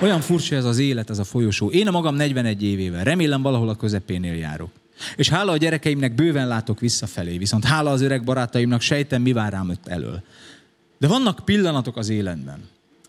Olyan 0.00 0.20
furcsa 0.20 0.56
ez 0.56 0.64
az 0.64 0.78
élet, 0.78 1.10
ez 1.10 1.18
a 1.18 1.24
folyosó. 1.24 1.70
Én 1.70 1.88
a 1.88 1.90
magam 1.90 2.14
41 2.14 2.62
évével, 2.62 3.04
remélem 3.04 3.42
valahol 3.42 3.68
a 3.68 3.74
közepénél 3.74 4.34
járok. 4.34 4.70
És 5.16 5.28
hála 5.28 5.52
a 5.52 5.56
gyerekeimnek 5.56 6.14
bőven 6.14 6.48
látok 6.48 6.80
visszafelé, 6.80 7.38
viszont 7.38 7.64
hála 7.64 7.90
az 7.90 8.00
öreg 8.00 8.24
barátaimnak 8.24 8.80
sejtem, 8.80 9.22
mi 9.22 9.32
vár 9.32 9.52
rám 9.52 9.70
ott 9.70 9.86
elől. 9.86 10.22
De 10.98 11.06
vannak 11.06 11.44
pillanatok 11.44 11.96
az 11.96 12.08
életben, 12.08 12.58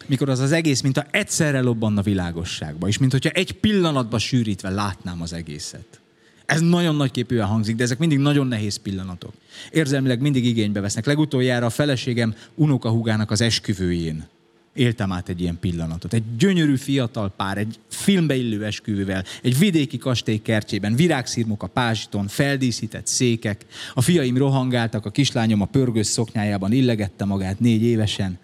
mikor 0.05 0.29
az 0.29 0.39
az 0.39 0.51
egész, 0.51 0.81
mint 0.81 0.97
a 0.97 1.05
egyszerre 1.11 1.61
lobbanna 1.61 2.01
világosságba, 2.01 2.88
és 2.88 2.97
mint 2.97 3.11
hogyha 3.11 3.29
egy 3.29 3.51
pillanatba 3.51 4.17
sűrítve 4.17 4.69
látnám 4.69 5.21
az 5.21 5.33
egészet. 5.33 5.99
Ez 6.45 6.61
nagyon 6.61 6.95
nagy 6.95 7.11
képűen 7.11 7.45
hangzik, 7.47 7.75
de 7.75 7.83
ezek 7.83 7.97
mindig 7.97 8.17
nagyon 8.17 8.47
nehéz 8.47 8.75
pillanatok. 8.75 9.33
Érzelmileg 9.71 10.21
mindig 10.21 10.45
igénybe 10.45 10.79
vesznek. 10.79 11.05
Legutoljára 11.05 11.65
a 11.65 11.69
feleségem 11.69 12.36
unokahúgának 12.55 13.31
az 13.31 13.41
esküvőjén 13.41 14.27
éltem 14.76 15.11
át 15.11 15.30
egy 15.30 15.41
ilyen 15.41 15.59
pillanatot. 15.59 16.13
Egy 16.13 16.23
gyönyörű 16.38 16.76
fiatal 16.76 17.30
pár, 17.30 17.57
egy 17.57 17.80
filmbe 17.88 18.36
illő 18.36 18.65
esküvővel, 18.65 19.23
egy 19.41 19.57
vidéki 19.57 19.97
kastély 19.97 20.38
kertjében, 20.38 20.95
virágszírmok 20.95 21.63
a 21.63 21.67
pázsiton, 21.67 22.28
feldíszített 22.28 23.07
székek, 23.07 23.65
a 23.93 24.01
fiaim 24.01 24.38
rohangáltak, 24.38 25.05
a 25.05 25.09
kislányom 25.11 25.61
a 25.61 25.65
pörgős 25.65 26.07
szoknyájában 26.07 26.71
illegette 26.71 27.26
magát 27.26 27.59
négy 27.59 27.84
évesen, 27.84 28.38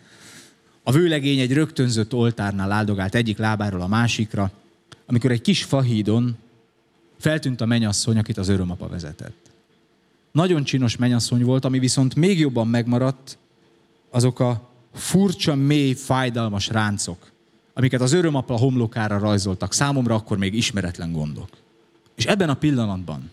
a 0.84 0.92
vőlegény 0.92 1.40
egy 1.40 1.54
rögtönzött 1.54 2.14
oltárnál 2.14 2.72
áldogált 2.72 3.16
egyik 3.16 3.38
lábáról 3.38 3.82
a 3.82 3.88
másikra, 3.88 4.52
amikor 5.06 5.32
egy 5.32 5.42
kis 5.42 5.64
fahídon 5.64 6.38
feltűnt 7.18 7.62
a 7.62 7.66
menyasszony, 7.66 8.18
akit 8.18 8.38
az 8.38 8.48
örömapa 8.48 8.88
vezetett. 8.88 9.52
Nagyon 10.32 10.64
csinos 10.64 10.98
menyasszony 10.98 11.44
volt, 11.44 11.66
ami 11.66 11.80
viszont 11.80 12.16
még 12.16 12.40
jobban 12.40 12.68
megmaradt, 12.68 13.38
azok 14.10 14.40
a 14.40 14.71
furcsa, 14.94 15.56
mély, 15.56 15.94
fájdalmas 15.94 16.68
ráncok, 16.68 17.32
amiket 17.74 18.02
az 18.02 18.14
örömapa 18.14 18.58
homlokára 18.58 19.18
rajzoltak, 19.18 19.74
számomra 19.74 20.16
akkor 20.16 20.38
még 20.38 20.54
ismeretlen 20.54 21.12
gondok. 21.12 21.50
És 22.16 22.26
ebben 22.26 22.50
a 22.50 22.54
pillanatban 22.54 23.30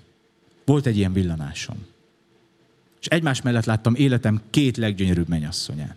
volt 0.64 0.86
egy 0.86 0.96
ilyen 0.96 1.12
villanásom. 1.12 1.86
És 3.00 3.06
egymás 3.06 3.42
mellett 3.42 3.64
láttam 3.64 3.94
életem 3.94 4.40
két 4.50 4.76
leggyönyörűbb 4.76 5.28
mennyasszonyát. 5.28 5.96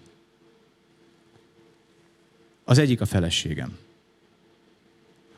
Az 2.64 2.78
egyik 2.78 3.02
a 3.02 3.06
feleségem, 3.06 3.78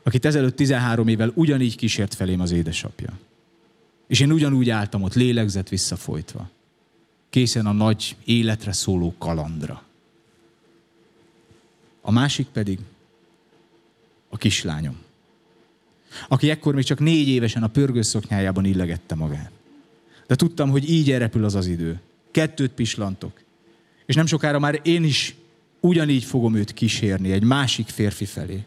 akit 0.02 0.24
ezelőtt 0.24 0.56
13 0.56 1.08
évvel 1.08 1.32
ugyanígy 1.34 1.76
kísért 1.76 2.14
felém 2.14 2.40
az 2.40 2.50
édesapja. 2.50 3.18
És 4.06 4.20
én 4.20 4.32
ugyanúgy 4.32 4.70
álltam 4.70 5.02
ott, 5.02 5.14
lélegzett 5.14 5.68
visszafolytva, 5.68 6.50
készen 7.30 7.66
a 7.66 7.72
nagy 7.72 8.16
életre 8.24 8.72
szóló 8.72 9.14
kalandra. 9.18 9.82
A 12.06 12.10
másik 12.10 12.46
pedig 12.46 12.78
a 14.28 14.36
kislányom, 14.36 14.96
aki 16.28 16.50
ekkor 16.50 16.74
még 16.74 16.84
csak 16.84 16.98
négy 16.98 17.28
évesen 17.28 17.62
a 17.62 17.68
pörgőszoknyájában 17.68 18.64
illegette 18.64 19.14
magát. 19.14 19.50
De 20.26 20.34
tudtam, 20.34 20.70
hogy 20.70 20.90
így 20.90 21.10
elrepül 21.10 21.44
az 21.44 21.54
az 21.54 21.66
idő. 21.66 22.00
Kettőt 22.30 22.70
pislantok. 22.70 23.40
És 24.06 24.14
nem 24.14 24.26
sokára 24.26 24.58
már 24.58 24.80
én 24.82 25.04
is 25.04 25.34
ugyanígy 25.80 26.24
fogom 26.24 26.54
őt 26.54 26.72
kísérni 26.72 27.32
egy 27.32 27.42
másik 27.42 27.88
férfi 27.88 28.24
felé, 28.24 28.64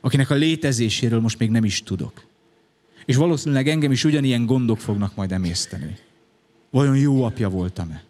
akinek 0.00 0.30
a 0.30 0.34
létezéséről 0.34 1.20
most 1.20 1.38
még 1.38 1.50
nem 1.50 1.64
is 1.64 1.82
tudok. 1.82 2.24
És 3.04 3.16
valószínűleg 3.16 3.68
engem 3.68 3.92
is 3.92 4.04
ugyanilyen 4.04 4.46
gondok 4.46 4.78
fognak 4.78 5.14
majd 5.14 5.32
emészteni. 5.32 5.96
Vajon 6.70 6.96
jó 6.96 7.22
apja 7.22 7.48
voltam-e? 7.48 8.02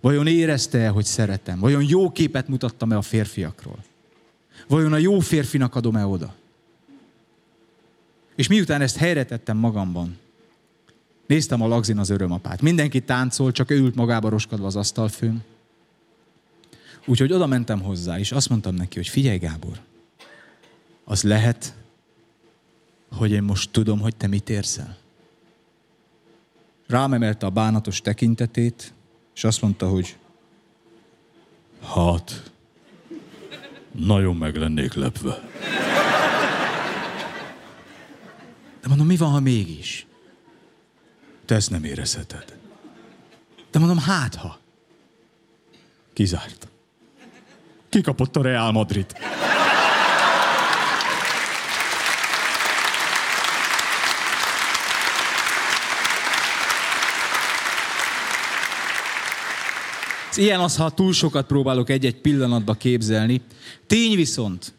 Vajon 0.00 0.26
érezte-e, 0.26 0.88
hogy 0.88 1.04
szeretem? 1.04 1.58
Vajon 1.58 1.84
jó 1.88 2.10
képet 2.10 2.48
mutattam-e 2.48 2.96
a 2.96 3.02
férfiakról? 3.02 3.78
Vajon 4.68 4.92
a 4.92 4.96
jó 4.96 5.18
férfinak 5.18 5.74
adom-e 5.74 6.06
oda? 6.06 6.34
És 8.34 8.48
miután 8.48 8.80
ezt 8.80 8.96
helyre 8.96 9.26
magamban, 9.52 10.18
néztem 11.26 11.62
a 11.62 11.66
lagzin 11.66 11.98
az 11.98 12.10
örömapát. 12.10 12.60
Mindenki 12.60 13.00
táncol, 13.00 13.52
csak 13.52 13.70
ő 13.70 13.76
ült 13.76 13.94
magába 13.94 14.28
roskadva 14.28 14.66
az 14.66 14.76
asztalfőn. 14.76 15.44
Úgyhogy 17.06 17.32
oda 17.32 17.46
mentem 17.46 17.82
hozzá, 17.82 18.18
és 18.18 18.32
azt 18.32 18.48
mondtam 18.48 18.74
neki, 18.74 18.96
hogy 18.96 19.08
figyelj 19.08 19.38
Gábor, 19.38 19.80
az 21.04 21.22
lehet, 21.22 21.74
hogy 23.10 23.30
én 23.30 23.42
most 23.42 23.70
tudom, 23.70 24.00
hogy 24.00 24.16
te 24.16 24.26
mit 24.26 24.50
érzel. 24.50 24.96
Rám 26.86 27.12
emelte 27.12 27.46
a 27.46 27.50
bánatos 27.50 28.00
tekintetét, 28.00 28.92
és 29.40 29.46
azt 29.46 29.62
mondta, 29.62 29.88
hogy 29.88 30.16
hát, 31.94 32.50
nagyon 33.92 34.36
meg 34.36 34.56
lennék 34.56 34.94
lepve. 34.94 35.48
De 38.80 38.88
mondom, 38.88 39.06
mi 39.06 39.16
van, 39.16 39.30
ha 39.30 39.40
mégis? 39.40 40.06
Te 41.44 41.54
ezt 41.54 41.70
nem 41.70 41.84
érezheted. 41.84 42.58
De 43.70 43.78
mondom, 43.78 43.98
hát 43.98 44.34
ha. 44.34 44.58
Kizárt. 46.12 46.68
Kikapott 47.88 48.36
a 48.36 48.42
Real 48.42 48.72
Madrid. 48.72 49.16
Ilyen 60.36 60.60
az, 60.60 60.76
ha 60.76 60.90
túl 60.90 61.12
sokat 61.12 61.46
próbálok 61.46 61.90
egy-egy 61.90 62.20
pillanatba 62.20 62.74
képzelni. 62.74 63.40
Tény 63.86 64.16
viszont, 64.16 64.72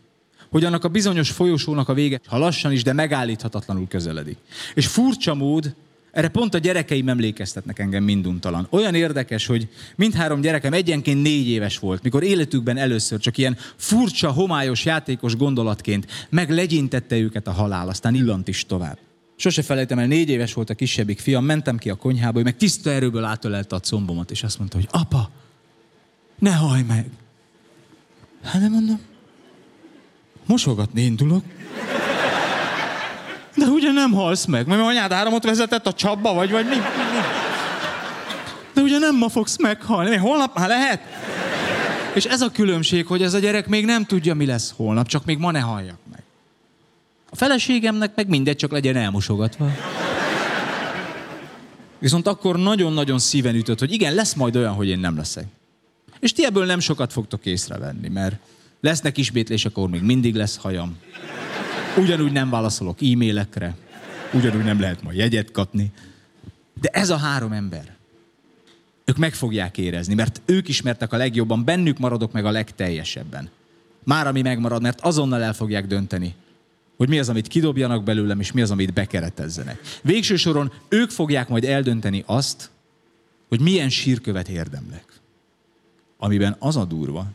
hogy 0.50 0.66
annak 0.66 0.84
a 0.84 0.88
bizonyos 0.88 1.32
folyosónak 1.32 1.90
a 1.90 1.94
vége, 1.94 2.20
ha 2.26 2.38
lassan 2.38 2.72
is, 2.72 2.84
de 2.84 2.94
megállíthatatlanul 2.94 3.88
közeledik. 3.88 4.38
És 4.74 4.88
furcsa 4.88 5.34
mód, 5.34 5.76
erre 6.12 6.28
pont 6.28 6.54
a 6.54 6.58
gyerekeim 6.58 7.10
emlékeztetnek 7.10 7.80
engem 7.80 8.04
minduntalan. 8.04 8.68
Olyan 8.70 8.96
érdekes, 8.96 9.46
hogy 9.46 9.68
mindhárom 9.96 10.42
gyerekem 10.42 10.74
egyenként 10.74 11.22
négy 11.22 11.48
éves 11.48 11.80
volt, 11.80 12.04
mikor 12.04 12.24
életükben 12.24 12.78
először 12.78 13.20
csak 13.20 13.38
ilyen 13.38 13.58
furcsa, 13.76 14.32
homályos, 14.32 14.86
játékos 14.86 15.36
gondolatként 15.36 16.28
meglegyintette 16.30 17.18
őket 17.18 17.48
a 17.48 17.52
halál, 17.52 17.90
aztán 17.90 18.16
illant 18.16 18.48
is 18.48 18.66
tovább. 18.66 18.98
Sose 19.42 19.62
felejtem 19.62 20.00
el, 20.00 20.08
négy 20.08 20.30
éves 20.30 20.54
volt 20.54 20.70
a 20.70 20.74
kisebbik 20.74 21.20
fiam, 21.20 21.46
mentem 21.46 21.78
ki 21.78 21.90
a 21.90 21.96
konyhába, 21.96 22.40
ő 22.40 22.44
meg 22.44 22.58
tiszta 22.58 22.90
erőből 22.90 23.24
átölelte 23.24 23.76
a 23.76 23.80
combomat, 23.80 24.32
és 24.32 24.44
azt 24.44 24.58
mondta, 24.58 24.78
hogy 24.78 24.88
apa, 24.92 25.30
ne 26.40 26.54
hajj 26.54 26.82
meg. 26.82 27.06
Hát 28.44 28.62
nem 28.62 28.72
mondom, 28.72 29.00
mosogatni 30.46 31.02
indulok. 31.02 31.44
De 33.56 33.66
ugye 33.66 33.92
nem 33.92 34.12
halsz 34.12 34.46
meg, 34.46 34.68
mert 34.68 34.82
anyád 34.82 35.12
áramot 35.12 35.44
vezetett 35.44 35.88
a 35.88 35.94
csapba, 35.94 36.34
vagy, 36.34 36.52
vagy 36.52 36.66
mi? 36.66 36.76
De 38.74 38.82
ugye 38.82 38.98
nem 38.98 39.18
ma 39.18 39.30
fogsz 39.30 39.58
meghalni, 39.58 40.16
holnap 40.16 40.58
már 40.58 40.68
lehet? 40.68 41.02
És 42.14 42.26
ez 42.26 42.42
a 42.42 42.52
különbség, 42.52 43.06
hogy 43.06 43.22
ez 43.22 43.34
a 43.34 43.40
gyerek 43.40 43.68
még 43.68 43.86
nem 43.86 44.06
tudja, 44.06 44.34
mi 44.34 44.46
lesz 44.46 44.74
holnap, 44.76 45.08
csak 45.08 45.26
még 45.26 45.38
ma 45.38 45.52
ne 45.52 45.60
halljak. 45.60 45.98
A 47.34 47.36
feleségemnek 47.36 48.16
meg 48.16 48.28
mindegy, 48.28 48.56
csak 48.56 48.72
legyen 48.72 48.96
elmosogatva. 48.96 49.72
Viszont 52.00 52.28
akkor 52.28 52.58
nagyon-nagyon 52.58 53.20
szíven 53.20 53.56
ütött, 53.56 53.80
hogy 53.80 53.92
igen, 53.92 54.14
lesz 54.14 54.34
majd 54.34 54.56
olyan, 54.56 54.74
hogy 54.74 54.88
én 54.88 55.00
nem 55.00 55.18
leszek. 55.18 55.46
És 56.20 56.34
ti 56.34 56.46
ebből 56.46 56.66
nem 56.66 56.80
sokat 56.80 57.12
fogtok 57.12 57.46
észrevenni, 57.46 58.08
mert 58.08 58.36
lesznek 58.82 59.18
ismétlések, 59.18 59.72
akkor 59.72 59.90
még 59.90 60.02
mindig 60.02 60.36
lesz 60.36 60.58
hajam. 60.58 60.98
Ugyanúgy 61.98 62.32
nem 62.32 62.50
válaszolok 62.50 63.02
e-mailekre, 63.02 63.76
ugyanúgy 64.34 64.64
nem 64.64 64.80
lehet 64.80 65.04
majd 65.04 65.18
jegyet 65.18 65.52
kapni. 65.52 65.92
De 66.82 66.90
ez 66.90 67.10
a 67.10 67.18
három 67.18 67.52
ember, 67.52 67.96
ők 69.06 69.18
meg 69.18 69.34
fogják 69.34 69.78
érezni, 69.78 70.14
mert 70.14 70.42
ők 70.46 70.68
ismertek 70.68 71.14
a 71.14 71.18
legjobban, 71.18 71.64
bennük 71.64 71.98
maradok 71.98 72.32
meg 72.32 72.46
a 72.46 72.52
legteljesebben. 72.52 73.50
Már 74.04 74.28
ami 74.28 74.42
megmarad, 74.42 74.82
mert 74.82 75.02
azonnal 75.02 75.44
el 75.44 75.54
fogják 75.54 75.88
dönteni, 75.88 76.36
hogy 77.02 77.10
mi 77.10 77.20
az, 77.20 77.30
amit 77.30 77.48
kidobjanak 77.48 78.04
belőlem, 78.04 78.40
és 78.40 78.52
mi 78.52 78.62
az, 78.62 78.72
amit 78.72 78.94
bekeretezzenek. 78.94 79.80
Végső 80.02 80.36
soron 80.36 80.72
ők 80.90 81.10
fogják 81.10 81.50
majd 81.50 81.64
eldönteni 81.64 82.24
azt, 82.26 82.70
hogy 83.50 83.60
milyen 83.60 83.90
sírkövet 83.90 84.50
érdemlek. 84.50 85.06
Amiben 86.18 86.56
az 86.60 86.78
a 86.78 86.86
durva, 86.86 87.26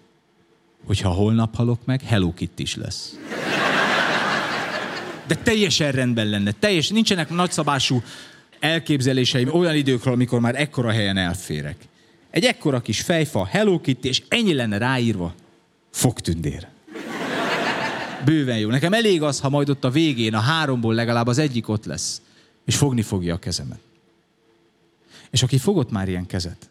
hogyha 0.84 1.10
holnap 1.10 1.54
halok 1.54 1.84
meg, 1.84 2.02
Hello 2.02 2.34
Kitty 2.34 2.60
is 2.60 2.74
lesz. 2.74 3.18
De 5.26 5.34
teljesen 5.34 5.92
rendben 5.92 6.28
lenne, 6.28 6.52
teljes, 6.52 6.88
nincsenek 6.88 7.30
nagyszabású 7.30 8.02
elképzeléseim 8.60 9.48
olyan 9.52 9.74
időkről, 9.74 10.12
amikor 10.12 10.40
már 10.40 10.60
ekkora 10.60 10.90
helyen 10.90 11.16
elférek. 11.16 11.76
Egy 12.30 12.44
ekkora 12.44 12.80
kis 12.80 13.00
fejfa, 13.00 13.46
Hello 13.46 13.80
Kitty, 13.80 14.06
és 14.06 14.22
ennyi 14.28 14.54
lenne 14.54 14.78
ráírva, 14.78 15.34
fogtündér. 15.90 16.74
Bőven 18.26 18.58
jó. 18.58 18.68
Nekem 18.68 18.92
elég 18.92 19.22
az, 19.22 19.40
ha 19.40 19.48
majd 19.48 19.68
ott 19.68 19.84
a 19.84 19.90
végén 19.90 20.34
a 20.34 20.40
háromból 20.40 20.94
legalább 20.94 21.26
az 21.26 21.38
egyik 21.38 21.68
ott 21.68 21.84
lesz, 21.84 22.22
és 22.64 22.76
fogni 22.76 23.02
fogja 23.02 23.34
a 23.34 23.38
kezemet. 23.38 23.78
És 25.30 25.42
aki 25.42 25.58
fogott 25.58 25.90
már 25.90 26.08
ilyen 26.08 26.26
kezet, 26.26 26.70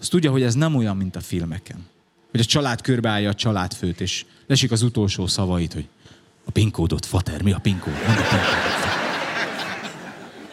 az 0.00 0.08
tudja, 0.08 0.30
hogy 0.30 0.42
ez 0.42 0.54
nem 0.54 0.74
olyan, 0.74 0.96
mint 0.96 1.16
a 1.16 1.20
filmeken. 1.20 1.86
Hogy 2.30 2.40
a 2.40 2.44
család 2.44 2.80
körbeállja 2.80 3.30
a 3.30 3.34
családfőt, 3.34 4.00
és 4.00 4.24
lesik 4.46 4.70
az 4.70 4.82
utolsó 4.82 5.26
szavait, 5.26 5.72
hogy 5.72 5.88
a 6.44 6.50
pinkódot, 6.50 7.06
fater, 7.06 7.42
mi 7.42 7.52
a 7.52 7.58
pinkód? 7.58 7.94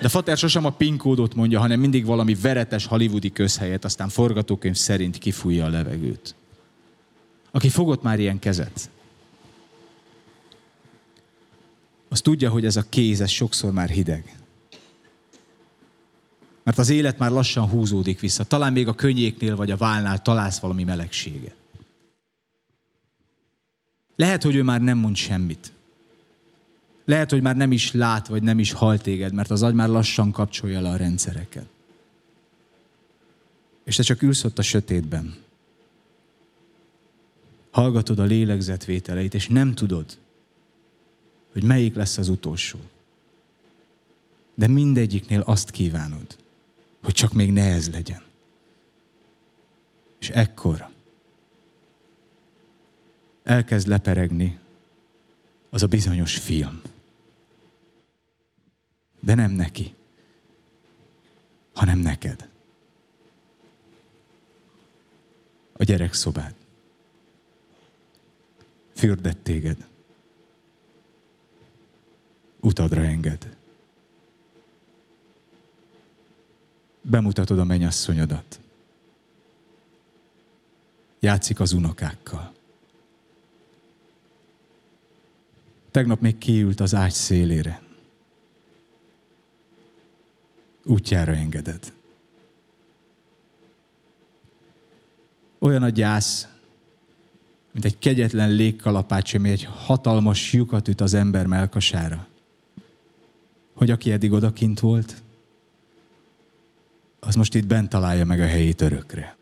De 0.01 0.09
Fater 0.09 0.37
sosem 0.37 0.65
a 0.65 0.69
pinkódot 0.69 1.35
mondja, 1.35 1.59
hanem 1.59 1.79
mindig 1.79 2.05
valami 2.05 2.35
veretes 2.35 2.85
hollywoodi 2.85 3.31
közhelyet, 3.31 3.85
aztán 3.85 4.09
forgatókönyv 4.09 4.75
szerint 4.75 5.17
kifújja 5.17 5.65
a 5.65 5.69
levegőt. 5.69 6.35
Aki 7.51 7.69
fogott 7.69 8.03
már 8.03 8.19
ilyen 8.19 8.39
kezet, 8.39 8.89
az 12.09 12.21
tudja, 12.21 12.49
hogy 12.49 12.65
ez 12.65 12.75
a 12.75 12.89
kéz, 12.89 13.21
ez 13.21 13.29
sokszor 13.29 13.71
már 13.71 13.89
hideg. 13.89 14.37
Mert 16.63 16.77
az 16.77 16.89
élet 16.89 17.17
már 17.17 17.31
lassan 17.31 17.69
húzódik 17.69 18.19
vissza. 18.19 18.43
Talán 18.43 18.73
még 18.73 18.87
a 18.87 18.95
könnyéknél 18.95 19.55
vagy 19.55 19.71
a 19.71 19.77
válnál 19.77 20.21
találsz 20.21 20.59
valami 20.59 20.83
melegséget. 20.83 21.55
Lehet, 24.15 24.43
hogy 24.43 24.55
ő 24.55 24.63
már 24.63 24.81
nem 24.81 24.97
mond 24.97 25.15
semmit. 25.15 25.71
Lehet, 27.05 27.29
hogy 27.29 27.41
már 27.41 27.55
nem 27.55 27.71
is 27.71 27.91
lát, 27.91 28.27
vagy 28.27 28.43
nem 28.43 28.59
is 28.59 28.71
hal 28.71 28.97
téged, 28.97 29.33
mert 29.33 29.51
az 29.51 29.63
agy 29.63 29.73
már 29.73 29.89
lassan 29.89 30.31
kapcsolja 30.31 30.81
le 30.81 30.89
a 30.89 30.95
rendszereket. 30.95 31.65
És 33.83 33.95
te 33.95 34.03
csak 34.03 34.21
ülsz 34.21 34.43
ott 34.43 34.57
a 34.57 34.61
sötétben. 34.61 35.35
Hallgatod 37.71 38.19
a 38.19 38.23
lélegzetvételeit, 38.23 39.33
és 39.33 39.47
nem 39.47 39.73
tudod, 39.73 40.17
hogy 41.59 41.67
melyik 41.67 41.95
lesz 41.95 42.17
az 42.17 42.29
utolsó. 42.29 42.79
De 44.55 44.67
mindegyiknél 44.67 45.41
azt 45.41 45.71
kívánod, 45.71 46.37
hogy 47.03 47.13
csak 47.13 47.33
még 47.33 47.51
ne 47.51 47.73
ez 47.73 47.91
legyen. 47.91 48.23
És 50.19 50.29
ekkor 50.29 50.89
elkezd 53.43 53.87
leperegni 53.87 54.59
az 55.69 55.83
a 55.83 55.87
bizonyos 55.87 56.37
film. 56.37 56.81
De 59.19 59.35
nem 59.35 59.51
neki, 59.51 59.95
hanem 61.73 61.99
neked. 61.99 62.49
A 65.73 65.83
gyerek 65.83 66.13
szobád. 66.13 66.53
Fürdett 68.93 69.43
téged. 69.43 69.88
Utadra 72.59 73.01
enged. 73.01 73.57
Bemutatod 77.01 77.59
a 77.59 77.63
mennyasszonyodat. 77.63 78.59
Játszik 81.19 81.59
az 81.59 81.73
unokákkal. 81.73 82.53
Tegnap 85.91 86.21
még 86.21 86.37
kiült 86.37 86.79
az 86.79 86.95
ágy 86.95 87.11
szélére 87.11 87.81
útjára 90.89 91.33
engeded. 91.33 91.93
Olyan 95.59 95.83
a 95.83 95.89
gyász, 95.89 96.47
mint 97.71 97.85
egy 97.85 97.97
kegyetlen 97.97 98.51
légkalapács, 98.51 99.33
ami 99.33 99.49
egy 99.49 99.63
hatalmas 99.63 100.53
lyukat 100.53 100.87
üt 100.87 101.01
az 101.01 101.13
ember 101.13 101.45
melkasára. 101.45 102.27
Hogy 103.79 103.91
aki 103.91 104.11
eddig 104.11 104.31
odakint 104.31 104.79
volt, 104.79 105.21
az 107.19 107.35
most 107.35 107.55
itt 107.55 107.67
bent 107.67 107.89
találja 107.89 108.25
meg 108.25 108.39
a 108.39 108.45
helyét 108.45 108.81
örökre. 108.81 109.37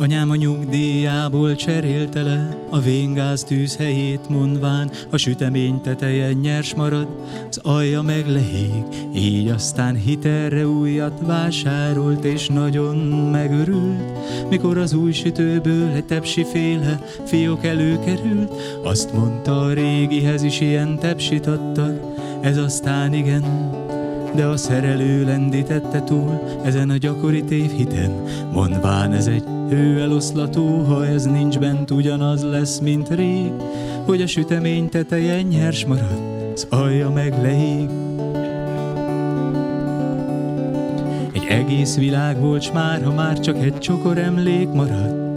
Anyám 0.00 0.30
a 0.30 0.34
nyugdíjából 0.34 1.54
cserélte 1.54 2.22
le 2.22 2.56
a 2.70 2.78
véngáz 2.80 3.44
tűzhelyét 3.44 4.28
mondván, 4.28 4.90
a 5.10 5.16
sütemény 5.16 5.80
teteje 5.80 6.32
nyers 6.32 6.74
marad, 6.74 7.08
az 7.48 7.58
alja 7.62 8.02
meg 8.02 8.28
lehég, 8.28 8.84
így 9.14 9.48
aztán 9.48 9.94
hitelre 9.94 10.66
újat 10.66 11.20
vásárolt 11.26 12.24
és 12.24 12.48
nagyon 12.48 12.96
megörült, 13.30 14.12
mikor 14.48 14.78
az 14.78 14.92
új 14.92 15.12
sütőből 15.12 15.88
egy 15.88 16.04
tepsi 16.04 16.44
féle 16.44 17.00
fiók 17.24 17.64
előkerült, 17.64 18.52
azt 18.82 19.12
mondta 19.12 19.60
a 19.60 19.72
régihez 19.72 20.42
is 20.42 20.60
ilyen 20.60 20.98
tepsit 20.98 21.46
adtak, 21.46 22.00
ez 22.40 22.56
aztán 22.56 23.12
igen, 23.12 23.42
de 24.34 24.44
a 24.44 24.56
szerelő 24.56 25.24
lendítette 25.24 26.02
túl 26.02 26.42
ezen 26.62 26.90
a 26.90 26.96
gyakori 26.96 27.44
tévhiten, 27.44 28.10
mondván 28.52 29.12
ez 29.12 29.26
egy 29.26 29.44
eloszlató, 30.00 30.78
ha 30.78 31.06
ez 31.06 31.24
nincs 31.24 31.58
bent, 31.58 31.90
ugyanaz 31.90 32.42
lesz, 32.42 32.78
mint 32.78 33.08
rég, 33.08 33.52
hogy 34.04 34.22
a 34.22 34.26
sütemény 34.26 34.88
teteje 34.88 35.42
nyers 35.42 35.84
marad, 35.84 36.20
az 36.54 36.66
alja 36.70 37.10
meg 37.10 37.42
leég. 37.42 37.88
Egy 41.32 41.46
egész 41.48 41.96
világ 41.96 42.40
volt, 42.40 42.72
már, 42.72 43.02
ha 43.02 43.12
már 43.12 43.40
csak 43.40 43.56
egy 43.56 43.78
csokor 43.78 44.18
emlék 44.18 44.68
marad, 44.72 45.30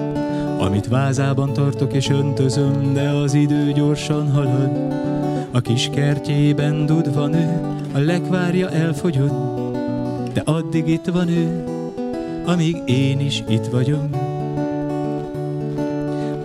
amit 0.60 0.88
vázában 0.88 1.54
tartok 1.54 1.94
és 1.94 2.10
öntözöm, 2.10 2.94
de 2.94 3.10
az 3.10 3.34
idő 3.34 3.72
gyorsan 3.72 4.32
halad. 4.32 4.94
A 5.52 5.62
kis 5.62 5.89
kertjében 5.94 6.86
dudva 6.86 7.28
nő, 7.28 7.73
a 7.94 8.00
lekvárja 8.00 8.70
elfogyott, 8.70 10.34
de 10.34 10.41
addig 10.46 10.88
itt 10.88 11.06
van 11.06 11.28
ő, 11.28 11.64
amíg 12.46 12.76
én 12.86 13.20
is 13.20 13.44
itt 13.48 13.66
vagyok. 13.66 14.06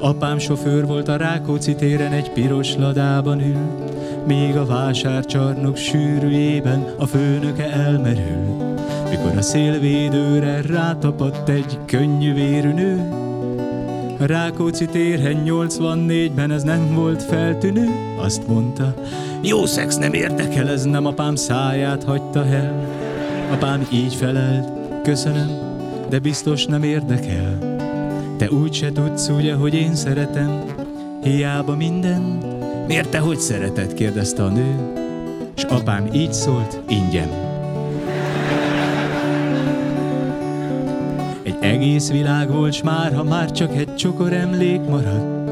Apám 0.00 0.38
sofőr 0.38 0.86
volt 0.86 1.08
a 1.08 1.16
Rákóczi 1.16 1.74
téren, 1.74 2.12
egy 2.12 2.32
piros 2.32 2.76
ladában 2.76 3.40
ül, 3.40 3.86
még 4.26 4.56
a 4.56 4.66
vásárcsarnok 4.66 5.76
sűrűjében 5.76 6.94
a 6.98 7.06
főnöke 7.06 7.72
elmerül. 7.72 8.56
Mikor 9.10 9.36
a 9.36 9.42
szélvédőre 9.42 10.60
rátapadt 10.60 11.48
egy 11.48 11.78
könnyű 11.86 12.34
vérű 12.34 12.72
nő, 12.72 13.27
Rákóczi 14.18 14.86
térhen 14.86 15.42
84-ben 15.46 16.50
ez 16.50 16.62
nem 16.62 16.94
volt 16.94 17.22
feltűnő, 17.22 17.88
azt 18.16 18.46
mondta, 18.46 18.94
jó 19.42 19.66
szex 19.66 19.96
nem 19.96 20.12
érdekel, 20.12 20.68
ez 20.68 20.84
nem 20.84 21.06
apám 21.06 21.34
száját 21.34 22.04
hagyta 22.04 22.44
el. 22.44 22.88
Apám 23.50 23.86
így 23.92 24.14
felelt, 24.14 24.68
köszönöm, 25.02 25.48
de 26.08 26.18
biztos 26.18 26.66
nem 26.66 26.82
érdekel. 26.82 27.76
Te 28.36 28.50
úgy 28.50 28.74
se 28.74 28.92
tudsz, 28.92 29.28
ugye, 29.28 29.54
hogy 29.54 29.74
én 29.74 29.94
szeretem, 29.94 30.64
hiába 31.22 31.76
minden. 31.76 32.38
Miért 32.86 33.10
te 33.10 33.18
hogy 33.18 33.38
szereted? 33.38 33.94
kérdezte 33.94 34.42
a 34.42 34.48
nő, 34.48 34.92
és 35.56 35.62
apám 35.62 36.08
így 36.12 36.32
szólt, 36.32 36.80
ingyen. 36.88 37.47
Egész 41.88 42.10
világ 42.10 42.50
volt, 42.50 42.72
s 42.72 42.82
már, 42.82 43.14
ha 43.14 43.24
már 43.24 43.50
csak 43.50 43.76
egy 43.76 43.94
csokor 43.94 44.32
emlék 44.32 44.80
marad, 44.80 45.50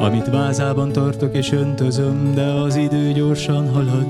amit 0.00 0.30
vázában 0.30 0.92
tartok 0.92 1.34
és 1.34 1.52
öntözöm, 1.52 2.34
de 2.34 2.42
az 2.42 2.76
idő 2.76 3.12
gyorsan 3.12 3.72
halad. 3.72 4.06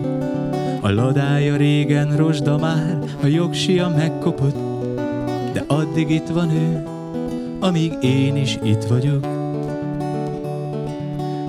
A 0.81 0.91
ladája 0.91 1.57
régen 1.57 2.17
rozsda 2.17 2.59
már, 2.59 2.99
a 3.23 3.27
jogsia 3.27 3.89
megkopott, 3.89 4.57
de 5.53 5.65
addig 5.67 6.11
itt 6.11 6.29
van 6.29 6.51
ő, 6.51 6.87
amíg 7.61 7.93
én 8.03 8.37
is 8.37 8.59
itt 8.63 8.85
vagyok. 8.85 9.27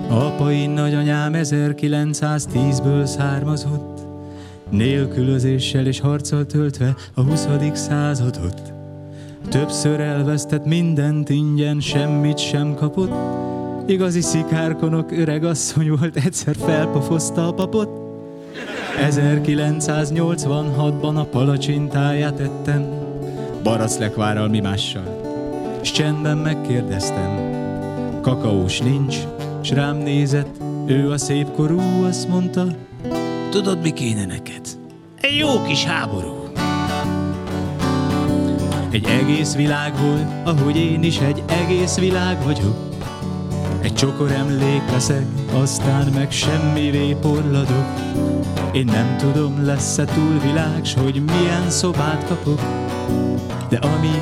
Apai 0.09 0.65
nagyanyám 0.65 1.31
1910-ből 1.35 3.05
származott, 3.05 3.99
nélkülözéssel 4.69 5.85
és 5.85 5.99
harccal 5.99 6.45
töltve 6.45 6.95
a 7.13 7.21
20. 7.21 7.47
századot. 7.73 8.74
Többször 9.49 9.99
elvesztett 9.99 10.65
mindent 10.65 11.29
ingyen, 11.29 11.79
semmit 11.79 12.37
sem 12.37 12.73
kapott, 12.73 13.11
Igazi 13.87 14.21
szikárkonok 14.21 15.11
öreg 15.11 15.43
asszony 15.43 15.89
volt, 15.99 16.15
egyszer 16.15 16.55
felpofozta 16.55 17.47
a 17.47 17.53
papot. 17.53 17.89
1986-ban 19.09 21.15
a 21.15 21.23
palacsintáját 21.23 22.39
ettem, 22.39 22.83
baraclekvárral 23.63 24.47
mi 24.47 24.59
mással. 24.59 25.21
S 25.81 25.91
csendben 25.91 26.37
megkérdeztem, 26.37 27.51
kakaós 28.21 28.79
nincs, 28.79 29.15
s 29.61 29.69
rám 29.69 29.97
nézett, 29.97 30.61
ő 30.85 31.11
a 31.11 31.17
szép 31.17 31.51
korú, 31.51 31.79
azt 32.03 32.27
mondta, 32.27 32.65
tudod 33.49 33.81
mi 33.81 33.93
kéne 33.93 34.25
neked? 34.25 34.61
Egy 35.21 35.37
jó 35.37 35.61
kis 35.67 35.83
háború. 35.83 36.44
Egy 38.95 39.05
egész 39.05 39.55
világ 39.55 39.93
volt, 39.97 40.27
ahogy 40.43 40.77
én 40.77 41.03
is 41.03 41.19
egy 41.19 41.43
egész 41.47 41.97
világ 41.97 42.43
vagyok. 42.43 42.75
Egy 43.81 43.93
csokor 43.93 44.31
emlék 44.31 44.81
leszek, 44.91 45.25
aztán 45.53 46.07
meg 46.13 46.31
semmivé 46.31 47.15
porladok. 47.21 47.85
Én 48.73 48.85
nem 48.85 49.17
tudom, 49.17 49.65
lesz-e 49.65 50.05
túlvilág, 50.05 50.85
s 50.85 50.93
hogy 50.93 51.23
milyen 51.25 51.69
szobát 51.69 52.27
kapok. 52.27 52.61
De 53.69 53.77
amíg 53.77 54.21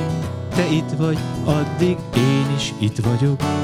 te 0.54 0.66
itt 0.66 0.90
vagy, 0.96 1.18
addig 1.44 1.96
én 2.16 2.46
is 2.56 2.72
itt 2.78 2.98
vagyok. 2.98 3.63